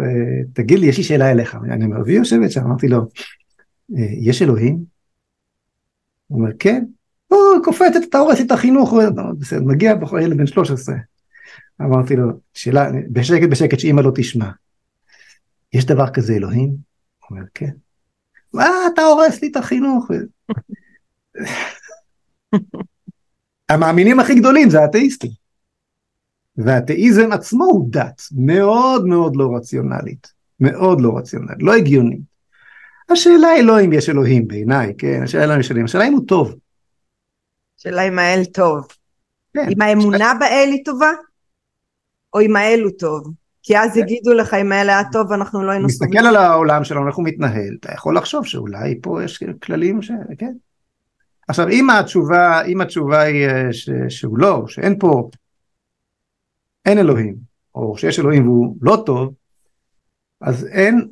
תגיד 0.53 0.79
לי, 0.79 0.87
יש 0.87 0.97
לי 0.97 1.03
שאלה 1.03 1.31
אליך, 1.31 1.57
אני 1.71 1.85
אומר, 1.85 1.97
והיא 2.05 2.17
יושבת 2.17 2.51
שם, 2.51 2.61
אמרתי 2.61 2.87
לו, 2.87 3.01
יש 4.21 4.41
אלוהים? 4.41 4.77
הוא 6.27 6.39
אומר, 6.39 6.51
כן, 6.59 6.83
הוא 7.27 7.39
קופצת, 7.63 7.99
אתה 8.09 8.17
הורס 8.17 8.41
את 8.41 8.51
החינוך, 8.51 8.93
בסדר, 9.39 9.63
מגיע 9.63 9.95
בחור 9.95 10.19
ילד 10.19 10.37
בן 10.37 10.47
13. 10.47 10.95
אמרתי 11.83 12.15
לו, 12.15 12.31
שאלה, 12.53 12.89
בשקט 13.11 13.49
בשקט 13.49 13.79
שאימא 13.79 14.01
לא 14.01 14.11
תשמע. 14.15 14.49
יש 15.73 15.85
דבר 15.85 16.09
כזה 16.09 16.33
אלוהים? 16.33 16.69
הוא 16.69 16.77
אומר, 17.29 17.43
כן. 17.53 17.71
מה 18.53 18.67
אתה 18.93 19.01
הורס 19.01 19.41
לי 19.41 19.47
את 19.51 19.55
החינוך? 19.55 20.07
המאמינים 23.69 24.19
הכי 24.19 24.35
גדולים 24.35 24.69
זה 24.69 24.81
האתאיסטים. 24.81 25.31
והאתאיזם 26.57 27.31
עצמו 27.31 27.65
הוא 27.65 27.87
דת 27.91 28.21
מאוד 28.31 29.05
מאוד 29.05 29.35
לא 29.35 29.55
רציונלית, 29.57 30.33
מאוד 30.59 31.01
לא 31.01 31.17
רציונלית, 31.17 31.57
לא 31.63 31.73
הגיונית. 31.73 32.21
השאלה 33.09 33.47
היא 33.47 33.63
לא 33.63 33.81
אם 33.81 33.93
יש 33.93 34.09
אלוהים 34.09 34.47
בעיניי, 34.47 34.93
כן? 34.97 35.21
השאלה 35.23 35.55
לא 35.55 35.59
יש 35.59 35.71
אלוהים, 35.71 35.85
השאלה 35.85 36.07
אם 36.07 36.13
הוא 36.13 36.27
טוב. 36.27 36.55
השאלה 37.79 38.01
אם 38.01 38.19
האל 38.19 38.45
טוב. 38.45 38.87
כן. 39.53 39.67
אם 39.69 39.81
האמונה 39.81 40.33
באל 40.39 40.69
היא 40.71 40.85
טובה? 40.85 41.11
או 42.33 42.41
אם 42.41 42.55
האל 42.55 42.81
הוא 42.83 42.91
טוב. 42.99 43.33
כי 43.63 43.77
אז 43.77 43.97
יגידו 43.97 44.33
לך 44.33 44.53
אם 44.53 44.71
האל 44.71 44.89
היה 44.89 45.01
טוב 45.11 45.31
ואנחנו 45.31 45.63
לא 45.63 45.71
היינו 45.71 45.89
סובלים. 45.89 46.11
מסתכל 46.11 46.27
על 46.27 46.35
העולם 46.35 46.83
שלנו, 46.83 47.07
איך 47.07 47.15
הוא 47.15 47.25
מתנהל, 47.25 47.77
אתה 47.79 47.93
יכול 47.93 48.17
לחשוב 48.17 48.45
שאולי 48.45 48.99
פה 49.01 49.23
יש 49.23 49.43
כללים 49.63 50.01
ש... 50.01 50.11
כן. 50.37 50.53
עכשיו 51.47 51.69
אם 51.69 51.89
התשובה, 51.89 52.65
אם 52.65 52.81
התשובה 52.81 53.21
היא 53.21 53.47
אה, 53.47 53.73
ש... 53.73 53.89
שהוא 54.09 54.37
לא, 54.37 54.63
שאין 54.67 54.99
פה, 54.99 55.29
אין 56.85 56.97
אלוהים, 56.97 57.35
או 57.75 57.97
שיש 57.97 58.19
אלוהים 58.19 58.47
והוא 58.47 58.77
לא 58.81 59.03
טוב, 59.05 59.33
אז 60.41 60.65
אין 60.65 61.07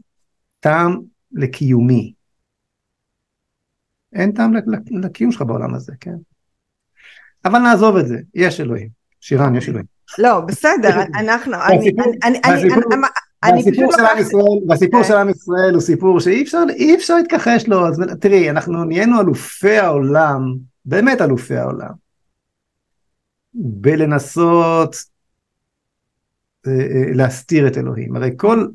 טעם 0.60 1.02
לקיומי. 1.32 2.14
אין 4.14 4.32
טעם 4.32 4.54
לקיום 5.04 5.32
שלך 5.32 5.42
בעולם 5.42 5.74
הזה, 5.74 5.94
כן? 6.00 6.16
אבל 7.46 7.60
נעזוב 7.60 7.98
את 7.98 8.08
זה, 8.08 8.18
יש 8.34 8.60
אלוהים. 8.60 8.90
שירן, 9.22 9.56
יש 9.56 9.70
אלוהים. 9.70 9.86
לא, 10.20 10.40
בסדר, 10.40 11.02
אנחנו, 11.16 11.54
והסיפור 14.68 15.04
של 15.04 15.16
עם 15.16 15.30
ישראל 15.30 15.74
הוא 15.74 15.82
סיפור 15.82 16.20
שאי 16.20 16.44
אפשר, 16.44 16.64
אי 16.70 16.96
אפשר 16.96 17.16
להתכחש 17.16 17.68
לו, 17.68 17.88
אז 17.88 18.02
תראי, 18.20 18.50
אנחנו 18.50 18.84
נהיינו 18.84 19.22
אלופי 19.22 19.78
העולם, 19.78 20.56
באמת 20.86 21.22
אלופי 21.22 21.58
העולם, 21.58 21.92
בלנסות 23.54 24.96
אה, 26.68 26.72
אה, 26.72 27.14
להסתיר 27.14 27.68
את 27.68 27.78
אלוהים. 27.78 28.16
הרי 28.16 28.32
כל, 28.38 28.68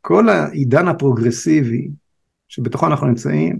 כל 0.00 0.28
העידן 0.28 0.88
הפרוגרסיבי 0.88 1.88
שבתוכו 2.48 2.86
אנחנו 2.86 3.06
נמצאים, 3.06 3.58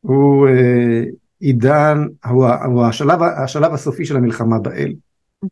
הוא 0.00 0.48
אה, 0.48 1.02
עידן, 1.40 1.98
הוא, 2.24 2.46
הוא 2.48 2.84
השלב, 2.84 3.22
השלב 3.22 3.72
הסופי 3.72 4.04
של 4.04 4.16
המלחמה 4.16 4.58
באל. 4.58 4.94
את 5.44 5.50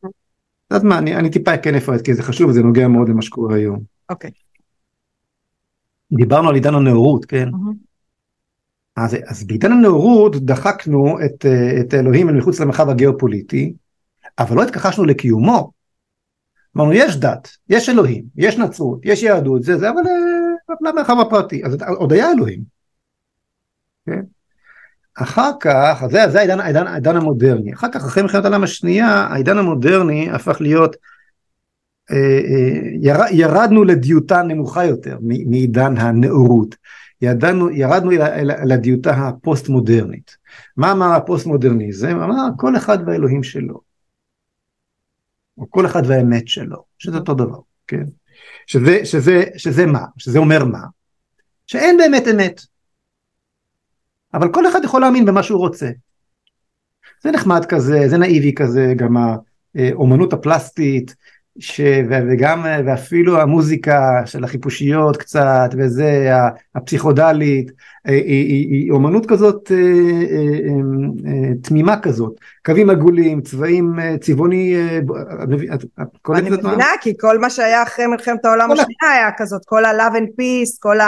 יודעת 0.70 0.84
מה, 0.84 0.99
אני, 0.99 1.16
אני 1.16 1.30
טיפה 1.30 1.59
כן 1.59 1.74
אפרט 1.74 2.01
כי 2.05 2.14
זה 2.14 2.22
חשוב, 2.22 2.53
זה 2.53 2.62
נוגע 2.62 2.89
מאוד 2.89 3.09
למה 3.09 3.22
שקורה 3.22 3.57
היום. 3.57 3.80
אוקיי. 4.09 4.30
דיברנו 6.12 6.49
על 6.49 6.55
עידן 6.55 6.74
הנאורות, 6.74 7.24
כן? 7.24 7.49
אז, 8.97 9.16
אז 9.26 9.45
בעידן 9.45 9.72
הנאורות 9.72 10.37
דחקנו 10.37 11.18
את, 11.24 11.47
את 11.80 11.95
אלוהים 11.95 12.28
אל 12.28 12.34
מחוץ 12.34 12.61
למרחב 12.61 12.89
הגיאופוליטי, 12.89 13.74
אבל 14.39 14.57
לא 14.57 14.62
התכחשנו 14.62 15.05
לקיומו. 15.05 15.70
אמרנו, 16.76 16.93
יש 16.93 17.16
דת, 17.16 17.49
יש 17.68 17.89
אלוהים, 17.89 18.24
יש 18.37 18.59
נצרות, 18.59 19.01
יש 19.05 19.22
יהדות, 19.22 19.62
זה 19.62 19.78
זה, 19.78 19.91
אבל 19.91 20.03
אה, 20.07 20.91
למרחב 20.91 21.16
הפרטי, 21.20 21.64
אז 21.64 21.76
עוד 21.97 22.12
היה 22.12 22.32
אלוהים. 22.32 22.62
כן? 24.07 24.22
אחר 25.23 25.51
כך, 25.61 26.03
זה, 26.11 26.29
זה 26.31 26.39
העידן, 26.39 26.61
העידן, 26.61 26.87
העידן 26.87 27.17
המודרני, 27.17 27.75
אחר 27.75 27.89
כך 27.93 28.05
אחרי 28.05 28.23
מלחמת 28.23 28.45
העולם 28.45 28.64
השנייה, 28.64 29.09
העידן 29.09 29.59
המודרני 29.59 30.31
הפך 30.31 30.61
להיות, 30.61 30.97
אה, 32.11 32.17
אה, 32.17 32.81
יר, 33.01 33.17
ירדנו 33.31 33.85
לדיוטה 33.85 34.43
נמוכה 34.43 34.85
יותר 34.85 35.19
מעידן 35.23 35.97
הנאורות, 35.97 36.75
ירדנו, 37.23 37.71
ירדנו 37.71 38.11
לדיוטה 38.67 39.11
הפוסט 39.11 39.69
מודרנית. 39.69 40.37
מה 40.77 40.93
אמר 40.93 41.12
הפוסט 41.12 41.47
מודרניזם? 41.47 42.21
אמר 42.21 42.49
כל 42.57 42.77
אחד 42.77 42.99
והאלוהים 43.07 43.43
שלו. 43.43 43.81
או 45.59 45.71
כל 45.71 45.87
אחד 45.87 46.03
והאמת 46.07 46.49
שלו, 46.49 46.85
שזה 46.99 47.17
אותו 47.17 47.35
דבר, 47.35 47.59
כן? 47.87 48.05
שזה, 48.67 49.05
שזה, 49.05 49.45
שזה 49.57 49.87
מה? 49.87 50.05
שזה 50.19 50.39
אומר 50.39 50.64
מה? 50.64 50.81
שאין 51.67 51.97
באמת 51.97 52.29
אמת. 52.35 52.76
אבל 54.37 54.53
כל 54.53 54.68
אחד 54.68 54.80
יכול 54.84 55.01
להאמין 55.01 55.24
במה 55.24 55.43
שהוא 55.43 55.59
רוצה. 55.59 55.91
זה 57.22 57.30
נחמד 57.30 57.64
כזה, 57.64 58.09
זה 58.09 58.18
נאיבי 58.18 58.55
כזה, 58.55 58.93
גם 58.97 59.16
האומנות 59.74 60.32
הפלסטית, 60.32 61.14
ש... 61.59 61.80
וגם 62.09 62.66
ואפילו 62.87 63.41
המוזיקה 63.41 64.22
של 64.26 64.45
החיפושיות 64.45 65.16
קצת 65.16 65.68
וזה 65.78 66.30
הפסיכודלית 66.74 67.70
היא, 68.05 68.22
היא, 68.24 68.68
היא 68.70 68.91
אומנות 68.91 69.26
כזאת 69.26 69.72
אה, 69.72 69.76
אה, 69.76 70.72
אה, 71.26 71.55
תמימה 71.62 72.01
כזאת 72.01 72.32
קווים 72.64 72.91
עגולים 72.91 73.41
צבעים 73.41 73.95
צבעוני 74.20 74.76
אני 76.34 76.51
מבינה 76.51 76.87
כי 77.01 77.12
כל 77.20 77.39
מה 77.39 77.51
שהיה 77.51 77.82
אחרי 77.82 78.07
מלחמת 78.07 78.45
העולם 78.45 78.70
השנייה 78.70 79.12
היה 79.14 79.30
כזאת 79.37 79.62
כל 79.64 79.84
ה-love 79.84 80.14
and 80.14 80.41
peace 80.41 80.78
כל 80.80 81.01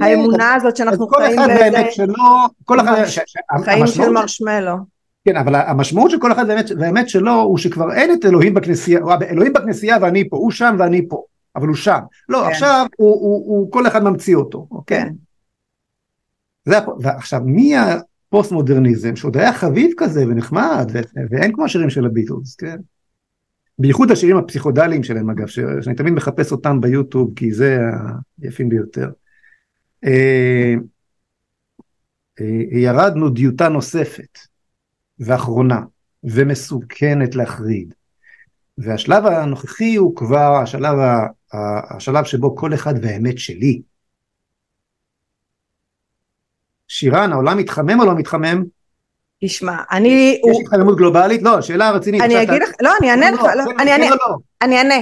האמונה 0.00 0.54
הזאת 0.54 0.76
שאנחנו 0.76 1.08
חיים 1.08 1.40
באיזה 1.46 1.82
כל 2.64 2.80
אחד 2.80 3.04
חיים 3.64 3.86
של 3.86 4.08
מרשמלו 4.08 4.76
כן, 5.24 5.36
אבל 5.36 5.54
המשמעות 5.54 6.10
של 6.10 6.20
כל 6.20 6.32
אחד 6.32 6.44
והאמת, 6.48 6.70
והאמת 6.78 7.08
שלו 7.08 7.32
הוא 7.32 7.58
שכבר 7.58 7.92
אין 7.92 8.12
את 8.12 8.24
אלוהים 8.24 8.54
בכנסייה, 8.54 9.00
אלוהים 9.30 9.52
בכנסייה 9.52 9.96
ואני 10.00 10.28
פה, 10.28 10.36
הוא 10.36 10.50
שם 10.50 10.76
ואני 10.78 11.08
פה, 11.08 11.22
אבל 11.56 11.68
הוא 11.68 11.76
שם. 11.76 11.98
לא, 12.28 12.42
כן. 12.44 12.50
עכשיו 12.50 12.86
הוא, 12.96 13.20
הוא, 13.20 13.44
הוא, 13.46 13.72
כל 13.72 13.86
אחד 13.86 14.02
ממציא 14.02 14.36
אותו, 14.36 14.66
אוקיי? 14.70 15.00
כן. 15.00 15.12
זה, 16.64 16.76
ועכשיו, 17.00 17.40
מי 17.44 17.74
הפוסט 17.76 18.52
מודרניזם 18.52 19.16
שעוד 19.16 19.36
היה 19.36 19.52
חביב 19.52 19.90
כזה 19.96 20.24
ונחמד, 20.28 20.90
ואין 21.30 21.52
כמו 21.52 21.64
השירים 21.64 21.90
של 21.90 22.06
הביטלס, 22.06 22.56
כן? 22.56 22.76
בייחוד 23.78 24.10
השירים 24.10 24.36
הפסיכודליים 24.36 25.02
שלהם 25.02 25.30
אגב, 25.30 25.46
שאני 25.46 25.96
תמיד 25.96 26.12
מחפש 26.12 26.52
אותם 26.52 26.80
ביוטיוב 26.80 27.32
כי 27.36 27.52
זה 27.52 27.78
היפים 28.42 28.68
ביותר. 28.68 29.10
אה, 30.04 30.74
אה, 32.40 32.46
ירדנו 32.70 33.30
דיוטה 33.30 33.68
נוספת. 33.68 34.50
ואחרונה 35.20 35.80
ומסוכנת 36.24 37.34
להחריד. 37.34 37.94
והשלב 38.78 39.26
הנוכחי 39.26 39.96
הוא 39.96 40.16
כבר 40.16 40.60
השלב, 40.62 40.98
השלב 41.90 42.24
שבו 42.24 42.56
כל 42.56 42.74
אחד 42.74 42.94
והאמת 43.02 43.38
שלי. 43.38 43.80
שירן, 46.88 47.32
העולם 47.32 47.58
מתחמם 47.58 48.00
או 48.00 48.04
לא 48.04 48.14
מתחמם? 48.14 48.64
תשמע, 49.44 49.76
אני... 49.90 50.40
יש 50.50 50.56
התחממות 50.60 50.96
גלובלית? 50.96 51.42
לא, 51.42 51.60
שאלה 51.60 51.90
רצינית. 51.90 52.22
אני 52.22 52.42
אגיד 52.42 52.62
לך, 52.62 52.70
לא, 52.80 52.90
אני 53.00 53.10
אענה 53.10 53.30
לך, 53.30 53.40
לא, 53.40 53.64
אני 53.78 53.92
אענה, 53.92 54.06
אני 54.62 54.78
אענה. 54.78 54.94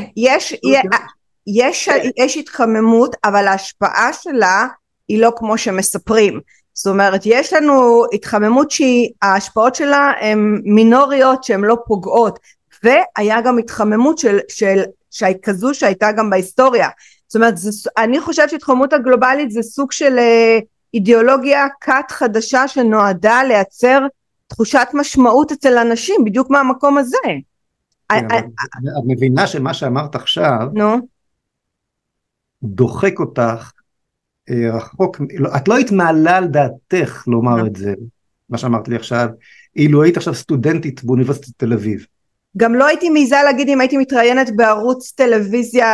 יש 2.17 2.37
התחממות, 2.37 3.17
אבל 3.25 3.47
ההשפעה 3.47 4.13
שלה 4.13 4.67
היא 5.09 5.21
לא 5.21 5.33
כמו 5.37 5.59
שמספרים. 5.59 6.41
זאת 6.75 6.87
אומרת 6.87 7.21
יש 7.25 7.53
לנו 7.53 8.05
התחממות 8.13 8.71
שההשפעות 8.71 9.75
שלה 9.75 10.13
הן 10.21 10.61
מינוריות 10.65 11.45
שהן 11.45 11.61
לא 11.61 11.77
פוגעות 11.87 12.39
והיה 12.85 13.41
גם 13.41 13.59
התחממות 13.59 14.19
של, 14.19 14.39
של, 14.49 14.83
של 15.11 15.27
כזו 15.43 15.75
שהייתה 15.75 16.13
גם 16.13 16.31
בהיסטוריה 16.31 16.89
זאת 17.29 17.37
אומרת 17.37 17.57
זה, 17.57 17.91
אני 17.99 18.21
חושבת 18.21 18.51
שהתחממות 18.51 18.93
הגלובלית 18.93 19.51
זה 19.51 19.63
סוג 19.63 19.93
של 19.93 20.19
אה, 20.19 20.59
אידיאולוגיה 20.95 21.67
כת 21.81 22.11
חדשה 22.11 22.69
שנועדה 22.69 23.43
לייצר 23.49 24.07
תחושת 24.47 24.89
משמעות 24.95 25.53
אצל 25.53 25.79
אנשים 25.79 26.25
בדיוק 26.25 26.51
מהמקום 26.51 26.99
הזה. 26.99 27.17
כן, 28.13 28.27
את 28.27 28.45
מבינה 29.07 29.47
שמה 29.47 29.75
שאמרת 29.75 30.15
עכשיו 30.15 30.69
נו 30.73 30.97
דוחק 32.63 33.21
אותך 33.21 33.41
אה, 33.41 33.78
רחוק, 34.73 35.21
לא, 35.39 35.57
את 35.57 35.69
לא 35.69 35.75
היית 35.75 35.93
מעלה 35.93 36.37
על 36.37 36.47
דעתך 36.47 37.25
לומר 37.27 37.67
את 37.67 37.77
זה, 37.77 37.95
מה 38.51 38.59
שאמרת 38.59 38.89
לי 38.89 38.97
עכשיו, 38.97 39.29
אילו 39.77 40.03
היית 40.03 40.17
עכשיו 40.17 40.35
סטודנטית 40.35 41.05
באוניברסיטת 41.05 41.49
תל 41.57 41.73
אביב. 41.73 42.07
גם 42.57 42.75
לא 42.75 42.87
הייתי 42.87 43.11
מעיזה 43.11 43.37
להגיד 43.45 43.69
אם 43.69 43.81
הייתי 43.81 43.97
מתראיינת 43.97 44.57
בערוץ 44.57 45.13
טלוויזיה 45.13 45.89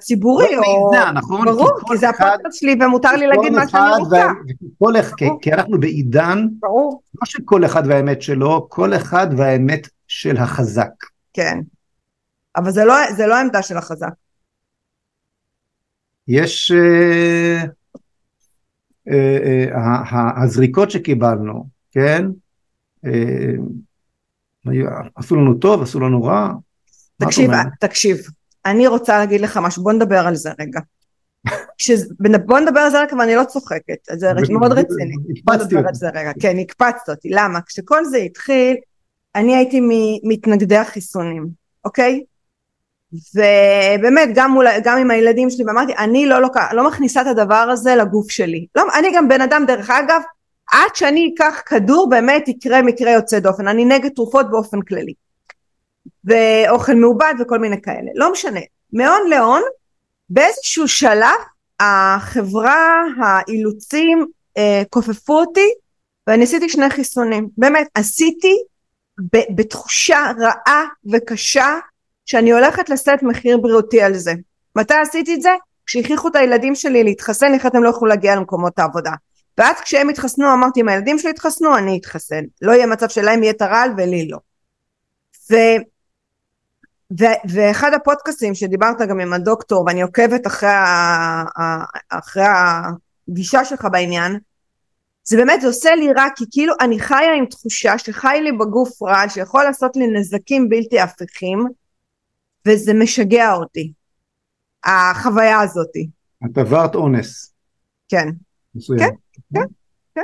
ציבורי 0.00 0.56
לא 0.56 0.62
או... 0.62 0.90
מעיזה, 0.90 1.10
נכון? 1.10 1.44
ברור, 1.44 1.70
כי, 1.80 1.92
כי 1.92 1.98
זה 1.98 2.08
הפודקאסט 2.08 2.60
שלי 2.60 2.76
ומותר 2.80 3.12
לי 3.12 3.26
להגיד 3.26 3.52
מה 3.52 3.68
שאני 3.68 3.90
רוצה. 3.98 4.26
וכל 4.74 4.96
אחד, 5.00 5.16
כי, 5.16 5.24
כי 5.42 5.52
אנחנו 5.52 5.80
בעידן, 5.80 6.46
ברור. 6.60 7.02
לא 7.14 7.26
שכל 7.26 7.64
אחד 7.64 7.82
והאמת 7.86 8.22
שלו, 8.22 8.66
כל 8.68 8.94
אחד 8.94 9.26
והאמת 9.36 9.88
של 10.08 10.36
החזק. 10.36 10.92
כן, 11.32 11.58
אבל 12.56 12.70
זה 12.70 12.84
לא, 12.84 12.94
זה 13.16 13.26
לא 13.26 13.34
העמדה 13.34 13.62
של 13.62 13.76
החזק. 13.76 14.12
יש 16.28 16.72
אה, 16.72 17.64
אה, 19.08 19.66
אה, 19.74 20.42
הזריקות 20.42 20.90
שקיבלנו, 20.90 21.66
כן? 21.92 22.26
עשו 25.14 25.36
לנו 25.36 25.54
טוב, 25.54 25.82
עשו 25.82 26.00
לנו 26.00 26.22
רע. 26.22 26.52
תקשיב, 27.16 27.50
תקשיב, 27.80 28.18
אני 28.66 28.86
רוצה 28.86 29.18
להגיד 29.18 29.40
לך 29.40 29.56
משהו, 29.62 29.82
בוא 29.82 29.92
נדבר 29.92 30.26
על 30.26 30.34
זה 30.34 30.50
רגע. 30.60 30.80
בוא 32.46 32.58
נדבר 32.58 32.80
על 32.80 32.90
זה 32.90 33.00
רגע 33.02 33.16
ואני 33.16 33.34
לא 33.34 33.44
צוחקת, 33.44 34.08
זה 34.12 34.32
מאוד 34.58 34.72
רציני. 34.72 35.14
בוא 35.44 35.54
נדבר 35.54 35.88
על 35.88 35.94
זה 35.94 36.08
רגע, 36.08 36.30
כן, 36.40 36.58
הקפצת 36.58 37.08
אותי, 37.08 37.28
למה? 37.30 37.60
כשכל 37.66 38.04
זה 38.04 38.16
התחיל, 38.16 38.76
אני 39.34 39.56
הייתי 39.56 39.80
ממתנגדי 39.82 40.76
החיסונים, 40.76 41.48
אוקיי? 41.84 42.22
ובאמת 43.12 44.28
גם, 44.34 44.50
מול, 44.50 44.66
גם 44.84 44.98
עם 44.98 45.10
הילדים 45.10 45.50
שלי 45.50 45.64
ואמרתי 45.64 45.92
אני 45.98 46.26
לא, 46.26 46.38
לוקח, 46.42 46.72
לא 46.72 46.86
מכניסה 46.86 47.22
את 47.22 47.26
הדבר 47.26 47.54
הזה 47.54 47.94
לגוף 47.94 48.30
שלי. 48.30 48.66
לא, 48.74 48.82
אני 48.98 49.08
גם 49.14 49.28
בן 49.28 49.40
אדם 49.40 49.64
דרך 49.66 49.90
אגב 49.90 50.22
עד 50.72 50.94
שאני 50.94 51.34
אקח 51.34 51.62
כדור 51.66 52.08
באמת 52.10 52.48
יקרה 52.48 52.82
מקרה 52.82 53.10
יוצא 53.10 53.38
דופן. 53.38 53.68
אני 53.68 53.84
נגד 53.84 54.10
תרופות 54.10 54.50
באופן 54.50 54.82
כללי. 54.82 55.12
ואוכל 56.24 56.94
מעובד 56.94 57.34
וכל 57.40 57.58
מיני 57.58 57.82
כאלה. 57.82 58.10
לא 58.14 58.32
משנה. 58.32 58.60
מהון 58.92 59.28
להון 59.28 59.62
באיזשהו 60.30 60.88
שלב 60.88 61.38
החברה 61.80 63.02
האילוצים 63.22 64.26
אה, 64.56 64.82
כופפו 64.90 65.40
אותי 65.40 65.68
ואני 66.26 66.44
עשיתי 66.44 66.68
שני 66.68 66.90
חיסונים. 66.90 67.48
באמת 67.58 67.88
עשיתי 67.94 68.56
בתחושה 69.54 70.30
רעה 70.38 70.84
וקשה 71.12 71.78
שאני 72.26 72.52
הולכת 72.52 72.88
לשאת 72.88 73.22
מחיר 73.22 73.58
בריאותי 73.58 74.02
על 74.02 74.14
זה. 74.14 74.32
מתי 74.76 74.94
עשיתי 74.94 75.34
את 75.34 75.42
זה? 75.42 75.50
כשהכריחו 75.86 76.28
את 76.28 76.36
הילדים 76.36 76.74
שלי 76.74 77.04
להתחסן, 77.04 77.54
איך 77.54 77.66
אתם 77.66 77.82
לא 77.82 77.88
יכולים 77.88 78.08
להגיע 78.08 78.36
למקומות 78.36 78.78
העבודה. 78.78 79.12
ואז 79.58 79.76
כשהם 79.80 80.08
התחסנו 80.08 80.52
אמרתי 80.52 80.80
אם 80.80 80.88
הילדים 80.88 81.18
שלי 81.18 81.30
התחסנו 81.30 81.76
אני 81.76 81.98
אתחסן. 82.00 82.42
לא 82.62 82.72
יהיה 82.72 82.86
מצב 82.86 83.08
שלהם 83.08 83.42
יהיה 83.42 83.52
את 83.52 83.62
הרעל 83.62 83.90
ולי 83.96 84.28
לא. 84.28 84.38
ו... 85.50 85.54
ו... 87.20 87.24
ואחד 87.48 87.94
הפודקאסטים 87.94 88.54
שדיברת 88.54 89.00
גם 89.08 89.20
עם 89.20 89.32
הדוקטור 89.32 89.84
ואני 89.86 90.02
עוקבת 90.02 90.46
אחרי, 90.46 90.68
ה... 90.68 91.44
אחרי 92.08 92.44
הגישה 93.28 93.64
שלך 93.64 93.86
בעניין 93.92 94.38
זה 95.24 95.36
באמת 95.36 95.60
זה 95.60 95.66
עושה 95.66 95.94
לי 95.94 96.12
רע 96.12 96.26
כי 96.36 96.44
כאילו 96.50 96.74
אני 96.80 97.00
חיה 97.00 97.34
עם 97.38 97.46
תחושה 97.46 97.98
שחי 97.98 98.40
לי 98.42 98.52
בגוף 98.52 99.02
רע 99.02 99.28
שיכול 99.28 99.64
לעשות 99.64 99.96
לי 99.96 100.06
נזקים 100.06 100.68
בלתי 100.68 101.00
הפיכים 101.00 101.66
וזה 102.68 102.94
משגע 102.94 103.52
אותי, 103.52 103.92
החוויה 104.84 105.60
הזאתי. 105.60 106.08
את 106.46 106.58
עברת 106.58 106.94
אונס. 106.94 107.54
כן. 108.08 108.28
מסוים. 108.74 108.98
כן, 108.98 109.14
כן, 109.54 109.60
כן. 110.14 110.20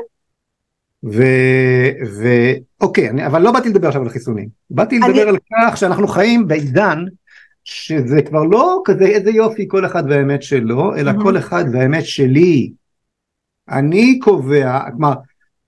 ואוקיי, 2.80 3.10
אני, 3.10 3.26
אבל 3.26 3.42
לא 3.42 3.52
באתי 3.52 3.68
לדבר 3.68 3.88
עכשיו 3.88 4.02
על 4.02 4.08
חיסונים. 4.08 4.48
באתי 4.70 4.98
לדבר 4.98 5.22
אני... 5.22 5.30
על 5.30 5.36
כך 5.52 5.76
שאנחנו 5.76 6.08
חיים 6.08 6.48
בעידן 6.48 7.04
שזה 7.64 8.22
כבר 8.22 8.42
לא 8.42 8.82
כזה 8.84 9.04
איזה 9.04 9.30
יופי 9.30 9.64
כל 9.68 9.86
אחד 9.86 10.02
והאמת 10.08 10.42
שלו, 10.42 10.96
אלא 10.96 11.10
mm-hmm. 11.10 11.22
כל 11.22 11.38
אחד 11.38 11.64
והאמת 11.72 12.04
שלי. 12.04 12.72
אני 13.68 14.18
קובע, 14.18 14.90
כלומר, 14.90 15.14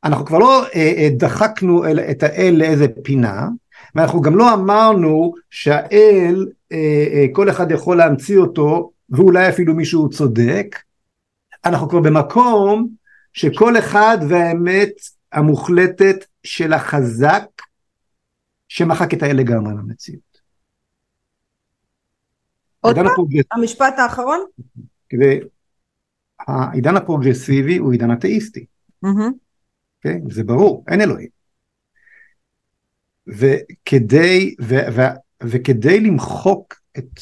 אנחנו 0.04 0.24
כבר 0.24 0.38
לא 0.38 0.64
אה, 0.64 0.92
אה, 0.96 1.08
דחקנו 1.16 1.84
אל, 1.84 2.00
את 2.00 2.22
האל 2.22 2.54
לאיזה 2.58 2.86
פינה, 3.02 3.48
ואנחנו 3.94 4.20
גם 4.20 4.36
לא 4.36 4.54
אמרנו 4.54 5.34
שהאל 5.50 6.46
אה, 6.72 6.76
אה, 7.12 7.26
כל 7.32 7.50
אחד 7.50 7.70
יכול 7.70 7.96
להמציא 7.96 8.38
אותו 8.38 8.90
ואולי 9.10 9.48
אפילו 9.48 9.74
מישהו 9.74 10.10
צודק 10.10 10.76
אנחנו 11.64 11.88
כבר 11.88 12.00
במקום 12.00 12.88
שכל 13.32 13.78
אחד 13.78 14.18
והאמת 14.28 14.92
המוחלטת 15.32 16.24
של 16.42 16.72
החזק 16.72 17.44
שמחק 18.68 19.14
את 19.14 19.22
האל 19.22 19.36
לגמרי 19.36 19.74
מהמציאות. 19.74 20.40
עוד 22.80 22.96
פעם? 22.96 23.06
הפרוגרס... 23.06 23.44
המשפט 23.52 23.98
האחרון? 23.98 24.40
כדי... 25.08 25.40
העידן 26.38 26.96
הפרוגרסיבי 26.96 27.76
הוא 27.76 27.92
עידן 27.92 28.12
אתאיסטי. 28.12 28.66
Mm-hmm. 29.04 29.08
Okay? 29.08 29.32
כן? 30.00 30.20
זה 30.30 30.44
ברור, 30.44 30.84
אין 30.88 31.00
אלוהים. 31.00 31.39
וכדי, 33.30 34.54
ו, 34.62 34.74
וכדי 35.42 36.00
למחוק 36.00 36.74
את, 36.98 37.20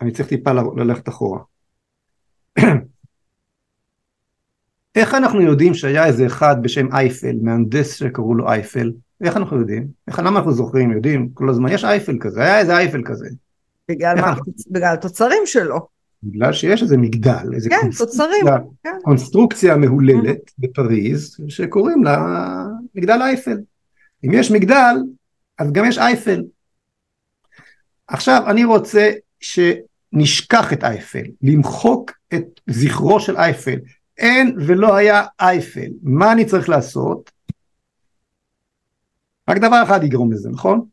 אני 0.00 0.10
צריך 0.10 0.28
טיפה 0.28 0.52
ללכת 0.52 1.08
אחורה. 1.08 1.40
איך 4.96 5.14
אנחנו 5.14 5.40
יודעים 5.40 5.74
שהיה 5.74 6.06
איזה 6.06 6.26
אחד 6.26 6.56
בשם 6.62 6.92
אייפל, 6.92 7.36
מהנדס 7.42 7.94
שקראו 7.94 8.34
לו 8.34 8.48
אייפל, 8.48 8.92
איך 9.24 9.36
אנחנו 9.36 9.60
יודעים? 9.60 9.88
איך 10.08 10.18
למה 10.18 10.38
אנחנו 10.38 10.52
זוכרים, 10.52 10.92
יודעים 10.92 11.28
כל 11.34 11.48
הזמן, 11.48 11.72
יש 11.72 11.84
אייפל 11.84 12.16
כזה, 12.20 12.42
היה 12.42 12.58
איזה 12.58 12.76
אייפל 12.76 13.02
כזה. 13.04 13.28
בגלל, 13.88 14.20
מה, 14.20 14.28
אנחנו... 14.28 14.52
בגלל 14.70 14.94
התוצרים 14.94 15.42
שלו. 15.44 15.88
בגלל 16.22 16.52
שיש 16.52 16.82
איזה 16.82 16.96
מגדל, 16.96 17.54
איזה 17.54 17.70
כן, 17.70 17.76
קונסטרוקציה, 17.80 18.26
תוצרים, 18.26 18.46
כן. 18.84 18.98
קונסטרוקציה 19.02 19.76
מהוללת 19.76 20.38
mm-hmm. 20.38 20.52
בפריז, 20.58 21.36
שקוראים 21.48 22.04
לה 22.04 22.26
מגדל 22.94 23.18
אייפל. 23.22 23.58
אם 24.24 24.30
יש 24.32 24.50
מגדל, 24.50 24.96
אז 25.60 25.72
גם 25.72 25.84
יש 25.84 25.98
אייפל. 25.98 26.42
עכשיו 28.06 28.42
אני 28.50 28.64
רוצה 28.64 29.10
שנשכח 29.40 30.72
את 30.72 30.84
אייפל, 30.84 31.24
למחוק 31.42 32.10
את 32.34 32.60
זכרו 32.70 33.20
של 33.20 33.36
אייפל. 33.36 33.78
אין 34.18 34.56
ולא 34.66 34.94
היה 34.96 35.26
אייפל. 35.40 35.90
מה 36.02 36.32
אני 36.32 36.44
צריך 36.44 36.68
לעשות? 36.68 37.30
רק 39.50 39.56
דבר 39.56 39.82
אחד 39.84 40.04
יגרום 40.04 40.32
לזה, 40.32 40.50
נכון? 40.50 40.86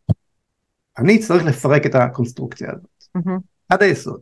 אני 0.98 1.20
צריך 1.20 1.46
לפרק 1.46 1.86
את 1.86 1.96
הקונסטרוקציה 1.96 2.70
הזאת, 2.72 3.04
mm-hmm. 3.18 3.42
עד 3.70 3.84
היסוד. 3.84 4.22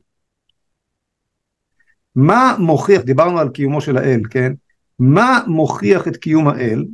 מה 2.16 2.56
מוכיח, 2.60 3.02
דיברנו 3.02 3.40
על 3.40 3.50
קיומו 3.50 3.82
של 3.82 3.98
האל, 3.98 4.22
כן? 4.30 4.54
מה 5.00 5.40
מוכיח 5.48 6.08
את 6.08 6.18
קיום 6.18 6.48
האל? 6.48 6.86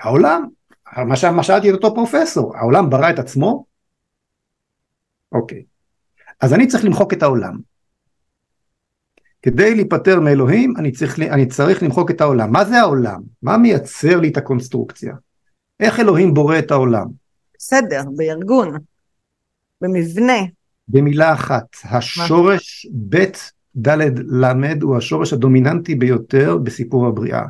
העולם. 0.00 0.48
מה 1.32 1.42
שאלתי 1.42 1.70
את 1.70 1.74
אותו 1.74 1.94
פרופסור, 1.94 2.56
העולם 2.56 2.90
ברא 2.90 3.10
את 3.10 3.18
עצמו? 3.18 3.64
אוקיי. 5.32 5.62
אז 6.40 6.54
אני 6.54 6.66
צריך 6.66 6.84
למחוק 6.84 7.12
את 7.12 7.22
העולם. 7.22 7.58
כדי 9.42 9.74
להיפטר 9.74 10.20
מאלוהים 10.20 10.74
אני 10.76 10.92
צריך, 10.92 11.18
אני 11.18 11.46
צריך 11.46 11.82
למחוק 11.82 12.10
את 12.10 12.20
העולם. 12.20 12.52
מה 12.52 12.64
זה 12.64 12.80
העולם? 12.80 13.20
מה 13.42 13.58
מייצר 13.58 14.20
לי 14.20 14.28
את 14.28 14.36
הקונסטרוקציה? 14.36 15.14
איך 15.80 16.00
אלוהים 16.00 16.34
בורא 16.34 16.58
את 16.58 16.70
העולם? 16.70 17.06
בסדר, 17.58 18.02
בארגון, 18.16 18.76
במבנה. 19.80 20.38
במילה 20.88 21.32
אחת, 21.32 21.76
השורש 21.84 22.86
בית 22.92 23.52
ד' 23.76 24.18
ל' 24.44 24.82
הוא 24.82 24.96
השורש 24.96 25.32
הדומיננטי 25.32 25.94
ביותר 25.94 26.56
בסיפור 26.56 27.06
הבריאה. 27.06 27.42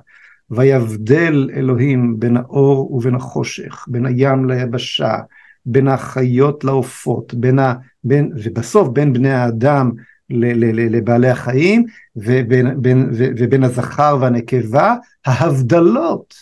ויבדל 0.51 1.51
אלוהים 1.57 2.21
בין 2.21 2.37
האור 2.37 2.93
ובין 2.93 3.15
החושך, 3.15 3.85
בין 3.89 4.07
הים 4.07 4.51
ליבשה, 4.51 5.19
בין 5.67 5.89
החיות 5.89 6.65
לעופות, 6.65 7.35
בין 7.35 7.59
ה... 7.59 7.75
בין, 8.05 8.33
ובסוף 8.45 8.89
בין 8.89 9.13
בני 9.13 9.31
האדם 9.31 9.91
לבעלי 10.31 11.31
החיים 11.31 11.85
ובין, 12.17 12.83
בין, 12.83 13.11
ובין 13.13 13.65
הזכר 13.65 14.19
והנקבה, 14.21 14.95
ההבדלות 15.27 16.35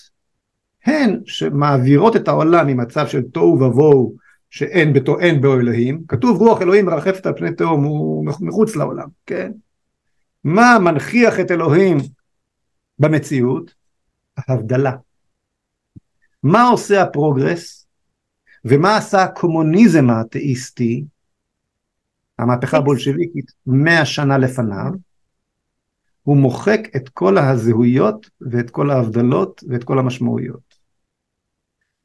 הן 0.87 1.21
שמעבירות 1.25 2.17
את 2.17 2.29
העולם 2.29 2.67
ממצב 2.67 3.07
של 3.07 3.23
תוהו 3.23 3.61
ובוהו 3.61 4.15
שאין 4.51 4.93
בתו, 4.93 5.17
בו 5.41 5.55
אלוהים, 5.55 6.03
כתוב 6.09 6.41
רוח 6.41 6.63
אלוהים 6.63 6.87
מרחפת 6.87 7.27
על 7.27 7.33
פני 7.37 7.53
תהום, 7.53 7.85
הוא 7.85 8.27
מחוץ 8.41 8.77
לעולם, 8.77 9.07
כן? 9.27 9.53
מה 10.45 10.79
מנכיח 10.79 11.41
את 11.41 11.51
אלוהים 11.51 11.99
במציאות? 12.99 13.82
ההבדלה. 14.37 14.93
מה 16.43 16.69
עושה 16.69 17.03
הפרוגרס? 17.03 17.87
ומה 18.65 18.97
עשה 18.97 19.23
הקומוניזם 19.23 20.11
האתאיסטי, 20.11 21.05
המהפכה 22.39 22.77
הבולשביקית, 22.77 23.53
מאה 23.67 24.05
שנה 24.05 24.39
לפניו? 24.39 24.91
הוא 26.23 26.37
מוחק 26.37 26.81
את 26.97 27.09
כל 27.09 27.39
הזהויות 27.39 28.31
ואת 28.41 28.71
כל 28.71 28.91
ההבדלות 28.91 29.65
ואת 29.69 29.85
כל 29.85 29.99
המשמעויות. 29.99 30.75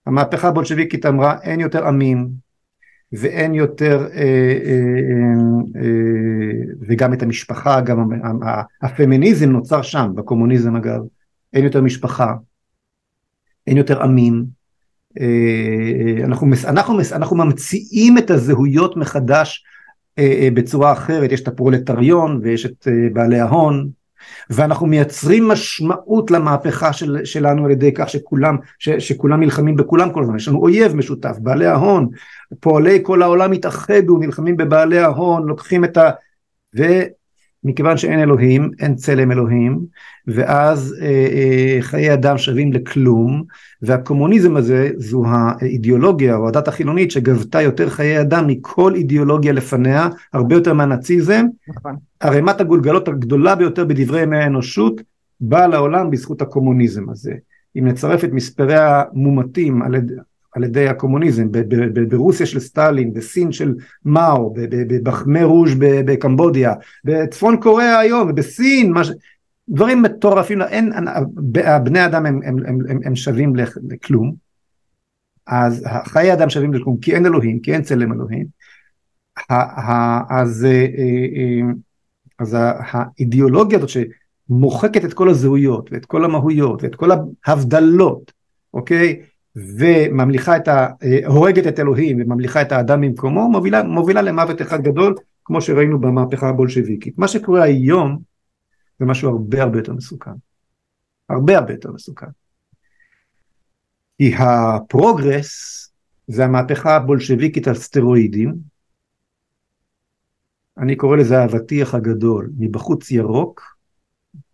המהפכה 0.06 0.48
הבולשביקית 0.48 1.06
אמרה 1.06 1.42
אין 1.42 1.60
יותר 1.60 1.88
עמים, 1.88 2.30
ואין 3.12 3.54
יותר, 3.54 4.08
אה, 4.14 4.58
אה, 4.66 5.82
אה, 5.82 6.74
וגם 6.88 7.14
את 7.14 7.22
המשפחה, 7.22 7.82
גם 7.82 8.10
הפמיניזם 8.82 9.50
נוצר 9.50 9.82
שם, 9.82 10.12
בקומוניזם 10.16 10.76
אגב, 10.76 11.02
אין 11.58 11.66
יותר 11.66 11.82
משפחה, 11.82 12.34
אין 13.68 13.78
יותר 13.78 14.04
עמים, 14.04 14.46
אנחנו, 16.24 16.48
אנחנו, 16.68 17.00
אנחנו 17.12 17.36
ממציאים 17.36 18.18
את 18.18 18.32
הזהויות 18.32 18.98
מחדש 18.98 19.64
בצורה 20.54 20.92
אחרת, 20.92 21.32
יש 21.32 21.42
את 21.42 21.48
הפרולטריון 21.48 22.40
ויש 22.44 22.66
את 22.66 22.88
בעלי 23.14 23.40
ההון, 23.40 23.90
ואנחנו 24.50 24.88
מייצרים 24.88 25.48
משמעות 25.48 26.32
למהפכה 26.32 26.94
של, 26.94 27.26
שלנו 27.26 27.66
על 27.66 27.72
ידי 27.72 27.92
כך 27.96 28.10
שכולם, 28.10 28.58
ש, 28.80 28.90
שכולם 28.90 29.40
נלחמים 29.40 29.76
בכולם 29.76 30.14
כל 30.14 30.24
הזמן, 30.24 30.36
יש 30.36 30.48
לנו 30.48 30.60
אויב 30.60 30.96
משותף, 30.96 31.38
בעלי 31.40 31.66
ההון, 31.66 32.10
פועלי 32.60 33.00
כל 33.04 33.22
העולם 33.22 33.52
התאחדו, 33.52 34.18
נלחמים 34.18 34.58
בבעלי 34.58 35.00
ההון, 35.00 35.48
לוקחים 35.48 35.84
את 35.84 35.98
ה... 35.98 36.12
ומכיוון 37.64 37.98
שאין 37.98 38.20
אלוהים, 38.20 38.72
אין 38.80 38.96
צלם 38.96 39.32
אלוהים, 39.32 39.80
ואז 40.28 40.96
אה, 41.02 41.08
אה, 41.08 41.78
חיי 41.82 42.14
אדם 42.14 42.38
שווים 42.38 42.74
לכלום, 42.74 43.44
והקומוניזם 43.82 44.58
הזה 44.58 44.90
זו 44.98 45.24
האידיאולוגיה 45.28 46.36
או 46.36 46.48
הדת 46.48 46.68
החילונית 46.68 47.12
שגבתה 47.12 47.62
יותר 47.62 47.90
חיי 47.90 48.22
אדם 48.22 48.48
מכל 48.48 48.96
אידיאולוגיה 48.96 49.54
לפניה, 49.54 50.10
הרבה 50.34 50.56
יותר 50.56 50.74
מהנאציזם. 50.74 51.46
נכון. 51.68 51.96
ערימת 52.20 52.62
הגולגלות 52.62 53.08
הגדולה 53.08 53.56
ביותר 53.56 53.86
בדברי 53.86 54.22
ימי 54.22 54.38
האנושות 54.38 55.02
באה 55.42 55.68
לעולם 55.68 56.12
בזכות 56.12 56.42
הקומוניזם 56.42 57.10
הזה. 57.10 57.34
אם 57.76 57.88
נצרף 57.88 58.24
את 58.24 58.32
מספרי 58.32 58.76
המומתים 58.78 59.82
על 59.82 59.96
ידי, 59.96 60.14
על 60.56 60.64
ידי 60.64 60.88
הקומוניזם 60.88 61.48
ברוסיה 62.10 62.46
של 62.46 62.60
סטלין, 62.60 63.14
בסין 63.14 63.52
של 63.52 63.76
מאו, 64.06 64.54
בחמי 65.04 65.44
רוז' 65.44 65.76
בקמבודיה, 65.80 66.74
בצפון 67.04 67.62
קוריאה 67.62 68.00
היום, 68.00 68.36
בסין, 68.36 68.94
ש... 69.04 69.12
דברים 69.70 70.02
מטורפים, 70.02 70.62
אין, 70.62 70.94
בני 71.84 72.06
אדם 72.06 72.26
הם, 72.26 72.40
הם, 72.46 72.58
הם, 72.68 72.80
הם, 72.90 73.00
הם 73.06 73.16
שווים 73.16 73.54
לכלום, 73.90 74.36
אז 75.48 75.86
חיי 76.06 76.34
אדם 76.34 76.50
שווים 76.50 76.74
לכלום, 76.74 76.98
כי 76.98 77.16
אין 77.16 77.26
אלוהים, 77.26 77.60
כי 77.60 77.74
אין 77.74 77.82
צלם 77.82 78.14
אלוהים, 78.14 78.46
אז, 80.30 80.66
אה, 80.66 80.86
אה, 80.98 81.72
אז 82.40 82.58
האידיאולוגיה 82.60 83.78
הזאת 83.78 83.90
שמוחקת 83.90 85.06
את 85.06 85.14
כל 85.14 85.30
הזהויות 85.30 85.90
ואת 85.92 86.06
כל 86.06 86.26
המהויות 86.26 86.84
ואת 86.84 86.96
כל 86.96 87.10
ההבדלות, 87.46 88.32
אוקיי? 88.74 89.22
וממליכה 89.58 90.58
את 90.58 90.68
ה... 90.68 90.88
אה, 91.04 91.20
הורגת 91.26 91.68
את 91.68 91.80
אלוהים 91.80 92.18
וממליכה 92.22 92.62
את 92.62 92.72
האדם 92.72 93.02
במקומו, 93.02 93.50
מובילה, 93.50 93.84
מובילה 93.84 94.22
למוות 94.22 94.62
אחד 94.62 94.82
גדול, 94.82 95.16
כמו 95.46 95.62
שראינו 95.62 96.00
במהפכה 96.00 96.50
הבולשביקית. 96.50 97.18
מה 97.18 97.28
שקורה 97.28 97.64
היום 97.64 98.20
זה 99.00 99.06
משהו 99.06 99.30
הרבה 99.30 99.64
הרבה 99.64 99.78
יותר 99.78 99.94
מסוכן. 99.94 100.32
הרבה 101.30 101.58
הרבה 101.58 101.74
יותר 101.74 101.92
מסוכן. 101.92 102.28
כי 104.18 104.34
הפרוגרס 104.36 105.84
זה 106.28 106.46
המהפכה 106.46 106.96
הבולשביקית 106.96 107.68
על 107.68 107.76
סטרואידים. 107.76 108.54
אני 110.78 110.96
קורא 110.96 111.18
לזה 111.18 111.40
האבטיח 111.40 111.96
הגדול, 111.96 112.50
מבחוץ 112.58 113.12
ירוק, 113.12 113.77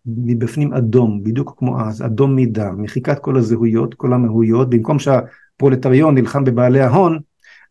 מבפנים 0.06 0.72
אדום, 0.72 1.22
בדיוק 1.22 1.54
כמו 1.58 1.80
אז, 1.80 2.02
אדום 2.02 2.36
מדם, 2.36 2.82
מחיקת 2.82 3.18
כל 3.18 3.36
הזהויות, 3.36 3.94
כל 3.94 4.12
המהויות, 4.12 4.70
במקום 4.70 4.98
שהפרולטריון 4.98 6.14
נלחם 6.14 6.44
בבעלי 6.44 6.80
ההון, 6.80 7.18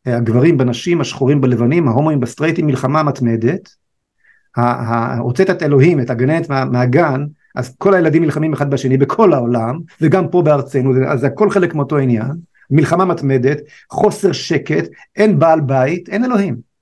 הגברים 0.05 0.57
בנשים, 0.57 1.01
השחורים 1.01 1.41
בלבנים, 1.41 1.87
ההומואים 1.87 2.19
בסטרייטים, 2.19 2.67
מלחמה 2.67 3.03
מתמדת, 3.03 3.69
הוצאת 5.19 5.49
את 5.49 5.63
אלוהים, 5.63 5.99
את 5.99 6.09
הגננת 6.09 6.49
מה, 6.49 6.65
מהגן, 6.65 7.25
אז 7.55 7.75
כל 7.77 7.93
הילדים 7.93 8.23
נלחמים 8.23 8.53
אחד 8.53 8.69
בשני 8.69 8.97
בכל 8.97 9.33
העולם, 9.33 9.79
וגם 10.01 10.27
פה 10.27 10.41
בארצנו, 10.41 10.93
אז 11.07 11.19
זה 11.19 11.27
הכל 11.27 11.49
חלק 11.49 11.75
מאותו 11.75 11.97
עניין, 11.97 12.31
מלחמה 12.71 13.05
מתמדת, 13.05 13.57
חוסר 13.89 14.31
שקט, 14.31 14.85
אין 15.15 15.39
בעל 15.39 15.61
בית, 15.61 16.09
אין 16.09 16.25
אלוהים. 16.25 16.72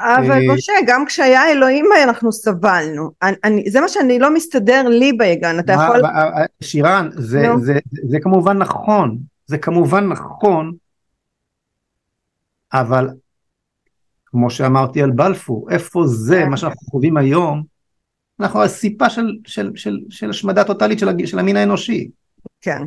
אבל 0.00 0.30
אה, 0.30 0.54
משה, 0.54 0.72
גם 0.86 1.06
כשהיה 1.06 1.50
אלוהים 1.50 1.86
אנחנו 2.04 2.32
סבלנו. 2.32 3.10
אני, 3.44 3.70
זה 3.70 3.80
מה 3.80 3.88
שאני 3.88 4.18
לא 4.18 4.34
מסתדר 4.34 4.88
לי 4.88 5.12
בהגן, 5.12 5.58
אתה 5.58 5.72
יכול... 5.72 6.00
שירן, 6.62 7.08
זה, 7.12 7.52
no. 7.52 7.58
זה, 7.58 7.64
זה, 7.64 8.00
זה 8.08 8.18
כמובן 8.22 8.58
נכון, 8.58 9.18
זה 9.46 9.58
כמובן 9.58 10.08
נכון, 10.08 10.72
אבל 12.72 13.08
כמו 14.26 14.50
שאמרתי 14.50 15.02
על 15.02 15.10
בלפור, 15.10 15.70
איפה 15.70 16.02
זה, 16.06 16.40
כן. 16.44 16.50
מה 16.50 16.56
שאנחנו 16.56 16.86
חווים 16.90 17.16
היום, 17.16 17.62
אנחנו 18.40 18.60
על 18.60 18.68
סיפה 18.68 19.10
של, 19.10 19.36
של, 19.46 19.70
של, 19.74 19.98
של 20.10 20.30
השמדה 20.30 20.64
טוטאלית 20.64 20.98
של, 20.98 21.26
של 21.26 21.38
המין 21.38 21.56
האנושי. 21.56 22.10
כן. 22.60 22.82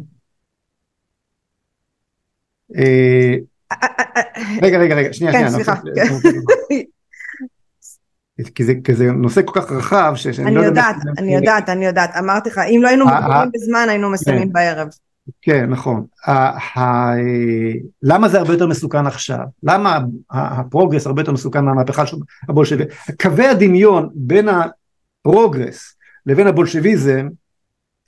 רגע, 4.61 4.77
רגע, 4.77 4.95
רגע, 4.95 5.13
שנייה, 5.13 5.33
כן, 5.33 5.37
שנייה. 5.49 5.63
סליחה. 5.63 5.75
כי 8.55 8.63
זה, 8.63 8.73
כי 8.83 8.93
זה 8.93 9.11
נושא 9.11 9.41
כל 9.45 9.61
כך 9.61 9.71
רחב, 9.71 10.13
ש- 10.15 10.27
שאני 10.27 10.47
אני 10.47 10.55
לא 10.55 10.59
יודע... 10.61 10.69
יודעת, 10.81 10.95
באמת- 11.05 11.19
אני 11.19 11.35
יודעת, 11.35 11.69
אני 11.69 11.85
יודעת. 11.85 12.09
אמרתי 12.19 12.49
לך, 12.49 12.57
אם 12.57 12.79
לא 12.83 12.87
היינו 12.87 13.07
אה, 13.09 13.13
מוגבלים 13.19 13.35
אה. 13.37 13.45
בזמן, 13.53 13.85
היינו 13.89 14.09
מסיימים 14.11 14.47
כן. 14.47 14.53
בערב. 14.53 14.87
כן, 15.41 15.69
נכון. 15.69 16.05
למה 18.03 18.29
זה 18.29 18.37
הרבה 18.39 18.53
יותר 18.53 18.67
מסוכן 18.67 19.05
עכשיו? 19.07 19.39
למה 19.63 19.99
הפרוגרס 20.31 21.05
הרבה 21.07 21.21
יותר 21.21 21.31
מסוכן 21.31 21.65
מהמהפכה 21.65 22.05
של 22.05 22.17
הבולשביזם? 22.49 22.83
קווי 23.21 23.47
הדמיון 23.47 24.09
בין 24.15 24.47
הפרוגרס 24.49 25.95
לבין 26.25 26.47
הבולשביזם 26.47 27.27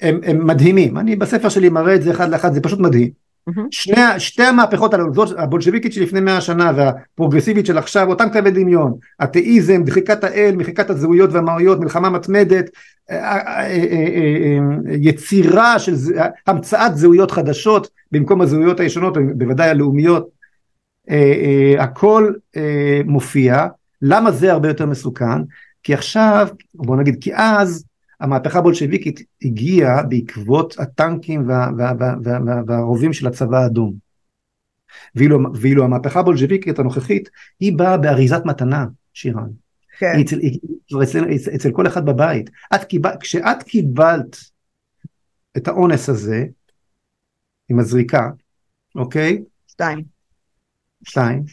הם, 0.01 0.19
הם 0.23 0.47
מדהימים. 0.47 0.97
אני 0.97 1.15
בספר 1.15 1.49
שלי 1.49 1.69
מראה 1.69 1.95
את 1.95 2.01
זה 2.03 2.11
אחד 2.11 2.29
לאחד, 2.29 2.53
זה 2.53 2.61
פשוט 2.61 2.79
מדהים. 2.79 3.09
מהמם. 3.47 3.67
שני, 3.71 4.19
שתי 4.19 4.43
המהפכות 4.43 4.93
האלו, 4.93 5.13
זאת 5.13 5.39
הבולשביקית 5.39 5.93
שלפני 5.93 6.19
מאה 6.19 6.41
שנה 6.41 6.71
והפרוגרסיבית 6.75 7.65
של 7.65 7.77
עכשיו, 7.77 8.09
אותם 8.09 8.29
קווי 8.33 8.51
דמיון, 8.51 8.93
אתאיזם, 9.23 9.83
דחיקת 9.83 10.23
האל, 10.23 10.55
מחיקת 10.57 10.89
הזהויות 10.89 11.33
והמהויות, 11.33 11.79
מלחמה 11.79 12.09
מתמדת, 12.09 12.69
אה, 13.11 13.37
אה, 13.37 13.67
אה, 13.67 14.59
יצירה 14.87 15.79
של, 15.79 15.93
המצאת 16.47 16.97
זהויות 16.97 17.31
חדשות 17.31 17.89
במקום 18.11 18.41
הזהויות 18.41 18.79
הישנות, 18.79 19.17
בוודאי 19.35 19.69
הלאומיות, 19.69 20.37
הכל 21.79 22.33
מופיע, 23.05 23.67
למה 24.01 24.31
זה 24.31 24.51
הרבה 24.51 24.67
יותר 24.67 24.85
מסוכן? 24.85 25.41
כי 25.83 25.93
עכשיו, 25.93 26.47
בוא 26.75 26.97
נגיד, 26.97 27.17
כי 27.21 27.35
אז 27.35 27.83
המהפכה 28.19 28.59
הבולשביקית 28.59 29.19
הגיעה 29.41 30.03
בעקבות 30.03 30.79
הטנקים 30.79 31.49
וה, 31.49 31.69
וה, 31.77 31.91
וה, 31.99 32.15
וה, 32.23 32.39
וה, 32.45 32.61
והרובים 32.67 33.13
של 33.13 33.27
הצבא 33.27 33.57
האדום. 33.57 33.93
ואילו, 35.15 35.39
ואילו 35.55 35.83
המהפכה 35.83 36.19
הבולשביקית 36.19 36.79
הנוכחית 36.79 37.29
היא 37.59 37.77
באה 37.77 37.97
באריזת 37.97 38.41
מתנה, 38.45 38.85
שירן. 39.13 39.49
כן. 39.99 40.13
אצל, 40.21 40.39
אצל, 41.03 41.35
אצל, 41.35 41.51
אצל 41.55 41.71
כל 41.71 41.87
אחד 41.87 42.05
בבית. 42.05 42.49
את 42.75 42.83
קיבל, 42.83 43.11
כשאת 43.19 43.63
קיבלת 43.63 44.37
את 45.57 45.67
האונס 45.67 46.09
הזה 46.09 46.45
עם 47.69 47.79
הזריקה, 47.79 48.29
אוקיי? 48.95 49.43
שתיים. 49.67 50.03
שתיים, 51.03 51.43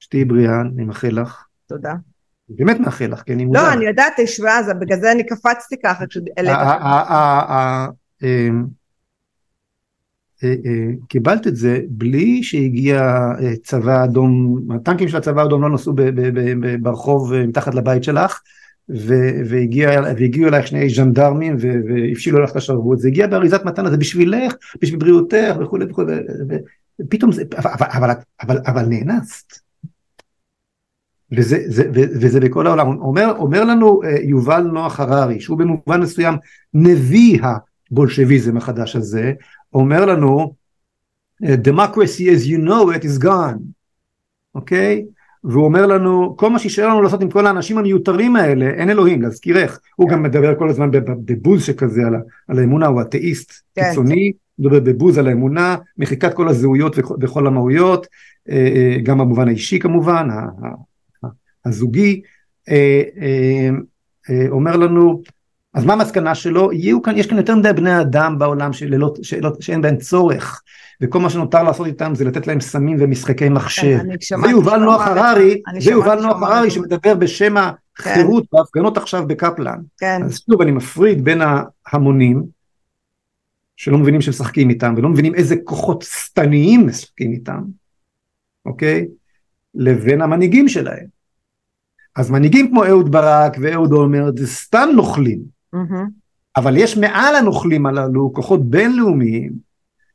שתהיי 0.00 0.24
בריאה, 0.24 0.60
אני 0.60 0.84
מאחל 0.84 1.20
לך. 1.20 1.44
תודה. 1.66 1.94
באמת 2.50 2.80
מאחל 2.80 3.06
לך, 3.06 3.22
כי 3.22 3.32
אני 3.32 3.44
מודע. 3.44 3.62
לא, 3.62 3.72
אני 3.72 3.84
יודעת, 3.84 4.12
תשווה, 4.16 4.58
אז 4.58 4.70
בגלל 4.80 5.00
זה 5.00 5.12
אני 5.12 5.26
קפצתי 5.26 5.76
ככה 5.84 6.06
כשהעלית. 6.06 6.52
ה- 6.52 6.54
ה- 6.54 7.14
ה- 7.14 7.52
ה- 7.54 7.88
אמ, 8.22 8.64
אה, 10.44 10.48
אה, 10.48 10.86
קיבלת 11.08 11.46
את 11.46 11.56
זה 11.56 11.80
בלי 11.88 12.42
שהגיע 12.42 13.00
אה, 13.42 13.52
צבא 13.64 14.04
אדום, 14.04 14.58
הטנקים 14.74 15.08
של 15.08 15.16
הצבא 15.16 15.42
האדום 15.42 15.62
לא 15.62 15.70
נסעו 15.70 15.94
ברחוב 16.82 17.32
אה, 17.32 17.46
מתחת 17.46 17.74
לבית 17.74 18.04
שלך 18.04 18.40
והגיע- 18.88 20.00
והגיעו 20.18 20.48
אלייך 20.48 20.66
שני 20.66 20.90
ז'נדרמים 20.90 21.56
והפשילו 21.60 22.42
לך 22.42 22.50
את 22.50 22.56
השרוות, 22.56 22.98
זה 22.98 23.08
הגיע 23.08 23.26
באריזת 23.26 23.64
מתנה, 23.64 23.90
זה 23.90 23.96
בשבילך, 23.96 24.52
בשביל 24.82 24.98
בריאותך 25.00 25.54
וכולי 25.60 25.84
וכולי, 25.90 26.14
ופתאום 27.00 27.32
זה, 27.32 27.42
אבל, 27.58 27.70
אבל, 27.76 27.86
אבל, 27.94 28.10
אבל, 28.42 28.58
אבל 28.66 28.84
נאנסת. 28.86 29.69
וזה, 31.32 31.58
זה, 31.66 31.82
וזה 31.92 32.40
בכל 32.40 32.66
העולם, 32.66 32.88
אומר, 32.88 33.34
אומר 33.38 33.64
לנו 33.64 34.02
אה, 34.04 34.16
יובל 34.22 34.62
נוח 34.62 35.00
הררי, 35.00 35.40
שהוא 35.40 35.58
במובן 35.58 36.00
מסוים 36.00 36.34
נביא 36.74 37.38
הבולשביזם 37.90 38.56
החדש 38.56 38.96
הזה, 38.96 39.32
אומר 39.74 40.06
לנו, 40.06 40.54
democracy 41.42 42.24
as 42.36 42.46
you 42.46 42.58
know 42.68 42.96
it 42.96 43.04
is 43.04 43.24
gone, 43.24 43.58
אוקיי? 44.54 45.04
והוא 45.44 45.64
אומר 45.64 45.86
לנו, 45.86 46.36
כל 46.36 46.50
מה 46.50 46.58
שישאר 46.58 46.88
לנו 46.88 47.02
לעשות 47.02 47.22
עם 47.22 47.30
כל 47.30 47.46
האנשים 47.46 47.78
המיותרים 47.78 48.36
האלה, 48.36 48.66
אין 48.70 48.90
אלוהים, 48.90 49.22
להזכירך, 49.22 49.80
הוא 49.96 50.08
גם 50.08 50.22
מדבר 50.22 50.58
כל 50.58 50.70
הזמן 50.70 50.90
בב- 50.90 51.32
בבוז 51.32 51.62
שכזה 51.64 52.00
על, 52.06 52.14
על 52.48 52.58
האמונה, 52.58 52.86
הוא 52.86 53.00
אתאיסט 53.00 53.52
כן. 53.74 53.82
קיצוני, 53.88 54.32
מדבר 54.58 54.80
בבוז 54.80 55.18
על 55.18 55.28
האמונה, 55.28 55.76
מחיקת 55.98 56.34
כל 56.34 56.48
הזהויות 56.48 56.98
וכ- 56.98 57.14
וכל 57.20 57.46
המהויות, 57.46 58.06
אה, 58.50 58.54
אה, 58.56 58.96
גם 59.02 59.18
במובן 59.18 59.48
האישי 59.48 59.78
כמובן, 59.78 60.28
הזוגי, 61.66 62.22
אה, 62.68 63.02
אה, 63.20 63.70
אה, 64.30 64.46
אומר 64.48 64.76
לנו, 64.76 65.22
אז 65.74 65.84
מה 65.84 65.92
המסקנה 65.92 66.34
שלו? 66.34 66.72
יהיו 66.72 67.02
כאן, 67.02 67.18
יש 67.18 67.26
כאן 67.26 67.36
יותר 67.36 67.56
מדי 67.56 67.72
בני 67.72 68.00
אדם 68.00 68.38
בעולם 68.38 68.72
שללא, 68.72 69.14
שלא, 69.22 69.50
שאין 69.60 69.82
בהם 69.82 69.96
צורך, 69.96 70.62
וכל 71.00 71.20
מה 71.20 71.30
שנותר 71.30 71.62
לעשות 71.62 71.86
איתם 71.86 72.14
זה 72.14 72.24
לתת 72.24 72.46
להם 72.46 72.60
סמים 72.60 72.96
ומשחקי 73.00 73.48
מחשב. 73.48 73.98
כן, 73.98 74.10
אני 74.10 74.44
זה 74.44 74.50
יובל 74.50 74.76
נוח. 74.76 75.06
הררי, 75.06 75.62
זה 75.78 75.90
יובל 75.90 76.20
נוח 76.22 76.42
הררי. 76.42 76.70
שמדבר 76.70 77.14
בשם 77.14 77.54
החירות 77.98 78.44
בהפגנות 78.52 78.96
עכשיו 78.96 79.26
בקפלן. 79.26 79.78
כן. 79.98 80.22
אז 80.24 80.40
שוב 80.50 80.62
אני 80.62 80.70
מפריד 80.70 81.24
בין 81.24 81.40
ההמונים, 81.86 82.42
שלא 83.76 83.98
מבינים 83.98 84.20
שמשחקים 84.20 84.70
איתם, 84.70 84.94
ולא 84.96 85.08
מבינים 85.08 85.34
איזה 85.34 85.56
כוחות 85.64 86.02
שטניים 86.02 86.86
משחקים 86.86 87.32
איתם, 87.32 87.62
אוקיי? 88.66 89.06
לבין 89.74 90.22
המנהיגים 90.22 90.68
שלהם. 90.68 91.19
אז 92.16 92.30
מנהיגים 92.30 92.70
כמו 92.70 92.84
אהוד 92.84 93.12
ברק 93.12 93.56
ואהוד 93.60 93.92
אולמרט 93.92 94.36
זה 94.38 94.46
סתם 94.46 94.88
נוכלים. 94.94 95.40
מהמם. 95.72 96.08
אבל 96.56 96.76
יש 96.76 96.96
מעל 96.96 97.36
הנוכלים 97.36 97.86
הללו 97.86 98.32
כוחות 98.32 98.70
בינלאומיים, 98.70 99.52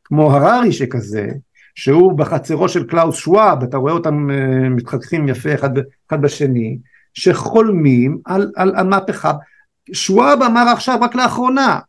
כמו 0.04 0.36
הררי 0.36 0.72
שכזה, 0.72 1.28
שהוא 1.76 2.14
בחצרו 2.18 2.70
של 2.70 2.84
קלאוס 2.84 3.16
שוואב, 3.16 3.64
אתה 3.64 3.78
רואה 3.78 3.94
אותם 3.94 4.30
אה, 4.32 4.70
מתחככים 4.70 5.28
יפה 5.28 5.54
אחד, 5.54 5.70
אחד 6.10 6.22
בשני, 6.22 6.78
שחולמים 7.14 8.18
על, 8.26 8.52
על, 8.56 8.76
על 8.76 8.88
מהפכה. 8.88 9.34
שוואב 9.94 10.40
אמר 10.42 10.70
עכשיו 10.74 11.00
רק 11.02 11.16
לאחרונה, 11.16 11.80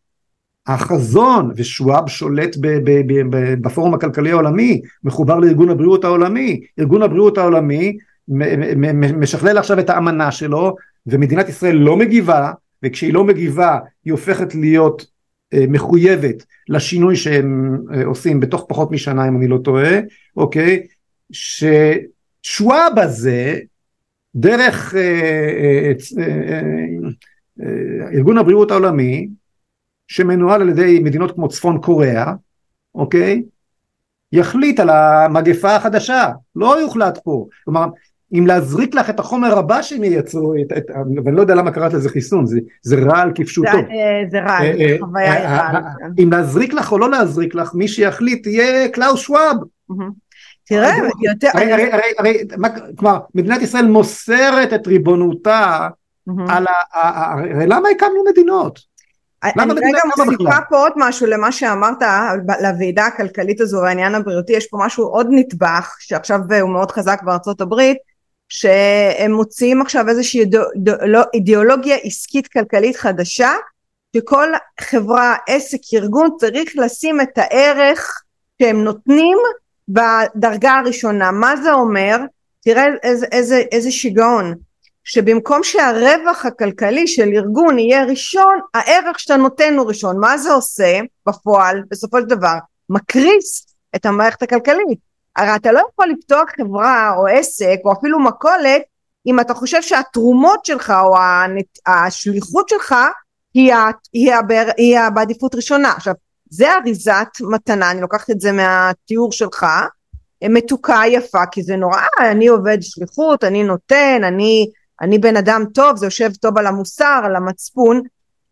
החזון, 0.66 1.52
ושוואב 1.56 2.08
שולט 2.08 2.56
ב, 2.60 2.66
ב, 2.66 2.90
ב, 3.06 3.36
ב, 3.36 3.54
בפורום 3.60 3.94
הכלכלי 3.94 4.30
העולמי, 4.30 4.80
מחובר 5.04 5.38
לארגון 5.38 5.70
הבריאות 5.70 6.04
העולמי, 6.04 6.60
ארגון 6.78 7.02
הבריאות 7.02 7.38
העולמי 7.38 7.96
משכלל 9.18 9.58
עכשיו 9.58 9.78
את 9.78 9.90
האמנה 9.90 10.32
שלו, 10.32 10.76
ומדינת 11.06 11.48
ישראל 11.48 11.76
לא 11.76 11.96
מגיבה, 11.96 12.52
וכשהיא 12.82 13.12
לא 13.12 13.24
מגיבה 13.24 13.78
היא 14.04 14.12
הופכת 14.12 14.54
להיות 14.54 15.06
אה, 15.54 15.64
מחויבת 15.68 16.44
לשינוי 16.68 17.16
שהם 17.16 17.78
אה, 17.94 18.04
עושים 18.04 18.40
בתוך 18.40 18.64
פחות 18.68 18.90
משנה 18.90 19.28
אם 19.28 19.36
אני 19.36 19.48
לא 19.48 19.58
טועה, 19.64 19.98
אוקיי? 20.36 20.86
ששוואב 21.32 22.98
הזה 22.98 23.58
דרך 24.34 24.94
אה, 24.94 25.92
ארגון 28.14 28.38
הבריאות 28.38 28.70
העולמי 28.70 29.28
שמנוהל 30.08 30.62
על 30.62 30.68
ידי 30.68 30.98
מדינות 30.98 31.34
כמו 31.34 31.48
צפון 31.48 31.80
קוריאה, 31.80 32.32
אוקיי? 32.94 33.42
יחליט 34.32 34.80
על 34.80 34.90
המגפה 34.90 35.76
החדשה, 35.76 36.30
לא 36.56 36.80
יוחלט 36.80 37.18
פה. 37.24 37.46
כלומר, 37.64 37.86
אם 38.34 38.46
להזריק 38.46 38.94
לך 38.94 39.10
את 39.10 39.20
החומר 39.20 39.58
הבא 39.58 39.82
שהם 39.82 40.04
ייצרו, 40.04 40.54
את, 40.60 40.72
את, 40.78 40.84
ואני 41.24 41.36
לא 41.36 41.40
יודע 41.40 41.54
למה 41.54 41.70
קראת 41.70 41.92
לזה 41.92 42.08
חיסון, 42.08 42.46
זה, 42.46 42.58
זה 42.82 42.96
רעל 42.96 43.30
כפשוטו. 43.34 43.70
זה- 43.72 43.78
אה, 43.78 44.22
זה 44.30 44.38
רע, 44.38 44.50
אה, 44.50 44.72
זה 44.78 44.84
אה, 44.92 44.96
חוויה. 45.00 45.32
אה, 45.46 45.80
אם 46.22 46.32
להזריק 46.32 46.74
לך 46.74 46.92
או 46.92 46.98
לא 46.98 47.10
להזריק 47.10 47.54
לך, 47.54 47.74
מי 47.74 47.88
שיחליט 47.88 48.46
יהיה 48.46 48.88
קלאוס 48.88 49.20
שוואב. 49.20 49.56
תראה, 50.68 50.92
יותר... 51.22 51.48
הרי, 52.18 52.38
כלומר, 52.96 53.18
מדינת 53.34 53.62
ישראל 53.62 53.86
מוסרת 53.86 54.72
את 54.72 54.86
ריבונותה. 54.86 55.88
על 56.48 56.66
ה... 56.66 56.72
הרי 57.32 57.66
למה 57.66 57.88
הקמנו 57.88 58.24
מדינות? 58.30 58.78
אני 59.44 59.72
רגע 59.72 59.98
מוסיפה? 60.16 60.60
פה 60.68 60.76
עוד 60.76 60.92
משהו 60.96 61.26
למה 61.26 61.52
שאמרת 61.52 61.96
לוועידה 62.62 63.06
הכלכלית 63.06 63.60
הזו 63.60 63.76
והעניין 63.76 64.14
הבריאותי, 64.14 64.52
יש 64.52 64.66
פה 64.66 64.78
משהו 64.80 65.04
עוד 65.04 65.26
נדבך 65.30 65.96
שעכשיו 65.98 66.40
הוא 66.60 66.70
מאוד 66.70 66.90
חזק 66.90 67.22
בארצות 67.24 67.60
הברית, 67.60 67.96
שהם 68.48 69.32
מוציאים 69.32 69.82
עכשיו 69.82 70.08
איזושהי 70.08 70.40
אידא- 70.40 71.22
אידיאולוגיה 71.34 71.96
עסקית 71.96 72.48
כלכלית 72.48 72.96
חדשה, 72.96 73.50
שכל 74.16 74.48
חברה, 74.80 75.36
עסק, 75.48 75.78
ארגון 75.94 76.28
צריך 76.38 76.72
לשים 76.76 77.20
את 77.20 77.38
הערך 77.38 78.22
שהם 78.62 78.84
נותנים 78.84 79.38
בדרגה 79.88 80.72
הראשונה. 80.72 81.30
מה 81.30 81.56
זה 81.56 81.72
אומר? 81.72 82.16
תראה 82.60 82.86
איזה, 83.02 83.26
איזה, 83.32 83.62
איזה 83.72 83.90
שיגעון. 83.90 84.54
שבמקום 85.04 85.62
שהרווח 85.62 86.46
הכלכלי 86.46 87.06
של 87.06 87.28
ארגון 87.36 87.78
יהיה 87.78 88.04
ראשון, 88.04 88.60
הערך 88.74 89.20
שאתה 89.20 89.36
נותן 89.36 89.74
הוא 89.78 89.88
ראשון. 89.88 90.20
מה 90.20 90.38
זה 90.38 90.52
עושה 90.52 91.00
בפועל, 91.28 91.82
בסופו 91.90 92.20
של 92.20 92.26
דבר? 92.26 92.54
מקריס 92.90 93.66
את 93.96 94.06
המערכת 94.06 94.42
הכלכלית. 94.42 95.05
הרי 95.36 95.56
אתה 95.56 95.72
לא 95.72 95.82
יכול 95.92 96.08
לפתוח 96.08 96.44
חברה 96.56 97.14
או 97.16 97.26
עסק 97.26 97.78
או 97.84 97.92
אפילו 97.92 98.20
מכולת 98.20 98.82
אם 99.26 99.40
אתה 99.40 99.54
חושב 99.54 99.82
שהתרומות 99.82 100.64
שלך 100.64 100.94
או. 101.00 101.14
השליחות 101.86 102.68
שלך 102.68 102.94
היא. 103.54 103.74
היא. 104.12 104.32
היא 104.76 104.98
בעדיפות 105.14 105.54
ראשונה. 105.54 105.92
עכשיו, 105.92 106.14
זה 106.50 106.72
אריזת 106.72 107.28
מתנה, 107.40 107.90
אני 107.90 108.00
לוקחת 108.00 108.30
את 108.30 108.40
זה 108.40 108.52
מהתיאור 108.52 109.32
שלך, 109.32 109.66
מתוקה 110.44 111.00
יפה 111.06 111.46
כי 111.52 111.62
זה 111.62 111.76
נורא 111.76 112.00
אני 112.20 112.46
עובד 112.46 112.78
שליחות 112.80 113.44
אני 113.44 113.64
נותן 113.64 114.20
אני 114.24 114.70
אני 115.00 115.18
בן 115.18 115.36
אדם 115.36 115.64
טוב 115.74 115.96
זה 115.96 116.06
יושב 116.06 116.32
טוב 116.32 116.58
על 116.58 116.66
המוסר 116.66 117.22
על 117.24 117.36
המצפון 117.36 118.02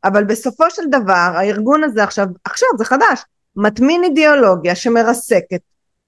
אבל 0.05 0.25
בסופו 0.25 0.71
של 0.71 0.83
דבר 0.91 1.33
הארגון 1.35 1.85
הזה 1.85 2.05
עכשיו 2.05 2.27
עכשיו 2.45 2.69
זה 2.79 2.85
חדש 2.85 3.25
מטמין 3.57 4.05
אידיאולוגיה 4.05 4.75
שמרסקת 4.75 5.61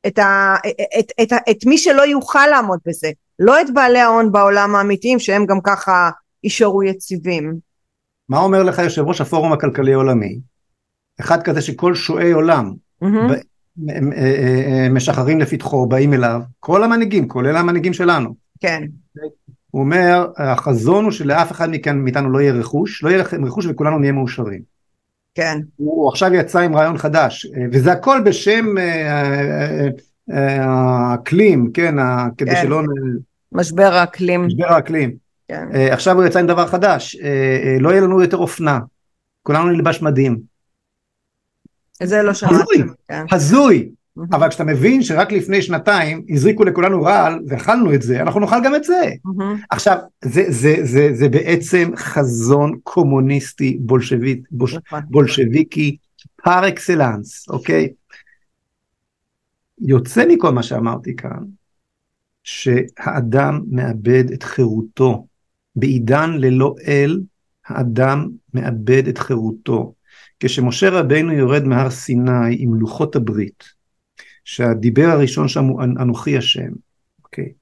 את, 0.06 0.18
ה, 0.18 0.56
את, 0.98 1.10
את, 1.22 1.32
את, 1.32 1.32
את 1.50 1.66
מי 1.66 1.78
שלא 1.78 2.02
יוכל 2.02 2.46
לעמוד 2.50 2.78
בזה 2.86 3.10
לא 3.38 3.60
את 3.60 3.74
בעלי 3.74 3.98
ההון 3.98 4.32
בעולם 4.32 4.74
האמיתיים 4.74 5.18
שהם 5.18 5.46
גם 5.46 5.60
ככה 5.60 6.10
יישארו 6.44 6.82
יציבים. 6.82 7.54
מה 8.28 8.38
אומר 8.38 8.62
לך 8.62 8.78
יושב 8.78 9.02
ראש 9.02 9.20
הפורום 9.20 9.52
הכלכלי 9.52 9.92
העולמי? 9.92 10.38
אחד 11.20 11.42
כזה 11.42 11.62
שכל 11.62 11.94
שועי 11.94 12.32
עולם 12.32 12.72
mm-hmm. 13.04 13.06
משחררים 14.90 15.40
לפתחו, 15.40 15.86
באים 15.86 16.14
אליו, 16.14 16.40
כל 16.60 16.84
המנהיגים, 16.84 17.28
כולל 17.28 17.56
המנהיגים 17.56 17.92
שלנו. 17.92 18.34
כן. 18.60 18.82
הוא 19.70 19.82
אומר, 19.82 20.26
החזון 20.36 21.04
הוא 21.04 21.12
שלאף 21.12 21.52
אחד 21.52 21.68
מכאן 21.70 21.98
מאיתנו 21.98 22.30
לא 22.30 22.38
יהיה 22.38 22.52
רכוש, 22.52 23.02
לא 23.02 23.08
יהיה 23.08 23.18
לכם 23.18 23.44
רכוש 23.44 23.66
וכולנו 23.66 23.98
נהיה 23.98 24.12
מאושרים. 24.12 24.75
כן. 25.36 25.58
הוא 25.76 26.08
עכשיו 26.08 26.34
יצא 26.34 26.58
עם 26.58 26.76
רעיון 26.76 26.98
חדש, 26.98 27.46
וזה 27.72 27.92
הכל 27.92 28.20
בשם 28.24 28.74
האקלים, 30.28 31.70
כן, 31.74 31.94
כדי 32.38 32.50
כן. 32.50 32.62
שלא... 32.62 32.82
משבר 33.52 33.94
האקלים. 33.94 34.46
משבר 34.46 34.72
האקלים. 34.72 35.16
כן. 35.48 35.68
עכשיו 35.90 36.16
הוא 36.16 36.24
יצא 36.24 36.38
עם 36.38 36.46
דבר 36.46 36.66
חדש, 36.66 37.16
לא 37.80 37.90
יהיה 37.90 38.00
לנו 38.00 38.22
יותר 38.22 38.36
אופנה, 38.36 38.78
כולנו 39.42 39.68
נלבש 39.68 40.02
מדים. 40.02 40.40
זה 42.02 42.22
לא 42.22 42.34
שמעתי. 42.34 42.54
הזוי, 42.54 42.88
כן. 43.08 43.24
הזוי. 43.30 43.88
אבל 44.32 44.48
כשאתה 44.48 44.64
מבין 44.64 45.02
שרק 45.02 45.32
לפני 45.32 45.62
שנתיים 45.62 46.24
הזריקו 46.28 46.64
לכולנו 46.64 47.02
רעל 47.02 47.40
ואכלנו 47.48 47.94
את 47.94 48.02
זה, 48.02 48.22
אנחנו 48.22 48.40
נאכל 48.40 48.56
גם 48.64 48.74
את 48.74 48.84
זה. 48.84 49.10
עכשיו, 49.70 49.96
זה, 50.24 50.44
זה, 50.48 50.76
זה, 50.82 51.08
זה 51.12 51.28
בעצם 51.28 51.90
חזון 51.96 52.78
קומוניסטי 52.82 53.78
בולשביק, 53.80 54.48
נכון. 54.52 55.00
בולשביקי 55.10 55.96
פר 56.44 56.68
אקסלנס, 56.68 57.48
אוקיי? 57.48 57.88
יוצא 59.80 60.24
מכל 60.28 60.50
מה 60.50 60.62
שאמרתי 60.62 61.16
כאן, 61.16 61.44
שהאדם 62.42 63.60
מאבד 63.70 64.24
את 64.32 64.42
חירותו. 64.42 65.26
בעידן 65.76 66.30
ללא 66.30 66.74
אל, 66.86 67.20
האדם 67.66 68.28
מאבד 68.54 69.08
את 69.08 69.18
חירותו. 69.18 69.94
כשמשה 70.40 70.90
רבינו 70.90 71.32
יורד 71.32 71.64
מהר 71.64 71.90
סיני 71.90 72.56
עם 72.58 72.74
לוחות 72.74 73.16
הברית, 73.16 73.64
שהדיבר 74.46 75.04
הראשון 75.06 75.48
שם 75.48 75.64
הוא 75.64 75.82
אנוכי 75.82 76.36
השם, 76.36 76.70
אוקיי? 77.24 77.52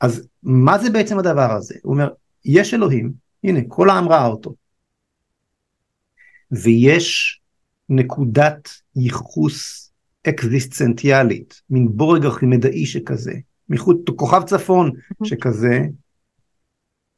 אז 0.00 0.28
מה 0.42 0.78
זה 0.78 0.90
בעצם 0.90 1.18
הדבר 1.18 1.52
הזה? 1.52 1.74
הוא 1.82 1.92
אומר, 1.92 2.08
יש 2.44 2.74
אלוהים, 2.74 3.12
הנה, 3.44 3.60
כל 3.68 3.90
העם 3.90 4.08
ראה 4.08 4.26
אותו. 4.26 4.54
ויש 6.50 7.40
נקודת 7.88 8.68
ייחוס 8.96 9.92
אקזיסטנטיאלית, 10.28 11.62
מין 11.70 11.88
בורג 11.92 12.24
ארכימדאי 12.24 12.86
שכזה, 12.86 13.34
מחוץ 13.68 13.96
כוכב 14.16 14.42
צפון 14.42 14.90
שכזה, 15.24 15.80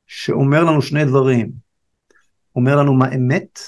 שאומר 0.07 0.65
לנו 0.65 0.83
שני 0.83 1.05
דברים. 1.05 1.53
אומר 2.57 2.77
לנו 2.77 2.95
מה 2.95 3.15
אמת 3.15 3.59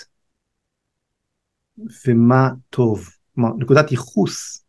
ומה 2.07 2.49
טוב. 2.71 3.09
כלומר, 3.35 3.51
נקודת 3.59 3.91
ייחוס 3.91 4.64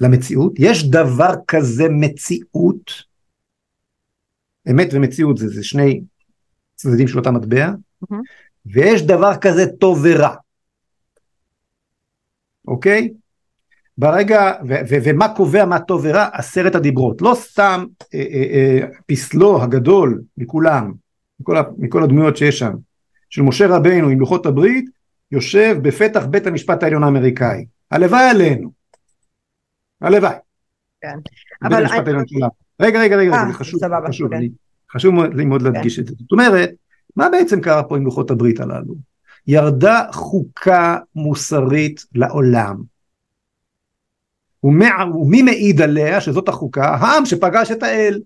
למציאות. 0.00 0.52
יש 0.58 0.90
דבר 0.90 1.34
כזה 1.48 1.88
מציאות, 1.88 2.92
אמת 4.70 4.88
ומציאות 4.92 5.36
זה, 5.36 5.48
זה 5.48 5.64
שני 5.64 6.00
צדדים 6.74 7.08
של 7.08 7.18
אותה 7.18 7.30
מטבע, 7.30 7.68
mm-hmm. 7.68 8.16
ויש 8.66 9.02
דבר 9.02 9.36
כזה 9.36 9.66
טוב 9.66 10.00
ורע. 10.02 10.34
אוקיי? 12.68 13.08
ברגע, 13.98 14.52
ו- 14.68 14.80
ו- 14.90 14.96
ומה 15.04 15.28
קובע 15.28 15.64
מה 15.64 15.80
טוב 15.80 16.00
ורע? 16.04 16.28
עשרת 16.32 16.74
הדיברות. 16.74 17.22
לא 17.22 17.34
סתם 17.34 17.84
אה, 18.14 18.18
אה, 18.18 18.44
אה, 18.52 18.86
פסלו 19.06 19.62
הגדול 19.62 20.22
מכולם, 20.36 20.92
מכל, 21.40 21.56
מכל 21.78 22.02
הדמויות 22.02 22.36
שיש 22.36 22.58
שם, 22.58 22.72
של 23.30 23.42
משה 23.42 23.66
רבינו 23.66 24.08
עם 24.08 24.20
לוחות 24.20 24.46
הברית, 24.46 24.84
יושב 25.32 25.78
בפתח 25.82 26.26
בית 26.26 26.46
המשפט 26.46 26.82
העליון 26.82 27.04
האמריקאי. 27.04 27.66
הלוואי 27.90 28.30
עלינו. 28.30 28.77
הלוואי. 30.00 30.34
כן. 31.00 31.18
אבל... 31.62 31.86
שלנו. 31.88 32.48
רגע, 32.80 33.00
רגע, 33.00 33.16
רגע, 33.16 33.32
זה 33.48 33.52
חשוב, 33.52 33.80
סבבה, 33.80 34.08
חשוב, 34.08 34.30
כן. 34.30 34.36
אני, 34.36 34.48
חשוב 34.92 35.14
לי 35.24 35.44
מאוד 35.44 35.62
כן. 35.62 35.72
להדגיש 35.72 35.98
את 35.98 36.06
זה. 36.06 36.14
זאת 36.18 36.32
אומרת, 36.32 36.70
מה 37.16 37.28
בעצם 37.28 37.60
קרה 37.60 37.82
פה 37.82 37.96
עם 37.96 38.04
לוחות 38.04 38.30
הברית 38.30 38.60
הללו? 38.60 38.94
ירדה 39.46 40.02
חוקה 40.12 40.98
מוסרית 41.14 42.04
לעולם. 42.14 42.76
ומי 44.64 45.42
מעיד 45.42 45.80
עליה 45.80 46.20
שזאת 46.20 46.48
החוקה? 46.48 46.84
העם 46.84 47.26
שפגש 47.26 47.70
את 47.70 47.82
האל 47.82 48.20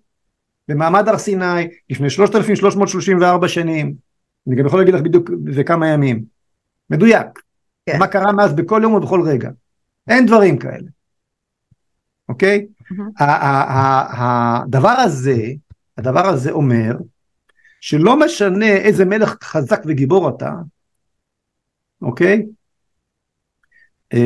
במעמד 0.68 1.08
הר 1.08 1.18
סיני 1.18 1.68
לפני 1.90 2.10
3,334 2.10 3.48
שנים. 3.48 3.94
אני 4.48 4.56
גם 4.56 4.66
יכול 4.66 4.80
להגיד 4.80 4.94
לך 4.94 5.00
בדיוק 5.00 5.30
וכמה 5.46 5.88
ימים. 5.88 6.24
מדויק. 6.90 7.26
כן. 7.86 7.98
מה 7.98 8.06
קרה 8.06 8.32
מאז 8.32 8.52
בכל 8.52 8.80
יום 8.82 8.94
ובכל 8.94 9.22
רגע. 9.26 9.50
אין 10.08 10.26
דברים 10.26 10.58
כאלה. 10.58 10.88
אוקיי? 12.32 12.66
הדבר 13.18 14.88
הזה, 14.88 15.36
הדבר 15.98 16.26
הזה 16.26 16.50
אומר 16.50 16.92
שלא 17.80 18.20
משנה 18.20 18.66
איזה 18.66 19.04
מלך 19.04 19.36
חזק 19.42 19.82
וגיבור 19.86 20.28
אתה, 20.28 20.52
אוקיי? 22.02 22.46
אה, 24.14 24.18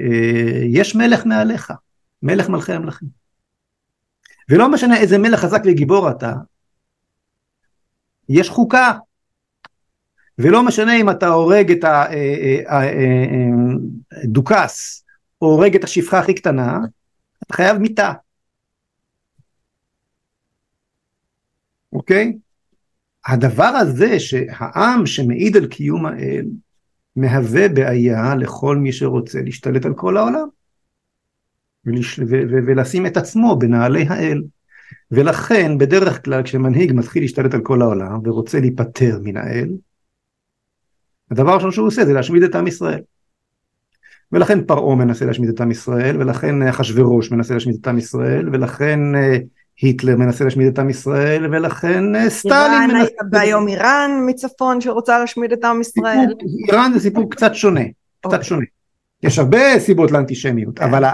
אה, 0.00 0.60
יש 0.64 0.96
מלך 0.96 1.26
מעליך, 1.26 1.72
מלך 2.22 2.48
מלכי 2.48 2.72
המלכים. 2.72 3.08
ולא 4.48 4.70
משנה 4.72 4.96
איזה 4.96 5.18
מלך 5.18 5.40
חזק 5.40 5.60
וגיבור 5.64 6.10
אתה, 6.10 6.34
יש 8.28 8.50
חוקה. 8.50 8.92
ולא 10.38 10.62
משנה 10.62 10.96
אם 10.96 11.10
אתה 11.10 11.28
הורג 11.28 11.70
את 11.70 11.84
הדוכס, 14.10 15.04
או 15.42 15.46
הורג 15.46 15.76
את 15.76 15.84
השפחה 15.84 16.18
הכי 16.18 16.34
קטנה, 16.34 16.78
אתה 17.42 17.54
חייב 17.54 17.78
מיתה. 17.78 18.12
אוקיי? 21.92 22.38
הדבר 23.26 23.64
הזה 23.64 24.20
שהעם 24.20 25.06
שמעיד 25.06 25.56
על 25.56 25.66
קיום 25.66 26.06
האל, 26.06 26.46
מהווה 27.16 27.68
בעיה 27.68 28.34
לכל 28.34 28.76
מי 28.76 28.92
שרוצה 28.92 29.38
להשתלט 29.42 29.84
על 29.84 29.94
כל 29.94 30.16
העולם. 30.16 30.48
ולש... 31.84 32.18
ו... 32.18 32.22
ו... 32.24 32.54
ולשים 32.66 33.06
את 33.06 33.16
עצמו 33.16 33.58
בנעלי 33.58 34.06
האל. 34.08 34.42
ולכן 35.10 35.78
בדרך 35.78 36.24
כלל 36.24 36.42
כשמנהיג 36.42 36.92
מתחיל 36.92 37.22
להשתלט 37.22 37.54
על 37.54 37.60
כל 37.62 37.82
העולם 37.82 38.20
ורוצה 38.24 38.60
להיפטר 38.60 39.18
מן 39.22 39.36
האל, 39.36 39.68
הדבר 41.30 41.50
הראשון 41.50 41.72
שהוא 41.72 41.86
עושה 41.86 42.04
זה 42.04 42.12
להשמיד 42.12 42.42
את 42.42 42.54
עם 42.54 42.66
ישראל. 42.66 43.02
ולכן 44.32 44.64
פרעה 44.64 44.96
מנסה 44.96 45.24
להשמיד 45.24 45.48
את 45.48 45.60
עם 45.60 45.70
ישראל, 45.70 46.16
ולכן 46.20 46.62
אחשוורוש 46.62 47.30
מנסה 47.30 47.54
להשמיד 47.54 47.76
את 47.80 47.88
עם 47.88 47.98
ישראל, 47.98 48.48
ולכן 48.52 49.14
אה, 49.14 49.36
היטלר 49.82 50.16
מנסה 50.16 50.44
להשמיד 50.44 50.66
את 50.66 50.78
עם 50.78 50.90
ישראל, 50.90 51.46
ולכן 51.54 52.16
אה, 52.16 52.30
סטלין 52.30 52.90
מנסה... 52.90 53.10
והיום 53.32 53.68
איראן 53.68 54.10
מצפון 54.26 54.80
שרוצה 54.80 55.18
להשמיד 55.18 55.52
את 55.52 55.64
עם 55.64 55.80
ישראל. 55.80 56.34
איראן 56.68 56.90
זה 56.94 57.00
סיפור 57.00 57.30
קצת 57.30 57.54
שונה, 57.54 57.84
קצת 58.20 58.24
אוקיי. 58.24 58.44
שונה. 58.44 58.64
יש 59.22 59.38
הרבה 59.38 59.78
סיבות 59.78 60.10
לאנטישמיות. 60.10 60.80
אבל 60.80 61.04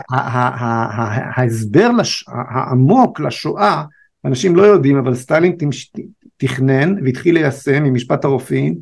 ההסבר 1.36 1.90
העמוק 2.28 3.20
לשואה, 3.20 3.82
אנשים 4.24 4.56
לא 4.56 4.62
יודעים, 4.62 4.96
אבל 4.96 5.14
סטלין 5.14 5.56
תכנן 6.36 6.94
והתחיל 7.04 7.34
ליישם 7.34 7.82
ממשפט 7.82 8.24
הרופאים, 8.24 8.74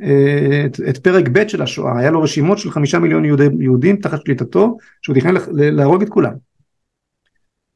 את, 0.00 0.80
את 0.88 0.98
פרק 0.98 1.28
ב' 1.32 1.48
של 1.48 1.62
השואה, 1.62 1.98
היה 1.98 2.10
לו 2.10 2.22
רשימות 2.22 2.58
של 2.58 2.70
חמישה 2.70 2.98
מיליון 2.98 3.24
יהודי, 3.24 3.48
יהודים 3.60 3.96
תחת 3.96 4.26
שליטתו, 4.26 4.76
שהוא 5.02 5.16
תכנן 5.16 5.34
להרוג 5.52 6.02
את 6.02 6.08
כולם. 6.08 6.32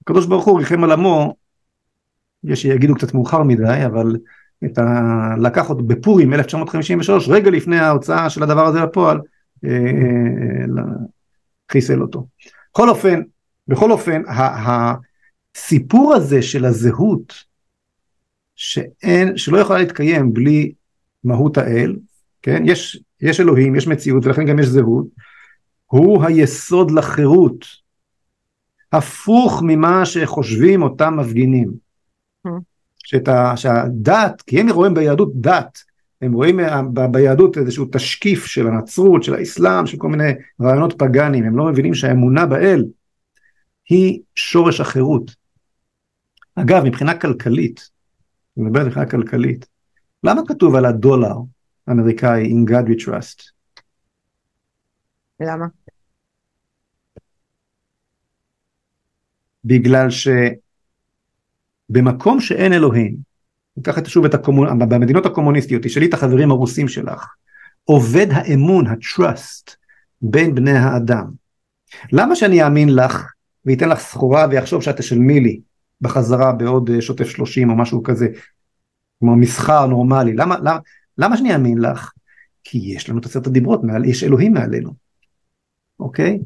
הקדוש 0.02 0.26
ברוך 0.26 0.44
הוא 0.44 0.58
ריחם 0.58 0.84
על 0.84 0.92
עמו, 0.92 1.34
יש 2.44 2.62
שיגידו 2.62 2.94
קצת 2.94 3.14
מאוחר 3.14 3.42
מדי, 3.42 3.86
אבל 3.86 4.16
את 4.64 4.78
ה... 4.78 5.34
לקח 5.42 5.70
אותו 5.70 5.82
בפורים 5.82 6.34
1953, 6.34 7.28
רגע 7.28 7.50
לפני 7.50 7.78
ההוצאה 7.78 8.30
של 8.30 8.42
הדבר 8.42 8.66
הזה 8.66 8.80
לפועל, 8.80 9.20
אה, 9.64 9.70
אה, 9.70 10.82
חיסל 11.72 12.02
אותו. 12.02 12.26
בכל 12.74 12.88
אופן, 12.88 13.20
בכל 13.68 13.92
אופן, 13.92 14.22
הסיפור 14.28 16.14
הזה 16.14 16.42
של 16.42 16.64
הזהות, 16.64 17.34
שאין, 18.56 19.36
שלא 19.36 19.58
יכולה 19.58 19.78
להתקיים 19.78 20.32
בלי 20.34 20.72
מהות 21.24 21.58
האל, 21.58 21.96
כן? 22.42 22.62
יש, 22.66 23.02
יש 23.20 23.40
אלוהים, 23.40 23.74
יש 23.74 23.86
מציאות 23.86 24.26
ולכן 24.26 24.46
גם 24.46 24.58
יש 24.58 24.66
זהות, 24.66 25.06
הוא 25.86 26.24
היסוד 26.24 26.90
לחירות. 26.90 27.64
הפוך 28.92 29.62
ממה 29.66 30.06
שחושבים 30.06 30.82
אותם 30.82 31.16
מפגינים. 31.16 31.72
Mm. 32.46 32.50
שאת 32.98 33.28
ה, 33.28 33.56
שהדת, 33.56 34.42
כי 34.42 34.60
הם 34.60 34.68
רואים 34.68 34.94
ביהדות 34.94 35.32
דת, 35.34 35.78
הם 36.22 36.32
רואים 36.32 36.60
ביהדות 37.10 37.58
איזשהו 37.58 37.86
תשקיף 37.92 38.44
של 38.44 38.66
הנצרות, 38.66 39.22
של 39.22 39.34
האסלאם, 39.34 39.86
של 39.86 39.96
כל 39.96 40.08
מיני 40.08 40.32
רעיונות 40.60 40.98
פגאנים, 40.98 41.44
הם 41.44 41.56
לא 41.56 41.64
מבינים 41.64 41.94
שהאמונה 41.94 42.46
באל 42.46 42.84
היא 43.88 44.20
שורש 44.34 44.80
החירות. 44.80 45.34
אגב, 46.54 46.84
מבחינה 46.84 47.14
כלכלית, 47.14 47.90
אני 48.56 48.64
מדבר 48.64 48.84
מבחינה 48.84 49.06
כלכלית, 49.06 49.66
למה 50.24 50.42
כתוב 50.48 50.74
על 50.74 50.84
הדולר 50.84 51.34
האמריקאי 51.90 52.52
In 52.52 52.70
God 52.70 52.86
we 52.88 53.04
trust? 53.04 53.52
למה? 55.40 55.66
בגלל 59.64 60.08
שבמקום 61.90 62.40
שאין 62.40 62.72
אלוהים, 62.72 63.16
ניקח 63.76 63.98
את 63.98 64.06
שוב 64.06 64.24
את 64.24 64.34
הקומונ... 64.34 64.78
במדינות 64.78 65.26
הקומוניסטיות, 65.26 65.82
תשאלי 65.82 66.06
את 66.06 66.14
החברים 66.14 66.50
הרוסים 66.50 66.88
שלך, 66.88 67.26
עובד 67.84 68.26
האמון, 68.30 68.86
ה-trust, 68.86 69.74
בין 70.22 70.54
בני 70.54 70.78
האדם. 70.78 71.30
למה 72.12 72.36
שאני 72.36 72.64
אאמין 72.64 72.94
לך 72.94 73.32
וייתן 73.66 73.88
לך 73.88 73.98
סחורה 73.98 74.46
ויחשוב 74.50 74.82
שאת 74.82 74.96
תשלמי 74.96 75.40
לי 75.40 75.60
בחזרה 76.00 76.52
בעוד 76.52 76.90
אה, 76.90 77.02
שוטף 77.02 77.28
30 77.28 77.70
או 77.70 77.76
משהו 77.76 78.02
כזה, 78.02 78.28
כמו 79.20 79.36
מסחר 79.36 79.86
נורמלי, 79.86 80.32
למה, 80.34 80.56
למה, 80.58 80.78
למה 81.20 81.36
שאני 81.36 81.54
אאמין 81.54 81.78
לך? 81.78 82.12
כי 82.64 82.78
יש 82.78 83.08
לנו 83.08 83.18
את 83.18 83.24
עשרת 83.24 83.46
הדיברות, 83.46 83.84
מעל, 83.84 84.04
יש 84.04 84.24
אלוהים 84.24 84.54
מעלינו, 84.54 84.90
אוקיי? 86.00 86.38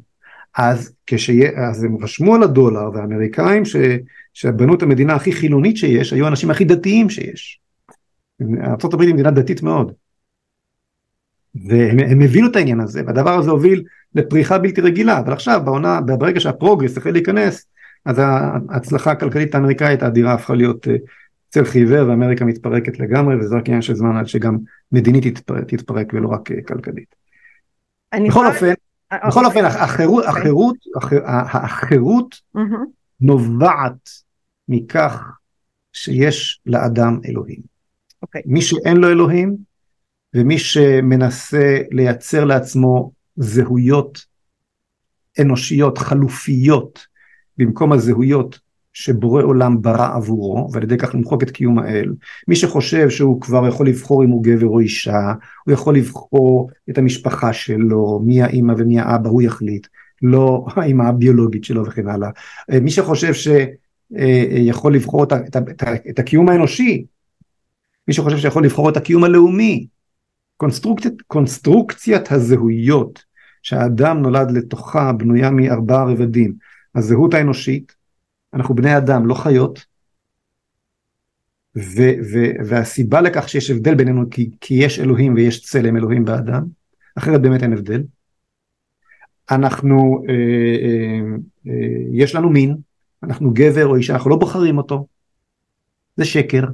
אז, 0.57 0.95
כשיה, 1.07 1.51
אז 1.69 1.85
הם 1.85 1.97
רשמו 2.03 2.35
על 2.35 2.43
הדולר 2.43 2.91
והאמריקאים 2.95 3.65
ש, 3.65 3.77
שבנו 4.33 4.75
את 4.75 4.83
המדינה 4.83 5.15
הכי 5.15 5.33
חילונית 5.33 5.77
שיש, 5.77 6.13
היו 6.13 6.25
האנשים 6.25 6.51
הכי 6.51 6.65
דתיים 6.65 7.11
שיש. 7.11 7.61
ארה"ב 8.43 9.01
היא 9.01 9.15
מדינה 9.15 9.31
דתית 9.31 9.63
מאוד. 9.63 9.93
והם 11.55 12.23
הבינו 12.23 12.47
את 12.47 12.57
העניין 12.57 12.81
הזה, 12.81 13.03
והדבר 13.07 13.39
הזה 13.39 13.51
הוביל 13.51 13.85
לפריחה 14.15 14.59
בלתי 14.59 14.81
רגילה, 14.81 15.19
אבל 15.19 15.33
עכשיו 15.33 15.63
בעונה, 15.65 16.01
ברגע 16.01 16.41
שהפרוגרס 16.41 16.99
החל 16.99 17.11
להיכנס, 17.11 17.67
אז 18.05 18.17
ההצלחה 18.19 19.11
הכלכלית 19.11 19.55
האמריקאית 19.55 20.03
האדירה 20.03 20.33
הפכה 20.33 20.55
להיות 20.55 20.87
אה, 21.57 21.63
צל 21.63 21.71
חיוור 21.71 22.09
ואמריקה 22.09 22.45
מתפרקת 22.45 22.99
לגמרי, 22.99 23.37
וזה 23.37 23.57
רק 23.57 23.67
עניין 23.67 23.83
של 23.83 23.95
זמן 23.95 24.17
עד 24.17 24.27
שגם 24.27 24.59
מדינית 24.93 25.27
תתפרק, 25.27 25.65
תתפרק 25.69 26.07
ולא 26.13 26.29
רק 26.29 26.53
אה, 26.53 26.63
כלכלית. 26.63 27.15
בכל 28.29 28.47
אופן, 28.47 28.73
בכל. 29.29 29.47
אופן 29.47 29.65
החירות. 29.65 30.25
החירות, 30.25 30.77
החירות 31.45 32.41
נובעת 33.21 34.09
מכך 34.69 35.23
שיש 35.93 36.61
לאדם 36.67 37.21
אלוהים. 37.29 37.61
אוקיי. 38.23 38.43
מי 38.47 38.63
שאין 38.63 38.97
לו 38.97 39.09
אלוהים 39.09 39.57
ומי 40.35 40.59
שמנסה 40.59 41.79
לייצר 41.91 42.45
לעצמו 42.45 43.13
זהויות 43.37 44.25
אנושיות 45.41 45.99
חלופיות 45.99 47.07
במקום 47.59 47.93
הזהויות 47.93 48.59
שבורא 48.95 49.43
עולם 49.43 49.83
ברא 49.83 50.15
עבורו 50.15 50.69
ועל 50.73 50.83
ידי 50.83 50.97
כך 50.97 51.15
למחוק 51.15 51.43
את 51.43 51.51
קיום 51.51 51.79
האל. 51.79 52.13
מי 52.49 52.57
שחושב 52.57 53.11
שהוא 53.11 53.41
כבר 53.41 53.69
יכול 53.69 53.89
לבחור 53.89 54.25
אם 54.25 54.29
הוא 54.29 54.45
גבר 54.45 54.67
או 54.67 54.81
אישה 54.81 55.33
הוא 55.67 55.73
יכול 55.73 55.97
לבחור 55.97 56.71
את 56.91 56.99
המשפחה 56.99 57.53
שלו 57.53 58.21
מי 58.25 58.43
האימא 58.43 58.75
ומי 58.79 59.01
האבא 59.01 59.29
הוא 59.29 59.43
יחליט 59.43 59.87
לא 60.23 60.67
האימא 60.77 61.03
הביולוגית 61.03 61.65
שלו 61.65 61.87
וכן 61.87 62.09
הלאה. 62.09 62.31
מי 62.81 62.91
שחושב 62.91 63.33
שיכול 63.35 64.95
לבחור 64.95 65.25
את, 65.25 65.33
את, 65.33 65.57
את, 65.57 65.83
את 66.11 66.19
הקיום 66.19 66.49
האנושי 66.49 67.05
מי 68.09 68.15
שחושב 68.15 68.39
שיכול 68.39 68.65
לבחור 68.65 68.89
את 68.89 68.97
הקיום 68.97 69.25
הלאומי 69.25 69.87
קונסטרוקציית, 70.57 71.23
קונסטרוקציית 71.27 72.33
הזהויות 72.33 73.25
שהאדם 73.63 74.19
נולד 74.23 74.51
לתוכה 74.51 75.13
בנויה 75.13 75.51
מארבעה 75.51 76.05
רבדים 76.05 76.55
הזהות 76.95 77.35
האנושית 77.35 78.04
אנחנו 78.55 78.75
בני 78.75 78.97
אדם 78.97 79.27
לא 79.27 79.35
חיות. 79.35 79.85
ו, 81.77 82.03
ו, 82.33 82.39
והסיבה 82.67 83.21
לכך 83.21 83.49
שיש 83.49 83.71
הבדל 83.71 83.95
בינינו 83.95 84.31
כי, 84.31 84.51
כי 84.61 84.75
יש 84.75 85.01
אלוהים 85.01 85.35
ויש 85.35 85.63
צלם 85.63 85.97
אלוהים 85.97 86.25
באדם 86.25 86.65
אחרת 87.15 87.43
באמת 87.43 87.63
אין 87.63 87.73
הבדל. 87.73 88.03
אנחנו 89.51 90.23
אה, 90.29 90.35
אה, 90.35 91.37
אה, 91.67 91.73
יש 92.13 92.35
לנו 92.35 92.51
מין 92.51 92.77
אנחנו 93.23 93.51
גבר 93.55 93.87
או 93.87 93.97
אישה 93.97 94.15
אנחנו 94.15 94.31
לא 94.31 94.37
בוחרים 94.37 94.79
אותו. 94.79 95.07
זה 96.17 96.25
שקר. 96.25 96.65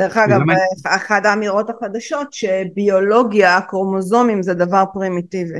דרך 0.00 0.16
אגב, 0.16 0.40
אחת 0.86 1.24
האמירות 1.24 1.70
החדשות 1.70 2.32
שביולוגיה, 2.32 3.60
קרומוזומים 3.60 4.42
זה 4.42 4.54
דבר 4.54 4.84
פרימיטיבי. 4.92 5.58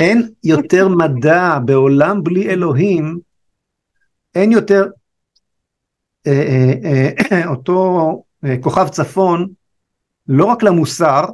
אין 0.00 0.28
יותר 0.44 0.88
מדע 0.88 1.58
בעולם 1.64 2.22
בלי 2.22 2.50
אלוהים, 2.50 3.18
אין 4.34 4.52
יותר 4.52 4.86
אה, 6.26 6.72
אה, 6.84 7.10
אה, 7.32 7.48
אותו 7.54 8.22
כוכב 8.60 8.88
צפון, 8.88 9.48
לא 10.28 10.44
רק 10.44 10.62
למוסר, 10.62 11.24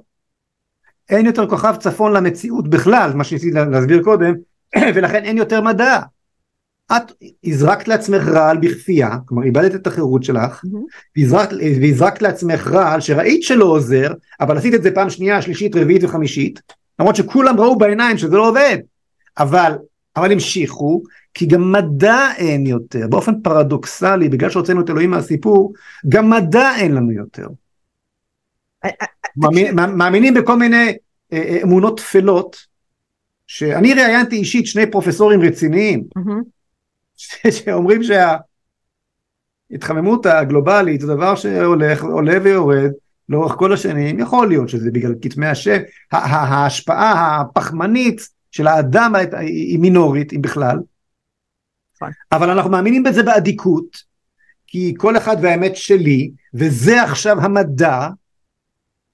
אין 1.09 1.27
יותר 1.27 1.49
כוכב 1.49 1.75
צפון 1.81 2.12
למציאות 2.12 2.69
בכלל, 2.69 3.12
מה 3.15 3.25
שניסיתי 3.25 3.53
להסביר 3.53 4.03
קודם, 4.03 4.35
ולכן 4.95 5.25
אין 5.25 5.39
יותר 5.39 5.61
מדע. 5.61 6.01
את 6.93 7.12
הזרקת 7.45 7.89
לעצמך 7.89 8.23
רעל 8.23 8.59
בכפייה, 8.59 9.11
כלומר 9.27 9.45
איבדת 9.45 9.75
את 9.75 9.87
החירות 9.87 10.25
שלך, 10.25 10.65
mm-hmm. 10.65 11.21
והזרקת 11.81 12.23
לעצמך 12.23 12.66
רעל 12.66 13.01
שראית 13.01 13.43
שלא 13.43 13.65
עוזר, 13.65 14.12
אבל 14.41 14.59
עשית 14.59 14.75
את 14.75 14.83
זה 14.83 14.91
פעם 14.95 15.11
שנייה, 15.11 15.43
שלישית, 15.43 15.77
רביעית 15.77 16.05
וחמישית, 16.05 16.61
למרות 16.99 17.16
שכולם 17.16 17.61
ראו 17.61 17.79
בעיניים 17.79 18.19
שזה 18.19 18.37
לא 18.37 18.49
עובד, 18.49 18.79
אבל, 19.39 19.73
אבל 20.16 20.33
המשיכו, 20.33 21.03
כי 21.35 21.47
גם 21.47 21.73
מדע 21.73 22.28
אין 22.36 22.66
יותר, 22.66 23.06
באופן 23.09 23.43
פרדוקסלי, 23.43 24.28
בגלל 24.28 24.51
שהוצאנו 24.51 24.81
את 24.81 24.90
אלוהים 24.90 25.11
מהסיפור, 25.11 25.73
גם 26.09 26.31
מדע 26.31 26.70
אין 26.77 26.94
לנו 26.94 27.12
יותר. 27.12 27.47
מאמינים 29.74 30.35
בכל 30.35 30.56
מיני 30.56 30.97
אה, 31.32 31.39
אה, 31.39 31.59
אמונות 31.62 32.01
טפלות, 32.01 32.74
שאני 33.47 33.94
ראיינתי 33.94 34.36
אישית 34.36 34.66
שני 34.66 34.90
פרופסורים 34.90 35.40
רציניים, 35.40 36.05
שאומרים 37.51 38.01
שההתחממות 39.70 40.27
הגלובלית 40.27 41.01
זה 41.01 41.06
דבר 41.06 41.35
שהולך, 41.35 42.05
עולה 42.05 42.39
ויורד 42.43 42.90
לאורך 43.28 43.52
כל 43.52 43.73
השנים, 43.73 44.19
יכול 44.19 44.48
להיות 44.48 44.69
שזה 44.69 44.90
בגלל 44.90 45.15
כתמי 45.23 45.47
השם, 45.47 45.78
ההשפעה 46.12 47.40
הפחמנית 47.40 48.28
של 48.51 48.66
האדם 48.66 49.15
היא 49.40 49.78
מינורית, 49.78 50.32
אם 50.32 50.43
בכלל, 50.43 50.78
נכון. 52.05 52.12
אבל 52.32 52.51
אנחנו 52.51 52.70
מאמינים 52.70 53.02
בזה 53.02 53.22
באדיקות, 53.22 53.97
כי 54.66 54.94
כל 54.97 55.16
אחד 55.16 55.36
והאמת 55.43 55.76
שלי, 55.76 56.31
וזה 56.55 57.02
עכשיו 57.02 57.40
המדע, 57.40 58.09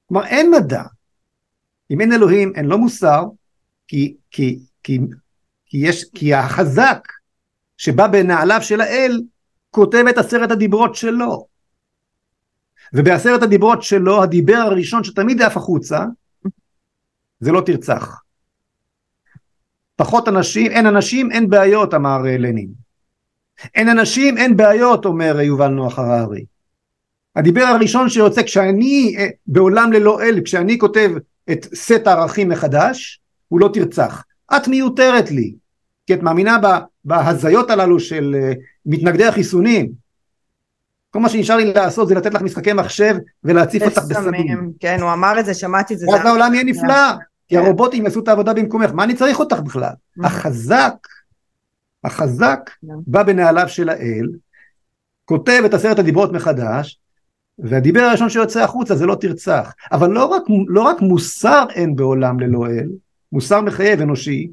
כלומר 0.06 0.26
אין 0.26 0.50
מדע. 0.50 0.82
אם 1.90 2.00
אין 2.00 2.12
אלוהים 2.12 2.52
אין 2.54 2.64
לא 2.64 2.78
מוסר, 2.78 3.24
כי, 3.88 4.16
כי, 4.30 4.58
כי, 4.82 4.98
כי, 5.66 5.78
יש, 5.78 6.04
כי 6.14 6.34
החזק 6.34 7.08
שבא 7.76 8.06
בנעליו 8.06 8.62
של 8.62 8.80
האל, 8.80 9.22
כותב 9.70 10.04
את 10.10 10.18
עשרת 10.18 10.50
הדיברות 10.50 10.94
שלו. 10.94 11.46
ובעשרת 12.92 13.42
הדיברות 13.42 13.82
שלו, 13.82 14.22
הדיבר 14.22 14.56
הראשון 14.56 15.04
שתמיד 15.04 15.42
עף 15.42 15.56
החוצה, 15.56 16.04
זה 17.40 17.52
לא 17.52 17.62
תרצח. 17.66 18.22
פחות 19.96 20.28
אנשים, 20.28 20.70
אין 20.70 20.86
אנשים, 20.86 21.32
אין 21.32 21.50
בעיות, 21.50 21.94
אמר 21.94 22.26
אה, 22.26 22.38
לנין. 22.38 22.79
אין 23.74 23.88
אנשים, 23.88 24.38
אין 24.38 24.56
בעיות, 24.56 25.04
אומר 25.04 25.40
יובל 25.40 25.68
נוח 25.68 25.98
הררי. 25.98 26.44
הדיבר 27.36 27.62
הראשון 27.62 28.08
שיוצא 28.08 28.42
כשאני 28.42 29.14
אה, 29.18 29.28
בעולם 29.46 29.92
ללא 29.92 30.22
אל, 30.22 30.40
כשאני 30.44 30.78
כותב 30.78 31.10
את 31.50 31.66
סט 31.74 32.06
הערכים 32.06 32.48
מחדש, 32.48 33.20
הוא 33.48 33.60
לא 33.60 33.70
תרצח. 33.72 34.24
את 34.56 34.68
מיותרת 34.68 35.30
לי, 35.30 35.54
כי 36.06 36.14
את 36.14 36.22
מאמינה 36.22 36.58
בהזיות 37.04 37.70
הללו 37.70 38.00
של 38.00 38.36
אה, 38.42 38.52
מתנגדי 38.86 39.24
החיסונים. 39.24 39.90
כל 41.10 41.18
מה 41.18 41.28
שנשאר 41.28 41.56
לי 41.56 41.72
לעשות 41.72 42.08
זה 42.08 42.14
לתת 42.14 42.34
לך 42.34 42.42
משחקי 42.42 42.72
מחשב 42.72 43.16
ולהציף 43.44 43.82
אותך 43.82 44.02
בסמים. 44.08 44.72
כן, 44.80 45.00
הוא 45.00 45.12
אמר 45.12 45.40
את 45.40 45.46
זה, 45.46 45.54
שמעתי 45.54 45.94
את 45.94 45.98
זה. 45.98 46.08
ואז 46.08 46.26
העולם 46.26 46.54
יהיה 46.54 46.64
נפלא, 46.64 47.12
כי 47.48 47.54
כן. 47.56 47.62
הרובוטים 47.62 48.04
יעשו 48.04 48.20
את 48.20 48.28
העבודה 48.28 48.54
במקומך, 48.54 48.90
מה 48.92 49.04
אני 49.04 49.14
צריך 49.14 49.38
אותך 49.38 49.60
בכלל? 49.60 49.92
החזק, 50.24 50.94
החזק 52.04 52.70
כן. 52.80 52.88
בא 53.06 53.22
בנעליו 53.22 53.68
של 53.68 53.88
האל, 53.88 54.26
כותב 55.24 55.62
את 55.66 55.74
עשרת 55.74 55.98
הדיברות 55.98 56.32
מחדש, 56.32 57.00
והדיבר 57.58 58.00
הראשון 58.00 58.30
שיוצא 58.30 58.62
החוצה 58.62 58.96
זה 58.96 59.06
לא 59.06 59.16
תרצח. 59.20 59.74
אבל 59.92 60.10
לא 60.10 60.26
רק, 60.26 60.42
לא 60.68 60.82
רק 60.82 61.00
מוסר 61.00 61.64
אין 61.74 61.96
בעולם 61.96 62.40
ללא 62.40 62.66
אל, 62.66 62.88
מוסר 63.32 63.60
מחייב 63.60 64.00
אנושי, 64.00 64.50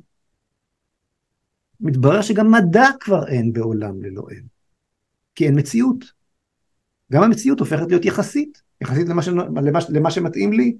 מתברר 1.81 2.21
שגם 2.21 2.51
מדע 2.51 2.87
כבר 2.99 3.27
אין 3.27 3.53
בעולם 3.53 4.01
ללא 4.01 4.23
אם. 4.31 4.43
כי 5.35 5.45
אין 5.45 5.59
מציאות. 5.59 6.05
גם 7.11 7.23
המציאות 7.23 7.59
הופכת 7.59 7.87
להיות 7.87 8.05
יחסית, 8.05 8.61
יחסית 8.81 9.07
למה, 9.09 9.21
ש... 9.21 9.27
למה, 9.27 9.79
למה 9.89 10.11
שמתאים 10.11 10.53
לי. 10.53 10.77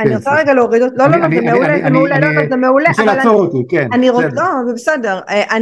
אני 0.00 0.10
כן, 0.10 0.16
רוצה 0.16 0.34
רגע 0.34 0.54
להוריד 0.54 0.82
אותו, 0.82 0.94
לא, 0.96 1.06
לא, 1.06 1.16
לא, 1.16 1.28
זה 1.34 1.40
מעולה, 1.40 1.78
זה 1.84 1.90
מעולה, 1.90 2.18
לא, 2.18 2.48
זה 2.50 2.56
מעולה, 2.56 2.90
אני 2.98 3.00
רוצה 3.00 3.14
לעצור 3.14 3.40
אותי, 3.40 3.62
כן. 3.68 3.88
אני 3.92 4.10
רוצה, 4.10 4.28
לא, 4.32 4.44
זה 4.66 4.72
בסדר, 4.72 5.20
אה, 5.28 5.54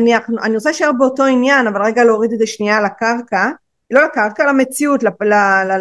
אני 0.43 0.55
רוצה 0.55 0.70
להישאר 0.70 0.93
באותו 0.98 1.24
עניין, 1.24 1.66
אבל 1.66 1.82
רגע 1.82 2.05
להוריד 2.05 2.32
את 2.32 2.39
זה 2.39 2.47
שנייה 2.47 2.81
לקרקע, 2.81 3.51
לא 3.90 4.05
לקרקע, 4.05 4.47
למציאות, 4.47 5.05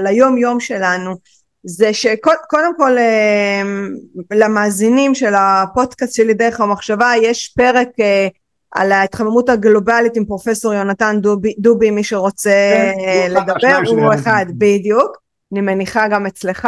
ליום 0.04 0.38
יום 0.38 0.60
שלנו. 0.60 1.16
זה 1.64 1.94
שקודם 1.94 2.72
כל 2.78 2.98
אה, 2.98 3.62
למאזינים 4.32 5.16
של 5.16 5.34
הפודקאסט 5.38 6.16
שלי 6.16 6.34
דרך 6.34 6.62
המחשבה 6.62 7.12
יש 7.22 7.54
פרק 7.58 7.88
אה, 8.00 8.28
על 8.72 8.92
ההתחממות 8.92 9.50
הגלובלית 9.50 10.18
עם 10.18 10.26
פרופסור 10.26 10.74
יונתן 10.74 11.18
דובי, 11.22 11.54
דובי 11.60 11.92
מי 11.92 12.04
שרוצה 12.04 12.50
כן, 13.06 13.32
לדבר 13.32 13.80
הוא 13.88 14.14
אחד 14.14 14.46
בדיוק 14.50 15.18
אני 15.52 15.62
מניחה 15.62 16.08
גם 16.08 16.26
אצלך 16.26 16.68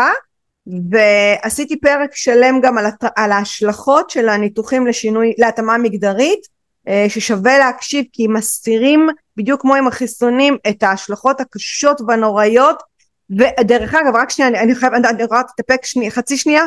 ועשיתי 0.91 1.79
פרק 1.79 2.15
שלם 2.15 2.59
גם 2.61 2.77
על, 2.77 2.85
הת... 2.85 3.03
על 3.15 3.31
ההשלכות 3.31 4.09
של 4.09 4.29
הניתוחים 4.29 4.87
לשינוי 4.87 5.33
להתאמה 5.37 5.77
מגדרית 5.77 6.39
אה, 6.87 7.05
ששווה 7.09 7.57
להקשיב 7.57 8.05
כי 8.13 8.27
מסתירים 8.27 9.07
בדיוק 9.37 9.61
כמו 9.61 9.75
עם 9.75 9.87
החיסונים 9.87 10.57
את 10.69 10.83
ההשלכות 10.83 11.41
הקשות 11.41 12.01
והנוראיות. 12.07 12.83
ודרך 13.29 13.93
אגב 13.93 14.15
רק 14.15 14.29
שנייה 14.29 14.49
אני, 14.49 14.59
אני 14.59 14.75
חייבת 14.75 15.05
אני 15.05 15.23
יכולה 15.23 15.41
להתאפק 15.41 15.85
שני, 15.85 16.11
חצי 16.11 16.37
שנייה 16.37 16.63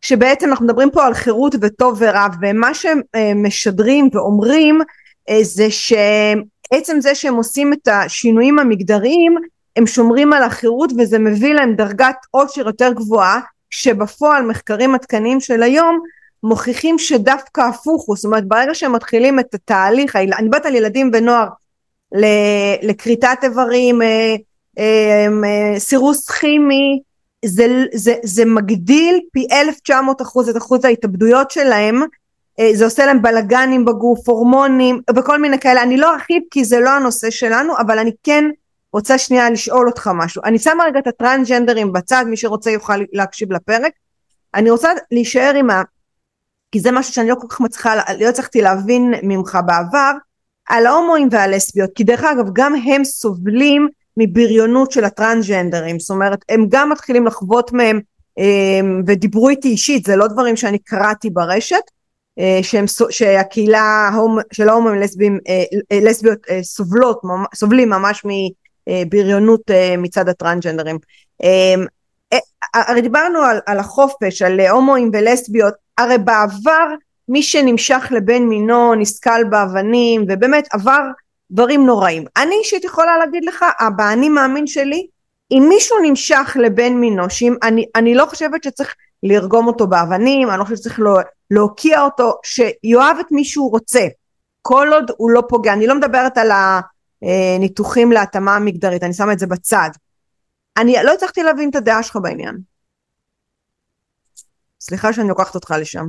שבעצם 0.00 0.48
אנחנו 0.48 0.64
מדברים 0.64 0.90
פה 0.90 1.06
על 1.06 1.14
חירות 1.14 1.54
וטוב 1.60 1.96
ורע 2.00 2.26
ומה 2.42 2.74
שהם 2.74 3.00
אה, 3.14 3.32
משדרים 3.34 4.08
ואומרים 4.12 4.80
אה, 5.28 5.38
זה 5.42 5.70
שעצם 5.70 7.00
זה 7.00 7.14
שהם 7.14 7.34
עושים 7.34 7.72
את 7.72 7.88
השינויים 7.88 8.58
המגדריים 8.58 9.36
הם 9.78 9.86
שומרים 9.86 10.32
על 10.32 10.42
החירות 10.42 10.92
וזה 10.98 11.18
מביא 11.18 11.54
להם 11.54 11.74
דרגת 11.74 12.16
עושר 12.30 12.66
יותר 12.66 12.92
גבוהה 12.92 13.40
שבפועל 13.70 14.46
מחקרים 14.46 14.94
עדכניים 14.94 15.40
של 15.40 15.62
היום 15.62 16.00
מוכיחים 16.42 16.98
שדווקא 16.98 17.60
הפוך. 17.60 18.04
הוא 18.06 18.16
זאת 18.16 18.24
אומרת 18.24 18.48
ברגע 18.48 18.74
שהם 18.74 18.92
מתחילים 18.92 19.40
את 19.40 19.54
התהליך 19.54 20.16
אני 20.16 20.42
מדברת 20.42 20.66
על 20.66 20.74
ילדים 20.74 21.10
ונוער 21.12 21.46
לכריתת 22.82 23.38
איברים 23.42 24.02
אה, 24.02 24.36
אמ, 24.78 25.44
אה, 25.44 25.80
סירוס 25.80 26.30
כימי 26.30 27.00
זה, 27.44 27.84
זה, 27.94 28.14
זה 28.22 28.44
מגדיל 28.44 29.20
פי 29.32 29.46
1900 29.52 30.22
אחוז 30.22 30.48
את 30.48 30.56
אחוז 30.56 30.84
ההתאבדויות 30.84 31.50
שלהם. 31.50 32.02
אה, 32.60 32.70
זה 32.74 32.84
עושה 32.84 33.06
להם 33.06 33.22
בלגנים 33.22 33.84
בגוף 33.84 34.28
הורמונים 34.28 35.00
וכל 35.16 35.40
מיני 35.40 35.58
כאלה. 35.58 35.82
אני 35.82 35.96
לא 35.96 36.12
ארחיב 36.12 36.42
כי 36.50 36.64
זה 36.64 36.80
לא 36.80 36.90
הנושא 36.90 37.30
שלנו 37.30 37.72
אבל 37.78 37.98
אני 37.98 38.12
כן 38.24 38.44
רוצה 38.92 39.18
שנייה 39.18 39.50
לשאול 39.50 39.86
אותך 39.88 40.10
משהו. 40.14 40.42
אני 40.44 40.58
שמה 40.58 40.84
רגע 40.84 40.98
את 40.98 41.06
הטרנסג'נדרים 41.06 41.92
בצד 41.92 42.24
מי 42.28 42.36
שרוצה 42.36 42.70
יוכל 42.70 43.00
להקשיב 43.12 43.52
לפרק. 43.52 43.92
אני 44.54 44.70
רוצה 44.70 44.90
להישאר 45.10 45.52
עם 45.54 45.70
ה... 45.70 45.82
כי 46.72 46.80
זה 46.80 46.92
משהו 46.92 47.12
שאני 47.14 47.28
לא 47.28 47.34
כל 47.34 47.46
כך 47.48 47.60
מצליחה 47.60 47.94
לא 48.20 48.28
הצלחתי 48.28 48.60
להבין 48.60 49.14
ממך 49.22 49.58
בעבר 49.66 50.12
על 50.68 50.86
ההומואים 50.86 51.28
והלסביות 51.30 51.90
כי 51.94 52.04
דרך 52.04 52.24
אגב 52.24 52.46
גם 52.52 52.74
הם 52.74 53.04
סובלים 53.04 53.88
מבריונות 54.16 54.92
של 54.92 55.04
הטרנסג'נדרים. 55.04 55.98
זאת 56.00 56.10
אומרת 56.10 56.38
הם 56.48 56.66
גם 56.68 56.90
מתחילים 56.90 57.26
לחוות 57.26 57.72
מהם 57.72 58.00
אמ, 58.38 59.02
ודיברו 59.06 59.48
איתי 59.48 59.68
אישית. 59.68 60.06
זה 60.06 60.16
לא 60.16 60.26
דברים 60.26 60.56
שאני 60.56 60.78
קראתי 60.78 61.30
ברשת 61.30 61.82
אה, 62.38 62.58
שהם, 62.62 62.84
שהקהילה 63.10 64.10
של 64.52 64.68
ההומואים 64.68 65.02
אה, 65.48 65.62
אה, 65.92 66.00
לסביות 66.00 66.38
סובלות, 66.62 67.20
סובלים 67.54 67.90
ממש 67.90 68.24
מבריונות 68.88 69.70
מצד 69.98 70.28
הטרנסג'נדרים. 70.28 70.98
אמ, 71.42 71.84
הרי 72.74 73.00
דיברנו 73.00 73.38
על, 73.38 73.60
על 73.66 73.78
החופש, 73.78 74.42
על 74.42 74.60
הומואים 74.60 75.10
ולסביות, 75.12 75.74
הרי 75.98 76.18
בעבר 76.18 76.86
מי 77.28 77.42
שנמשך 77.42 78.08
לבן 78.10 78.42
מינו 78.42 78.94
נסקל 78.94 79.42
באבנים 79.50 80.24
ובאמת 80.28 80.68
עבר 80.72 81.02
דברים 81.50 81.86
נוראים. 81.86 82.24
אני 82.36 82.54
אישית 82.54 82.84
יכולה 82.84 83.18
להגיד 83.18 83.44
לך, 83.44 83.64
הבאני 83.80 84.28
מאמין 84.28 84.66
שלי, 84.66 85.06
אם 85.50 85.66
מישהו 85.68 85.96
נמשך 86.02 86.56
לבן 86.60 86.92
מינו, 86.92 87.30
שאם 87.30 87.54
אני, 87.62 87.86
אני 87.94 88.14
לא 88.14 88.26
חושבת 88.26 88.64
שצריך 88.64 88.94
לרגום 89.22 89.66
אותו 89.66 89.86
באבנים, 89.86 90.50
אני 90.50 90.58
לא 90.58 90.64
חושבת 90.64 90.78
שצריך 90.78 91.00
לא, 91.00 91.18
להוקיע 91.50 92.02
אותו, 92.02 92.32
שיאהב 92.42 93.18
את 93.18 93.26
מי 93.30 93.44
שהוא 93.44 93.70
רוצה, 93.70 94.06
כל 94.62 94.88
עוד 94.92 95.10
הוא 95.16 95.30
לא 95.30 95.42
פוגע. 95.48 95.72
אני 95.72 95.86
לא 95.86 95.94
מדברת 95.94 96.38
על 96.38 96.50
הניתוחים 97.22 98.12
להתאמה 98.12 98.56
המגדרית, 98.56 99.02
אני 99.02 99.12
שמה 99.12 99.32
את 99.32 99.38
זה 99.38 99.46
בצד. 99.46 99.90
אני 100.76 100.94
לא 101.04 101.14
הצלחתי 101.14 101.42
להבין 101.42 101.70
את 101.70 101.76
הדעה 101.76 102.02
שלך 102.02 102.18
בעניין. 102.22 102.56
סליחה 104.80 105.12
שאני 105.12 105.28
לוקחת 105.28 105.54
אותך 105.54 105.74
לשם. 105.80 106.08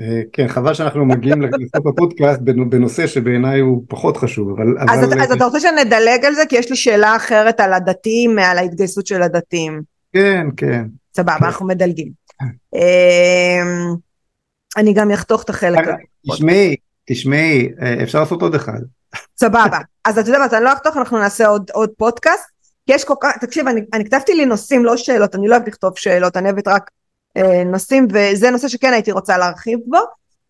אה, 0.00 0.22
כן, 0.32 0.48
חבל 0.48 0.74
שאנחנו 0.74 1.04
מגיעים 1.04 1.42
לסוף 1.58 1.86
הפודקאסט 1.86 2.40
בנושא 2.40 3.06
שבעיניי 3.06 3.60
הוא 3.60 3.84
פחות 3.88 4.16
חשוב, 4.16 4.50
אבל... 4.50 4.66
אז, 4.78 5.04
אבל... 5.04 5.22
אז 5.22 5.32
אתה 5.32 5.44
רוצה 5.44 5.60
שנדלג 5.60 6.24
על 6.24 6.34
זה? 6.34 6.42
כי 6.48 6.56
יש 6.56 6.70
לי 6.70 6.76
שאלה 6.76 7.16
אחרת 7.16 7.60
על 7.60 7.72
הדתיים, 7.72 8.38
על 8.38 8.58
ההתגייסות 8.58 9.06
של 9.06 9.22
הדתיים. 9.22 9.82
כן, 10.12 10.46
כן. 10.56 10.84
סבבה, 11.16 11.38
כן. 11.38 11.44
אנחנו 11.44 11.66
מדלגים. 11.66 12.12
אני 14.76 14.92
גם 14.92 15.10
אחתוך 15.10 15.42
את 15.42 15.50
החלק 15.50 15.78
הזה. 15.78 15.92
תשמעי, 16.32 16.76
תשמעי, 17.04 17.68
אה, 17.82 18.02
אפשר 18.02 18.20
לעשות 18.20 18.42
עוד 18.42 18.54
אחד. 18.54 18.80
סבבה, 19.38 19.78
אז 20.04 20.18
אתה 20.18 20.28
יודע 20.28 20.38
מה, 20.38 20.46
אני 20.52 20.64
לא 20.64 20.72
אחתוך, 20.72 20.96
אנחנו 20.96 21.18
נעשה 21.18 21.46
עוד, 21.46 21.70
עוד 21.72 21.90
פודקאסט, 21.98 22.44
כי 22.86 22.92
יש 22.94 23.04
כל 23.04 23.14
כך, 23.20 23.38
תקשיב, 23.40 23.68
אני, 23.68 23.80
אני 23.92 24.04
כתבתי 24.04 24.34
לי 24.34 24.46
נושאים, 24.46 24.84
לא 24.84 24.96
שאלות, 24.96 25.34
אני 25.34 25.48
לא 25.48 25.54
אוהבת 25.54 25.68
לכתוב 25.68 25.98
שאלות, 25.98 26.36
אני 26.36 26.48
אוהבת 26.48 26.68
רק 26.68 26.90
אה, 27.36 27.64
נושאים 27.64 28.06
וזה 28.12 28.50
נושא 28.50 28.68
שכן 28.68 28.92
הייתי 28.92 29.12
רוצה 29.12 29.38
להרחיב 29.38 29.78
בו. 29.86 29.98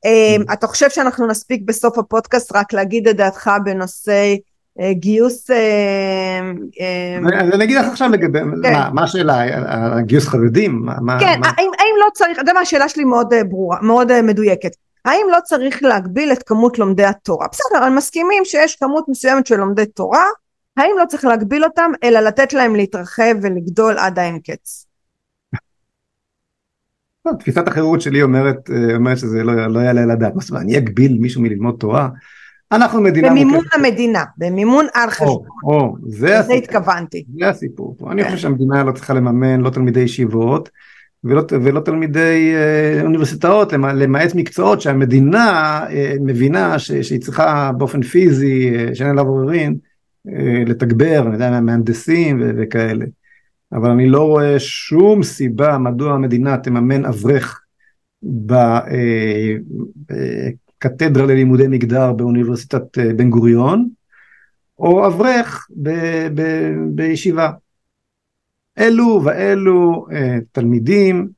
אה, 0.05 0.37
mm. 0.41 0.53
אתה 0.53 0.67
חושב 0.67 0.91
שאנחנו 0.91 1.27
נספיק 1.27 1.63
בסוף 1.65 1.99
הפודקאסט 1.99 2.57
רק 2.57 2.73
להגיד 2.73 3.09
את 3.09 3.17
דעתך 3.17 3.51
בנושא 3.65 4.35
אה, 4.81 4.93
גיוס... 4.93 5.51
אני 7.51 7.65
אגיד 7.65 7.77
לך 7.77 7.87
עכשיו 7.87 8.09
לגבי, 8.09 8.39
כן. 8.63 8.75
מה 8.93 9.05
השאלה, 9.05 9.43
גיוס 10.01 10.29
חרדים? 10.29 10.87
כן, 11.21 11.41
האם 11.45 11.95
לא 12.01 12.07
צריך, 12.15 12.33
אתה 12.33 12.41
יודע 12.41 12.53
מה 12.53 12.61
השאלה 12.61 12.89
שלי 12.89 13.05
מאוד 13.05 13.35
ברורה, 13.49 13.79
מאוד 13.83 14.21
מדויקת. 14.21 14.71
האם 15.05 15.27
לא 15.31 15.39
צריך 15.45 15.83
להגביל 15.83 16.33
את 16.33 16.43
כמות 16.43 16.79
לומדי 16.79 17.05
התורה? 17.05 17.47
בסדר, 17.53 17.85
הם 17.85 17.97
מסכימים 17.97 18.45
שיש 18.45 18.77
כמות 18.77 19.05
מסוימת 19.09 19.47
של 19.47 19.57
לומדי 19.57 19.87
תורה, 19.87 20.25
האם 20.77 20.95
לא 20.99 21.05
צריך 21.07 21.25
להגביל 21.25 21.65
אותם, 21.65 21.91
אלא 22.05 22.21
לתת 22.21 22.53
להם 22.53 22.77
להתרחב 22.77 23.35
ולגדול 23.43 23.99
עד 23.99 24.19
האין 24.19 24.39
קץ? 24.39 24.87
לא, 27.27 27.33
תפיסת 27.39 27.69
החירות 27.69 28.01
שלי 28.01 28.23
אומרת, 28.23 28.71
אה, 28.71 28.97
אומרת 28.97 29.19
שזה 29.19 29.43
לא, 29.43 29.67
לא 29.67 29.81
יעלה 29.81 30.03
על 30.03 30.11
הדעת, 30.11 30.33
מה 30.51 30.61
אני 30.61 30.79
אגביל 30.79 31.19
מישהו 31.21 31.43
מללמוד 31.43 31.77
תורה? 31.79 32.09
אנחנו 32.73 33.01
מדינה... 33.01 33.31
במימון 33.31 33.55
מוקפת. 33.55 33.75
המדינה, 33.75 34.25
במימון 34.39 34.87
על 34.95 35.11
חשבון. 35.11 35.47
או, 35.65 35.71
או, 35.71 35.97
זה 36.09 36.39
הסיפור. 36.39 36.57
זה 36.57 36.63
התכוונתי. 36.63 37.25
זה 37.39 37.49
הסיפור. 37.49 37.97
אני 38.11 38.25
חושב 38.25 38.37
שהמדינה 38.37 38.85
לא 38.85 38.93
צריכה 38.93 39.15
לממן 39.15 39.61
לא 39.61 39.71
תלמידי 39.71 40.01
ישיבות 40.01 40.69
ולא, 41.25 41.43
ולא 41.51 41.81
תלמידי 41.81 42.53
אה, 42.55 43.03
אוניברסיטאות, 43.03 43.73
למעט 43.73 44.35
מקצועות 44.35 44.81
שהמדינה 44.81 45.81
אה, 45.91 46.15
מבינה 46.21 46.79
ש, 46.79 46.93
שהיא 46.93 47.21
צריכה 47.21 47.73
באופן 47.79 48.03
פיזי, 48.03 48.77
אה, 48.77 48.95
שאין 48.95 49.11
עליו 49.11 49.27
עוררין, 49.27 49.79
לתגבר, 50.67 51.23
אני 51.27 51.33
יודע, 51.33 51.61
מהנדסים 51.61 52.43
וכאלה. 52.57 53.05
אבל 53.73 53.91
אני 53.91 54.09
לא 54.09 54.23
רואה 54.23 54.59
שום 54.59 55.23
סיבה 55.23 55.79
מדוע 55.79 56.13
המדינה 56.13 56.57
תממן 56.57 57.05
אברך 57.05 57.63
בקתדרה 60.81 61.27
ללימודי 61.27 61.69
מגדר 61.69 62.13
באוניברסיטת 62.13 62.99
בן 63.17 63.31
גוריון, 63.31 63.89
או 64.79 65.07
אברך 65.07 65.69
בישיבה. 66.95 67.51
אלו 68.81 69.21
ואלו 69.25 70.07
אה, 70.13 70.39
תלמידים 70.53 71.29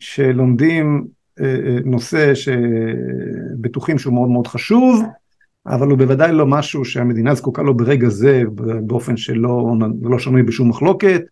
שלומדים 0.00 1.06
נושא 1.84 2.32
שבטוחים 2.34 3.98
שהוא 3.98 4.14
מאוד 4.14 4.28
מאוד 4.28 4.46
חשוב, 4.46 5.02
אבל 5.66 5.88
הוא 5.88 5.98
בוודאי 5.98 6.32
לא 6.32 6.46
משהו 6.46 6.84
שהמדינה 6.84 7.34
זקוקה 7.34 7.62
לו 7.62 7.76
ברגע 7.76 8.08
זה 8.08 8.42
באופן 8.82 9.16
שלא 9.16 9.74
לא 10.02 10.18
שנוי 10.18 10.42
בשום 10.42 10.68
מחלוקת. 10.68 11.22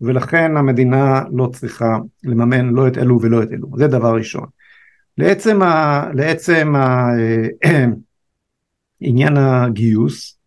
ולכן 0.00 0.56
המדינה 0.56 1.22
לא 1.32 1.50
צריכה 1.52 1.98
לממן 2.24 2.68
לא 2.68 2.88
את 2.88 2.98
אלו 2.98 3.20
ולא 3.22 3.42
את 3.42 3.52
אלו, 3.52 3.68
זה 3.76 3.86
דבר 3.86 4.14
ראשון. 4.14 4.46
לעצם, 5.18 5.62
ה, 5.62 6.04
לעצם 6.14 6.74
ה, 6.76 7.08
עניין 9.00 9.36
הגיוס, 9.36 10.38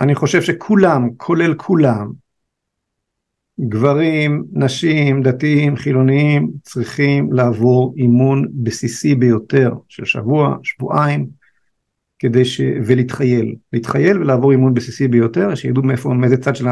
אני 0.00 0.14
חושב 0.14 0.42
שכולם, 0.42 1.08
כולל 1.16 1.54
כולם, 1.54 2.12
גברים, 3.60 4.44
נשים, 4.52 5.22
דתיים, 5.22 5.76
חילוניים, 5.76 6.50
צריכים 6.62 7.32
לעבור 7.32 7.94
אימון 7.96 8.48
בסיסי 8.54 9.14
ביותר 9.14 9.72
של 9.88 10.04
שבוע, 10.04 10.56
שבועיים, 10.62 11.26
כדי 12.18 12.44
ש... 12.44 12.60
ולהתחייל, 12.86 13.54
להתחייל 13.72 14.18
ולעבור 14.18 14.52
אימון 14.52 14.74
בסיסי 14.74 15.08
ביותר, 15.08 15.54
שידעו 15.54 15.82
מאיפה, 15.82 16.14
מאיזה 16.14 16.36
צד 16.36 16.56
של 16.56 16.66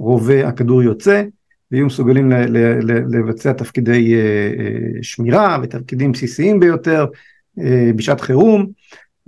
הרובה 0.00 0.48
הכדור 0.48 0.82
יוצא, 0.82 1.22
ויהיו 1.70 1.86
מסוגלים 1.86 2.30
ל... 2.30 2.34
ל... 2.34 2.58
ל... 2.82 3.16
לבצע 3.16 3.52
תפקידי 3.52 4.14
אה, 4.14 4.20
אה, 4.58 5.02
שמירה 5.02 5.58
ותפקידים 5.62 6.12
בסיסיים 6.12 6.60
ביותר 6.60 7.06
אה, 7.60 7.90
בשעת 7.96 8.20
חירום. 8.20 8.66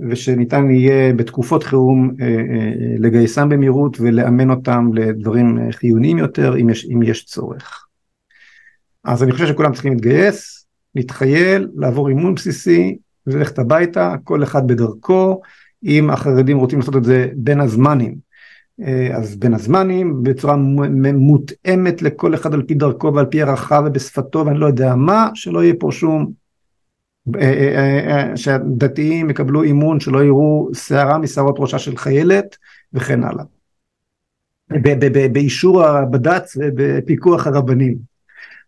ושניתן 0.01 0.70
יהיה 0.70 1.12
בתקופות 1.12 1.62
חירום 1.62 2.15
אה, 2.20 2.27
אה, 2.27 2.95
לגייסם 2.99 3.49
במהירות 3.49 3.97
ולאמן 4.01 4.51
אותם 4.51 4.91
לדברים 4.95 5.59
אה, 5.59 5.73
חיוניים 5.73 6.19
יותר 6.19 6.57
אם 6.57 6.70
יש, 6.70 6.87
אם 6.93 7.03
יש 7.03 7.25
צורך. 7.25 7.87
אז 9.05 9.23
אני 9.23 9.33
חושב 9.33 9.47
שכולם 9.47 9.73
צריכים 9.73 9.93
להתגייס, 9.93 10.66
להתחייל, 10.95 11.69
לעבור 11.77 12.09
אימון 12.09 12.35
בסיסי 12.35 12.99
וללכת 13.27 13.59
הביתה, 13.59 14.15
כל 14.25 14.43
אחד 14.43 14.66
בדרכו, 14.66 15.41
אם 15.85 16.11
החרדים 16.11 16.59
רוצים 16.59 16.79
לעשות 16.79 16.97
את 16.97 17.05
זה 17.05 17.29
בין 17.37 17.61
הזמנים. 17.61 18.29
אז 19.15 19.37
בין 19.37 19.55
הזמנים, 19.55 20.23
בצורה 20.23 20.57
מותאמת 21.15 22.03
לכל 22.03 22.35
אחד 22.35 22.55
על 22.55 22.62
פי 22.62 22.75
דרכו 22.75 23.15
ועל 23.15 23.27
פי 23.27 23.43
ערכיו 23.43 23.83
ובשפתו 23.87 24.47
ואני 24.47 24.59
לא 24.59 24.66
יודע 24.66 24.95
מה, 24.95 25.29
שלא 25.35 25.62
יהיה 25.62 25.75
פה 25.79 25.89
שום 25.93 26.23
אה, 26.23 26.23
אה, 26.23 26.27
אה, 26.27 26.48
שהדתיים 28.37 29.31
יקבלו 29.31 29.63
אימון 29.63 30.01
שלא 30.01 30.25
יראו 30.25 30.69
שערה 30.75 31.19
משערות 31.19 31.57
ראשה 31.59 31.79
של 31.79 31.97
חיילת 31.97 32.57
וכן 32.93 33.25
הלאה. 33.25 33.45
באישור 35.33 35.85
הבד"ץ 35.85 36.57
ובפיקוח 36.57 37.47
הרבנים, 37.47 37.99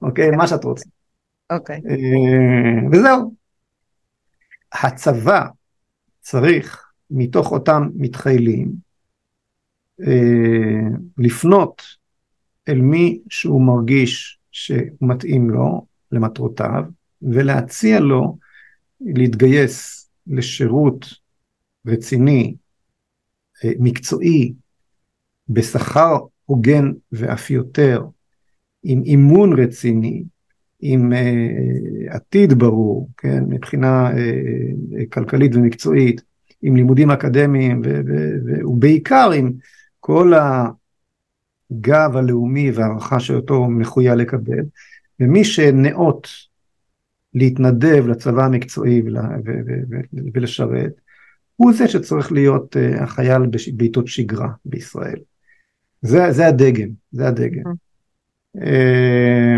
אוקיי? 0.03 0.31
מה 0.31 0.47
שאת 0.47 0.65
רוצה. 0.65 0.89
אוקיי. 1.51 1.81
וזהו. 2.93 3.35
הצבא 4.73 5.47
צריך 6.21 6.91
מתוך 7.11 7.53
אותם 7.53 7.89
מתחיילים 7.97 8.73
לפנות 11.19 11.83
אל 12.69 12.81
מי 12.81 13.21
שהוא 13.31 13.63
מרגיש 13.63 14.39
שמתאים 14.53 15.51
לו 15.51 15.87
למטרותיו 16.13 16.85
ולהציע 17.23 18.01
לו 18.01 18.39
להתגייס 19.01 20.09
לשירות 20.27 21.07
רציני, 21.87 22.55
אה, 23.65 23.71
מקצועי, 23.79 24.53
בשכר 25.49 26.19
הוגן 26.45 26.93
ואף 27.13 27.51
יותר, 27.51 28.05
עם 28.83 29.03
אימון 29.03 29.61
רציני, 29.61 30.25
עם 30.81 31.13
uh, 31.13 32.15
עתיד 32.15 32.53
ברור, 32.53 33.09
כן, 33.17 33.45
מבחינה 33.49 34.11
uh, 34.11 34.15
כלכלית 35.13 35.55
ומקצועית, 35.55 36.23
עם 36.63 36.77
לימודים 36.77 37.11
אקדמיים 37.11 37.83
ובעיקר 38.65 39.31
עם 39.31 39.53
כל 40.01 40.33
הגב 40.33 42.17
הלאומי 42.17 42.71
והערכה 42.71 43.21
שאותו 43.21 43.65
מחויב 43.65 44.15
לקבל, 44.15 44.65
ומי 45.21 45.45
שנאות 45.45 46.29
להתנדב 47.35 48.07
לצבא 48.07 48.45
המקצועי 48.45 49.03
ולשרת, 50.35 50.93
הוא 51.57 51.73
זה 51.73 51.89
שצריך 51.89 52.33
להיות 52.33 52.77
אה, 52.77 53.03
החייל 53.03 53.43
בעיתות 53.73 54.07
שגרה 54.07 54.49
בישראל. 54.65 55.19
זה, 56.03 56.33
זה 56.33 56.47
הדגם, 56.47 56.89
זה 57.13 57.29
הדגם. 57.29 57.73
אה, 58.63 59.57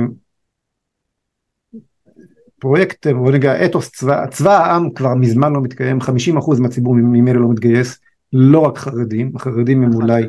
פרויקט, 2.59 3.07
בוא 3.07 3.33
נגיד, 3.33 3.51
אתוס 3.51 3.91
צבא, 3.91 4.27
צבא 4.27 4.65
העם 4.65 4.91
כבר 4.91 5.15
מזמן 5.15 5.53
לא 5.53 5.63
מתקיים, 5.63 5.99
50% 6.01 6.61
מהציבור 6.61 6.95
ממילא 6.95 7.41
לא 7.41 7.49
מתגייס, 7.49 8.01
לא 8.33 8.59
רק 8.59 8.79
חרדים, 8.79 9.33
החרדים 9.37 9.83
הם 9.83 9.89
נכון. 9.89 10.03
אולי 10.03 10.25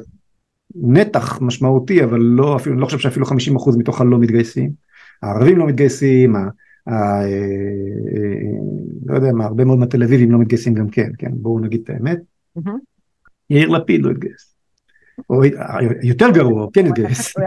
נתח 0.75 1.41
משמעותי, 1.41 2.03
אבל 2.03 2.19
לא, 2.19 2.55
אפילו, 2.55 2.75
לא 2.75 2.85
חושב 2.85 2.99
שאפילו 2.99 3.25
50% 3.25 3.31
מתוך 3.77 4.01
הלא 4.01 4.19
מתגייסים. 4.19 4.71
הערבים 5.21 5.57
לא 5.57 5.67
מתגייסים, 5.67 6.35
אה, 6.35 6.41
אה, 6.41 6.47
לא 9.05 9.15
יודע 9.15 9.31
מה, 9.33 9.45
הרבה 9.45 9.65
מאוד 9.65 9.79
מהתל 9.79 10.03
אביבים 10.03 10.31
לא 10.31 10.39
מתגייסים 10.39 10.73
גם 10.73 10.89
כן, 10.89 11.11
כן, 11.17 11.31
בואו 11.33 11.59
נגיד 11.59 11.81
את 11.83 11.89
האמת. 11.89 12.19
יאיר 13.49 13.69
לפיד 13.69 14.01
לא 14.01 14.11
התגייס. 14.11 14.55
או 15.29 15.41
יותר 16.03 16.29
גרוע, 16.29 16.67
כן 16.73 16.85
התגייס. 16.85 17.33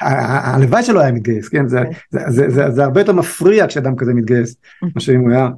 הלוואי 0.00 0.82
שלא 0.82 1.00
היה 1.00 1.12
מתגייס, 1.12 1.48
כן, 1.48 1.64
כן. 1.68 1.90
זה 2.70 2.84
הרבה 2.84 3.00
יותר 3.00 3.12
מפריע 3.12 3.66
כשאדם 3.66 3.96
כזה 3.96 4.14
מתגייס, 4.14 4.56
מאשר 4.94 5.14
אם 5.14 5.20
הוא 5.20 5.30
היה 5.30 5.48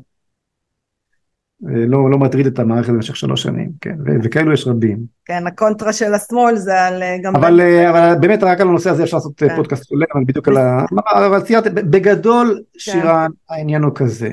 לא, 1.63 2.11
לא 2.11 2.19
מטריד 2.19 2.47
את 2.47 2.59
המערכת 2.59 2.89
במשך 2.89 3.17
שלוש 3.17 3.43
שנים, 3.43 3.71
כן, 3.81 3.97
וכאלו 4.23 4.53
יש 4.53 4.67
רבים. 4.67 4.99
כן, 5.25 5.47
הקונטרה 5.47 5.93
של 5.93 6.15
השמאל 6.15 6.57
זה 6.57 6.83
על 6.83 7.03
אה, 7.03 7.17
גם... 7.23 7.37
אבל, 7.37 7.61
אה, 7.61 7.91
אבל 7.91 8.21
באמת 8.21 8.43
רק 8.43 8.61
על 8.61 8.69
הנושא 8.69 8.91
הזה 8.91 9.03
אפשר 9.03 9.17
לעשות 9.17 9.43
אה, 9.43 9.49
כן. 9.49 9.57
פודקאסט 9.57 9.85
שלם, 9.85 10.07
אבל 10.15 10.25
בדיוק 10.27 10.49
על 10.49 10.57
ה... 10.57 10.85
אבל 11.07 11.41
ציירת, 11.41 11.75
בגדול 11.75 12.63
כן. 12.73 12.79
שירן 12.79 13.31
העניין 13.51 13.83
הוא 13.83 13.93
כזה, 13.95 14.31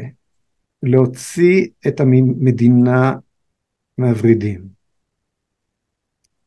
להוציא 0.83 1.67
את 1.87 1.99
המדינה 1.99 3.13
מהוורידים. 3.97 4.75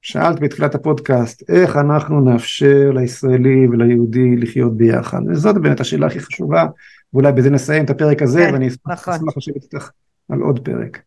שאלת 0.02 0.40
בתחילת 0.40 0.74
הפודקאסט, 0.74 1.50
איך 1.50 1.76
אנחנו 1.76 2.20
נאפשר 2.20 2.90
לישראלי 2.94 3.68
וליהודי 3.68 4.36
לחיות 4.36 4.76
ביחד? 4.76 5.20
וזאת 5.28 5.58
באמת 5.58 5.80
השאלה 5.80 6.06
הכי 6.06 6.20
חשובה, 6.20 6.66
ואולי 7.12 7.32
בזה 7.32 7.50
נסיים 7.50 7.84
את 7.84 7.90
הפרק 7.90 8.22
הזה, 8.22 8.46
כן, 8.46 8.52
ואני 8.52 8.68
אשמח 8.68 9.08
נכון. 9.08 9.28
לשבת 9.36 9.62
איתך 9.62 9.90
על 10.28 10.40
עוד 10.40 10.64
פרק. 10.64 11.02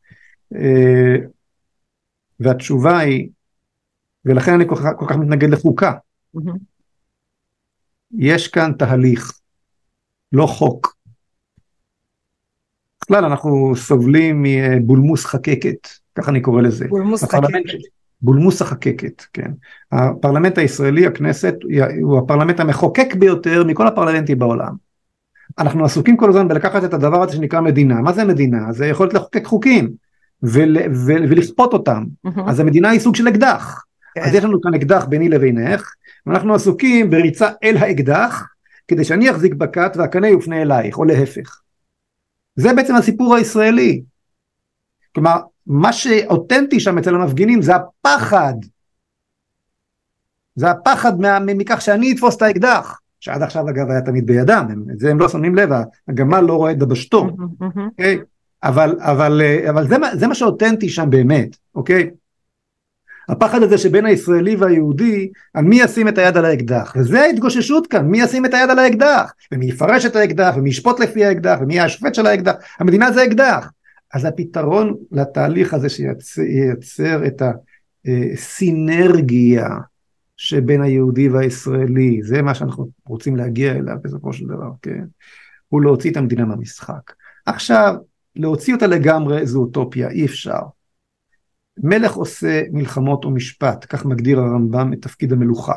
אה, 0.55 1.15
והתשובה 2.39 2.99
היא, 2.99 3.29
ולכן 4.25 4.53
אני 4.53 4.67
כל 4.67 4.75
כך, 4.75 4.89
כל 4.97 5.05
כך 5.09 5.15
מתנגד 5.15 5.49
לחוקה, 5.49 5.93
יש 8.17 8.47
כאן 8.47 8.71
תהליך, 8.79 9.39
לא 10.31 10.45
חוק. 10.45 10.95
בכלל 13.01 13.25
אנחנו 13.25 13.73
סובלים 13.75 14.43
מבולמוס 14.43 15.25
חקקת, 15.25 15.87
ככה 16.15 16.31
אני 16.31 16.41
קורא 16.41 16.61
לזה. 16.61 16.87
בולמוס 16.87 17.23
חקקת. 17.23 17.77
בולמוס 18.21 18.61
החקקת, 18.61 19.21
כן. 19.33 19.51
הפרלמנט 19.91 20.57
הישראלי, 20.57 21.07
הכנסת, 21.07 21.55
הוא 22.01 22.19
הפרלמנט 22.19 22.59
המחוקק 22.59 23.15
ביותר 23.15 23.63
מכל 23.63 23.87
הפרלמנטים 23.87 24.39
בעולם. 24.39 24.75
אנחנו 25.59 25.85
עסוקים 25.85 26.17
כל 26.17 26.29
הזמן 26.29 26.47
בלקחת 26.47 26.83
את 26.83 26.93
הדבר 26.93 27.23
הזה 27.23 27.33
שנקרא 27.33 27.61
מדינה. 27.61 27.95
מה 27.95 28.13
זה 28.13 28.25
מדינה? 28.25 28.71
זה 28.71 28.85
יכולת 28.85 29.13
לחוקק 29.13 29.45
חוקים 29.45 29.91
ול, 30.43 30.77
ול, 31.05 31.25
ולכפות 31.29 31.73
אותם. 31.73 32.03
Mm-hmm. 32.27 32.41
אז 32.47 32.59
המדינה 32.59 32.89
היא 32.89 32.99
סוג 32.99 33.15
של 33.15 33.27
אקדח. 33.27 33.83
כן. 34.15 34.21
אז 34.21 34.33
יש 34.33 34.43
לנו 34.43 34.61
כאן 34.61 34.73
אקדח 34.73 35.05
ביני 35.05 35.29
לבינך, 35.29 35.93
ואנחנו 36.25 36.55
עסוקים 36.55 37.09
בריצה 37.09 37.49
אל 37.63 37.77
האקדח, 37.77 38.47
כדי 38.87 39.03
שאני 39.03 39.31
אחזיק 39.31 39.53
בכת 39.53 39.91
והקנה 39.95 40.27
יופנה 40.27 40.61
אלייך, 40.61 40.97
או 40.97 41.05
להפך. 41.05 41.61
זה 42.55 42.73
בעצם 42.73 42.95
הסיפור 42.95 43.35
הישראלי. 43.35 44.01
כלומר, 45.15 45.37
מה 45.67 45.93
שאותנטי 45.93 46.79
שם 46.79 46.97
אצל 46.97 47.15
המפגינים 47.15 47.61
זה 47.61 47.73
הפחד. 47.75 48.53
זה 50.55 50.71
הפחד 50.71 51.13
מכך 51.45 51.81
שאני 51.81 52.11
אתפוס 52.11 52.35
את 52.37 52.41
האקדח. 52.41 52.99
שעד 53.21 53.43
עכשיו 53.43 53.69
אגב 53.69 53.89
היה 53.89 54.01
תמיד 54.01 54.25
בידם, 54.25 54.67
הם, 54.69 54.83
את 54.93 54.99
זה 54.99 55.11
הם 55.11 55.19
לא 55.19 55.29
שמים 55.29 55.55
לב, 55.55 55.69
הגמל 56.07 56.39
לא 56.39 56.53
רואה 56.53 56.71
את 56.71 56.77
דבשתו, 56.77 57.29
אוקיי? 57.61 58.19
אבל, 58.63 58.95
אבל, 58.99 59.41
אבל 59.69 59.87
זה, 59.87 59.95
זה 60.13 60.27
מה 60.27 60.35
שאותנטי 60.35 60.89
שם 60.89 61.09
באמת, 61.09 61.57
אוקיי? 61.75 62.09
הפחד 63.29 63.63
הזה 63.63 63.77
שבין 63.77 64.05
הישראלי 64.05 64.55
והיהודי, 64.55 65.29
על 65.53 65.65
מי 65.65 65.81
ישים 65.81 66.07
את 66.07 66.17
היד 66.17 66.37
על 66.37 66.45
האקדח, 66.45 66.93
וזה 66.97 67.21
ההתגוששות 67.21 67.87
כאן, 67.87 68.05
מי 68.05 68.21
ישים 68.21 68.45
את 68.45 68.53
היד 68.53 68.69
על 68.69 68.79
האקדח, 68.79 69.33
ומי 69.51 69.65
יפרש 69.65 70.05
את 70.05 70.15
האקדח, 70.15 70.53
ומי 70.57 70.69
ישפוט 70.69 70.99
לפי 70.99 71.25
האקדח, 71.25 71.57
ומי 71.61 71.73
יהיה 71.73 71.85
השופט 71.85 72.15
של 72.15 72.27
האקדח, 72.27 72.53
המדינה 72.79 73.11
זה 73.11 73.25
אקדח. 73.25 73.71
אז 74.13 74.25
הפתרון 74.25 74.95
לתהליך 75.11 75.73
הזה 75.73 75.89
שייצר 75.89 77.25
את 77.27 77.41
הסינרגיה 78.33 79.67
שבין 80.43 80.81
היהודי 80.81 81.29
והישראלי, 81.29 82.19
זה 82.23 82.41
מה 82.41 82.53
שאנחנו 82.55 82.89
רוצים 83.05 83.35
להגיע 83.35 83.71
אליו 83.71 83.95
בסופו 84.03 84.33
של 84.33 84.45
דבר, 84.45 84.69
כן? 84.81 85.03
הוא 85.67 85.81
להוציא 85.81 86.11
את 86.11 86.17
המדינה 86.17 86.45
מהמשחק. 86.45 87.13
עכשיו, 87.45 87.95
להוציא 88.35 88.73
אותה 88.73 88.87
לגמרי 88.87 89.45
זו 89.45 89.59
אוטופיה, 89.59 90.09
אי 90.09 90.25
אפשר. 90.25 90.59
מלך 91.83 92.13
עושה 92.13 92.61
מלחמות 92.71 93.25
ומשפט, 93.25 93.85
כך 93.89 94.05
מגדיר 94.05 94.39
הרמב"ם 94.39 94.93
את 94.93 95.01
תפקיד 95.01 95.33
המלוכה. 95.33 95.75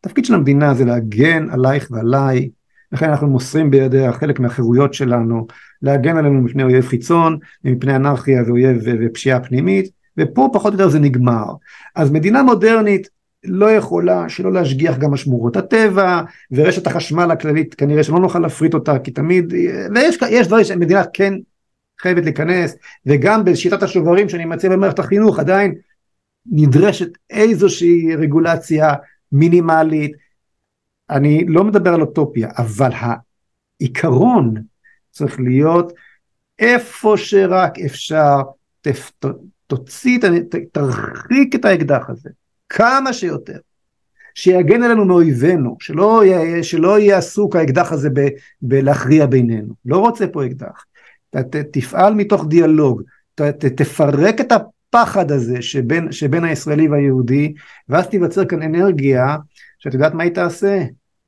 התפקיד 0.00 0.24
של 0.24 0.34
המדינה 0.34 0.74
זה 0.74 0.84
להגן 0.84 1.50
עלייך 1.50 1.88
ועליי, 1.90 2.50
לכן 2.92 3.10
אנחנו 3.10 3.26
מוסרים 3.26 3.70
בידיה 3.70 4.12
חלק 4.12 4.40
מהחירויות 4.40 4.94
שלנו, 4.94 5.46
להגן 5.82 6.16
עלינו 6.16 6.42
מפני 6.42 6.62
אויב 6.62 6.86
חיצון, 6.86 7.38
מפני 7.64 7.96
אנרכיה 7.96 8.42
ואויב 8.46 8.82
ופשיעה 8.84 9.40
פנימית, 9.40 9.90
ופה 10.18 10.50
פחות 10.52 10.72
או 10.72 10.78
יותר 10.78 10.88
זה 10.88 10.98
נגמר. 10.98 11.44
אז 11.94 12.10
מדינה 12.10 12.42
מודרנית 12.42 13.21
לא 13.44 13.70
יכולה 13.70 14.28
שלא 14.28 14.52
להשגיח 14.52 14.98
גם 14.98 15.10
על 15.10 15.16
שמורות 15.16 15.56
הטבע 15.56 16.22
ורשת 16.50 16.86
החשמל 16.86 17.30
הכללית 17.30 17.74
כנראה 17.74 18.04
שלא 18.04 18.20
נוכל 18.20 18.38
להפריט 18.38 18.74
אותה 18.74 18.98
כי 18.98 19.10
תמיד 19.10 19.52
ויש 20.20 20.46
דברים 20.48 20.64
שהמדינה 20.64 21.02
כן 21.12 21.34
חייבת 22.00 22.24
להיכנס 22.24 22.76
וגם 23.06 23.44
בשיטת 23.44 23.82
השוברים 23.82 24.28
שאני 24.28 24.44
מציע 24.44 24.70
במערכת 24.70 24.98
החינוך 24.98 25.38
עדיין 25.38 25.74
נדרשת 26.46 27.08
איזושהי 27.30 28.16
רגולציה 28.16 28.92
מינימלית. 29.32 30.12
אני 31.10 31.44
לא 31.48 31.64
מדבר 31.64 31.94
על 31.94 32.00
אוטופיה 32.00 32.48
אבל 32.58 32.90
העיקרון 33.80 34.54
צריך 35.10 35.40
להיות 35.40 35.92
איפה 36.58 37.14
שרק 37.16 37.78
אפשר 37.78 38.40
תוציא, 39.66 40.18
תרחיק 40.72 41.54
את 41.54 41.64
האקדח 41.64 42.10
הזה 42.10 42.30
כמה 42.74 43.12
שיותר, 43.12 43.58
שיגן 44.34 44.82
עלינו 44.82 45.04
מאויבינו, 45.04 45.76
שלא, 45.80 46.22
שלא 46.62 46.98
יהיה 46.98 47.18
עסוק 47.18 47.56
האקדח 47.56 47.92
הזה 47.92 48.10
ב, 48.14 48.28
בלהכריע 48.62 49.26
בינינו, 49.26 49.74
לא 49.84 49.98
רוצה 49.98 50.26
פה 50.26 50.46
אקדח, 50.46 50.84
ת, 51.30 51.36
ת, 51.36 51.56
תפעל 51.56 52.14
מתוך 52.14 52.46
דיאלוג, 52.48 53.02
ת, 53.34 53.40
ת, 53.40 53.64
תפרק 53.64 54.40
את 54.40 54.52
הפחד 54.52 55.32
הזה 55.32 55.62
שבין, 55.62 56.12
שבין 56.12 56.44
הישראלי 56.44 56.88
והיהודי, 56.88 57.54
ואז 57.88 58.06
תיווצר 58.06 58.44
כאן 58.44 58.62
אנרגיה, 58.62 59.36
שאת 59.78 59.94
יודעת 59.94 60.14
מה 60.14 60.22
היא 60.22 60.32
תעשה? 60.34 60.84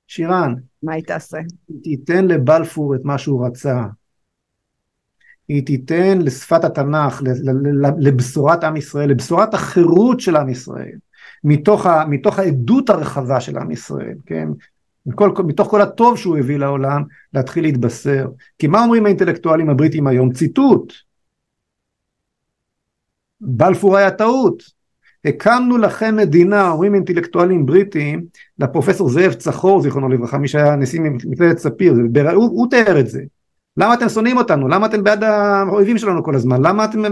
שירן. 0.07 0.55
מה 0.83 0.93
היא 0.93 1.05
תעשה? 1.05 1.39
היא 1.69 1.83
תיתן 1.83 2.25
לבלפור 2.25 2.95
את 2.95 3.01
מה 3.05 3.19
שהוא 3.19 3.47
רצה, 3.47 3.83
היא 5.49 5.67
תיתן 5.67 6.19
לשפת 6.19 6.65
התנ"ך, 6.65 7.23
לבשורת 7.99 8.65
עם 8.65 8.77
ישראל, 8.77 9.11
לבשורת 9.11 9.55
החירות 9.55 10.21
של 10.21 10.37
עם 10.37 10.49
ישראל, 10.49 10.99
מתוך, 11.45 11.87
ה, 11.87 12.05
מתוך 12.09 12.39
העדות 12.39 12.91
הרחבה 12.91 13.41
של 13.41 13.59
עם 13.59 13.71
ישראל, 13.71 14.15
כן? 14.27 14.49
מכל, 15.07 15.33
מתוך 15.47 15.69
כל 15.69 15.81
הטוב 15.81 16.19
שהוא 16.19 16.39
הביא 16.39 16.57
לעולם, 16.57 17.03
להתחיל 17.35 17.65
להתבשר. 17.65 18.29
כי 18.59 18.67
מה 18.67 18.83
אומרים 18.83 19.07
האינטלקטואלים 19.07 19.71
הבריטים 19.71 20.07
היום? 20.07 20.33
ציטוט. 20.33 20.93
בלפור 23.41 23.97
היה 23.97 24.11
טעות. 24.11 24.63
הקמנו 25.25 25.79
לכם 25.79 26.17
מדינה, 26.17 26.71
אומרים 26.71 26.95
אינטלקטואלים 26.95 27.67
בריטים, 27.67 28.25
לפרופסור 28.59 29.09
זאב 29.09 29.33
צחור, 29.33 29.83
זיכרונו 29.83 30.09
לברכה, 30.09 30.39
מי 30.39 30.49
שהיה 30.49 30.77
נשיא 30.77 31.01
ממפלגת 31.01 31.59
ספיר, 31.59 31.95
הוא, 32.35 32.45
הוא 32.45 32.71
תיאר 32.71 33.01
את 33.01 33.09
זה. 33.09 33.23
למה 33.77 33.95
אתם 33.95 34.09
שונאים 34.09 34.37
אותנו? 34.37 34.69
למה 34.69 34.87
אתם 34.87 35.05
בעד 35.05 35.25
האויבים 35.25 35.99
שלנו 35.99 36.25
כל 36.25 36.35
הזמן? 36.35 36.63
למה 36.63 36.85
אתם, 36.85 37.03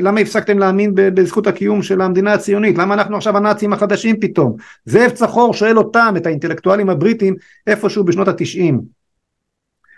למה 0.00 0.20
הפסקתם 0.20 0.58
להאמין 0.58 0.92
בזכות 0.94 1.46
הקיום 1.46 1.82
של 1.82 2.00
המדינה 2.00 2.32
הציונית? 2.32 2.78
למה 2.78 2.94
אנחנו 2.94 3.16
עכשיו 3.16 3.36
הנאצים 3.36 3.72
החדשים 3.72 4.20
פתאום? 4.20 4.56
זאב 4.84 5.10
צחור 5.10 5.54
שואל 5.54 5.78
אותם, 5.78 6.14
את 6.16 6.26
האינטלקטואלים 6.26 6.90
הבריטים, 6.90 7.34
איפשהו 7.66 8.04
בשנות 8.04 8.28
התשעים. 8.28 8.80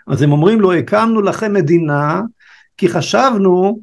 אז 0.07 0.21
הם 0.21 0.31
אומרים 0.31 0.61
לו, 0.61 0.73
הקמנו 0.73 1.21
לכם 1.21 1.53
מדינה, 1.53 2.21
כי 2.77 2.89
חשבנו, 2.89 3.79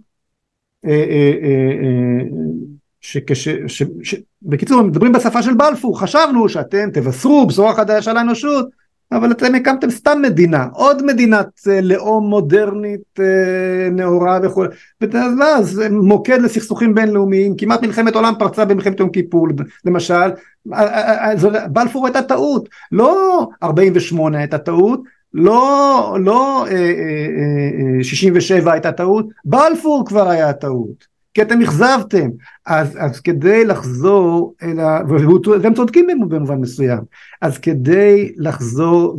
אה, 0.85 0.91
אה, 0.91 1.33
אה, 1.43 2.25
שכש... 3.01 3.49
בקיצור, 4.43 4.83
מדברים 4.83 5.13
בשפה 5.13 5.43
של 5.43 5.55
בלפור, 5.55 6.01
חשבנו 6.01 6.49
שאתם 6.49 6.91
תבשרו 6.93 7.47
בשורה 7.47 7.75
חדשה 7.75 8.13
לאנושות, 8.13 8.69
אבל 9.13 9.33
אתם 9.33 9.55
הקמתם 9.55 9.91
סתם 9.91 10.19
מדינה, 10.23 10.67
עוד 10.73 11.07
מדינת 11.07 11.47
אה, 11.69 11.81
לאום 11.81 12.27
מודרנית 12.27 13.21
אה, 13.21 13.91
נאורה 13.91 14.39
וכו', 14.43 14.65
ואז 15.41 15.83
מוקד 15.91 16.41
לסכסוכים 16.41 16.95
בינלאומיים, 16.95 17.57
כמעט 17.57 17.83
מלחמת 17.83 18.15
עולם 18.15 18.35
פרצה 18.39 18.65
במלחמת 18.65 19.01
יום 19.01 19.11
כיפור 19.11 19.49
למשל, 19.85 20.31
בלפור 21.71 22.07
הייתה 22.07 22.23
טעות, 22.23 22.69
לא 22.93 23.47
48 23.63 24.39
הייתה 24.39 24.59
טעות, 24.59 25.01
לא, 25.35 26.17
לא 26.21 26.67
67 28.03 28.73
הייתה 28.73 28.93
טעות, 28.93 29.27
בלפור 29.45 30.05
כבר 30.07 30.29
היה 30.29 30.53
טעות. 30.53 31.08
כי 31.39 31.43
אתם 31.43 31.63
אכזבתם. 31.63 32.29
אז, 32.67 32.97
אז 33.01 33.21
כדי 33.21 33.65
לחזור 33.65 34.55
אל 34.63 34.81
ה... 34.81 35.01
והם 35.63 35.75
צודקים 35.75 36.07
במובן 36.29 36.57
מסוים. 36.57 36.99
אז 37.41 37.59
כדי 37.59 38.33
לחזור 38.37 39.19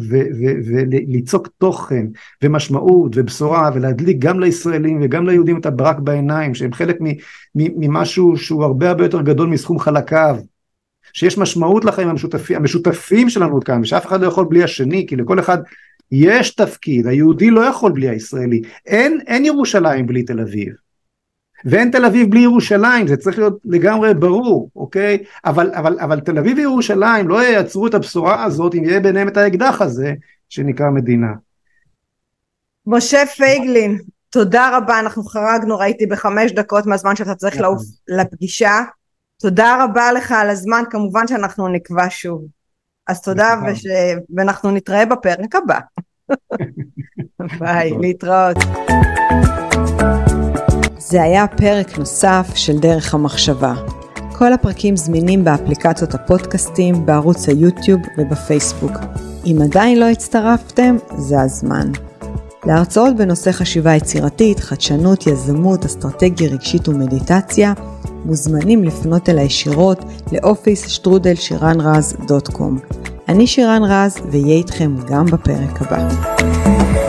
וליצוק 0.67 1.47
תוכן 1.57 2.05
ומשמעות 2.43 3.11
ובשורה 3.15 3.69
ולהדליק 3.73 4.17
גם 4.19 4.39
לישראלים 4.39 4.99
וגם 5.01 5.27
ליהודים 5.27 5.59
את 5.59 5.65
הברק 5.65 5.99
בעיניים 5.99 6.55
שהם 6.55 6.73
חלק 6.73 6.97
ממשהו 7.55 8.37
שהוא 8.37 8.63
הרבה 8.63 8.89
הרבה 8.89 9.03
יותר 9.03 9.21
גדול 9.21 9.49
מסכום 9.49 9.79
חלקיו. 9.79 10.37
שיש 11.13 11.37
משמעות 11.37 11.85
לחיים 11.85 12.09
המשותפים, 12.09 12.57
המשותפים 12.57 13.29
שלנו 13.29 13.59
כאן, 13.61 13.85
שאף 13.85 14.05
אחד 14.05 14.21
לא 14.21 14.27
יכול 14.27 14.45
בלי 14.49 14.63
השני, 14.63 15.05
כי 15.07 15.15
לכל 15.15 15.39
אחד 15.39 15.57
יש 16.11 16.55
תפקיד, 16.55 17.07
היהודי 17.07 17.49
לא 17.49 17.61
יכול 17.61 17.91
בלי 17.91 18.09
הישראלי, 18.09 18.61
אין, 18.85 19.19
אין 19.27 19.45
ירושלים 19.45 20.07
בלי 20.07 20.23
תל 20.23 20.39
אביב. 20.39 20.88
ואין 21.65 21.91
תל 21.91 22.05
אביב 22.05 22.31
בלי 22.31 22.39
ירושלים, 22.39 23.07
זה 23.07 23.17
צריך 23.17 23.37
להיות 23.37 23.57
לגמרי 23.65 24.13
ברור, 24.13 24.69
אוקיי? 24.75 25.23
אבל, 25.45 25.71
אבל, 25.73 25.99
אבל 25.99 26.19
תל 26.19 26.37
אביב 26.37 26.57
וירושלים 26.57 27.27
לא 27.27 27.43
ייצרו 27.43 27.87
את 27.87 27.93
הבשורה 27.93 28.43
הזאת 28.43 28.75
אם 28.75 28.83
יהיה 28.83 28.99
ביניהם 28.99 29.27
את 29.27 29.37
האקדח 29.37 29.81
הזה 29.81 30.13
שנקרא 30.49 30.89
מדינה. 30.89 31.31
משה 32.85 33.25
פייגלין, 33.25 33.99
תודה 34.29 34.77
רבה, 34.77 34.99
אנחנו 34.99 35.23
חרגנו, 35.23 35.77
ראיתי 35.77 36.05
בחמש 36.05 36.51
דקות 36.51 36.85
מהזמן 36.85 37.15
שאתה 37.15 37.35
צריך 37.35 37.61
לעוף 37.61 37.81
לפגישה. 38.07 38.83
תודה 39.41 39.83
רבה 39.83 40.11
לך 40.11 40.31
על 40.31 40.49
הזמן, 40.49 40.83
כמובן 40.89 41.27
שאנחנו 41.27 41.67
נקבע 41.67 42.05
שוב. 42.09 42.45
אז 43.07 43.21
תודה, 43.21 43.53
וש... 43.67 43.85
ואנחנו 44.35 44.71
נתראה 44.71 45.05
בפרק 45.05 45.55
הבא. 45.55 45.79
ביי, 47.59 47.91
להתראות. 48.01 48.57
זה 50.99 51.23
היה 51.23 51.47
פרק 51.47 51.97
נוסף 51.97 52.51
של 52.55 52.79
דרך 52.79 53.13
המחשבה. 53.13 53.73
כל 54.37 54.53
הפרקים 54.53 54.95
זמינים 54.95 55.43
באפליקציות 55.43 56.13
הפודקאסטים, 56.13 57.05
בערוץ 57.05 57.49
היוטיוב 57.49 58.01
ובפייסבוק. 58.17 58.91
אם 59.45 59.57
עדיין 59.63 59.99
לא 59.99 60.05
הצטרפתם, 60.05 60.97
זה 61.17 61.41
הזמן. 61.41 61.91
להרצאות 62.65 63.15
בנושא 63.15 63.51
חשיבה 63.51 63.95
יצירתית, 63.95 64.59
חדשנות, 64.59 65.27
יזמות, 65.27 65.85
אסטרטגיה 65.85 66.49
רגשית 66.49 66.87
ומדיטציה, 66.87 67.73
מוזמנים 68.25 68.83
לפנות 68.83 69.29
אל 69.29 69.37
הישירות 69.37 70.05
לאופיס 70.31 70.87
שטרודל 70.87 71.35
שירן 71.35 71.77
קום. 72.53 72.77
אני 73.29 73.47
שירן 73.47 73.81
רז 73.83 74.17
ואהיה 74.31 74.55
איתכם 74.55 74.95
גם 75.07 75.25
בפרק 75.25 75.81
הבא. 75.81 77.08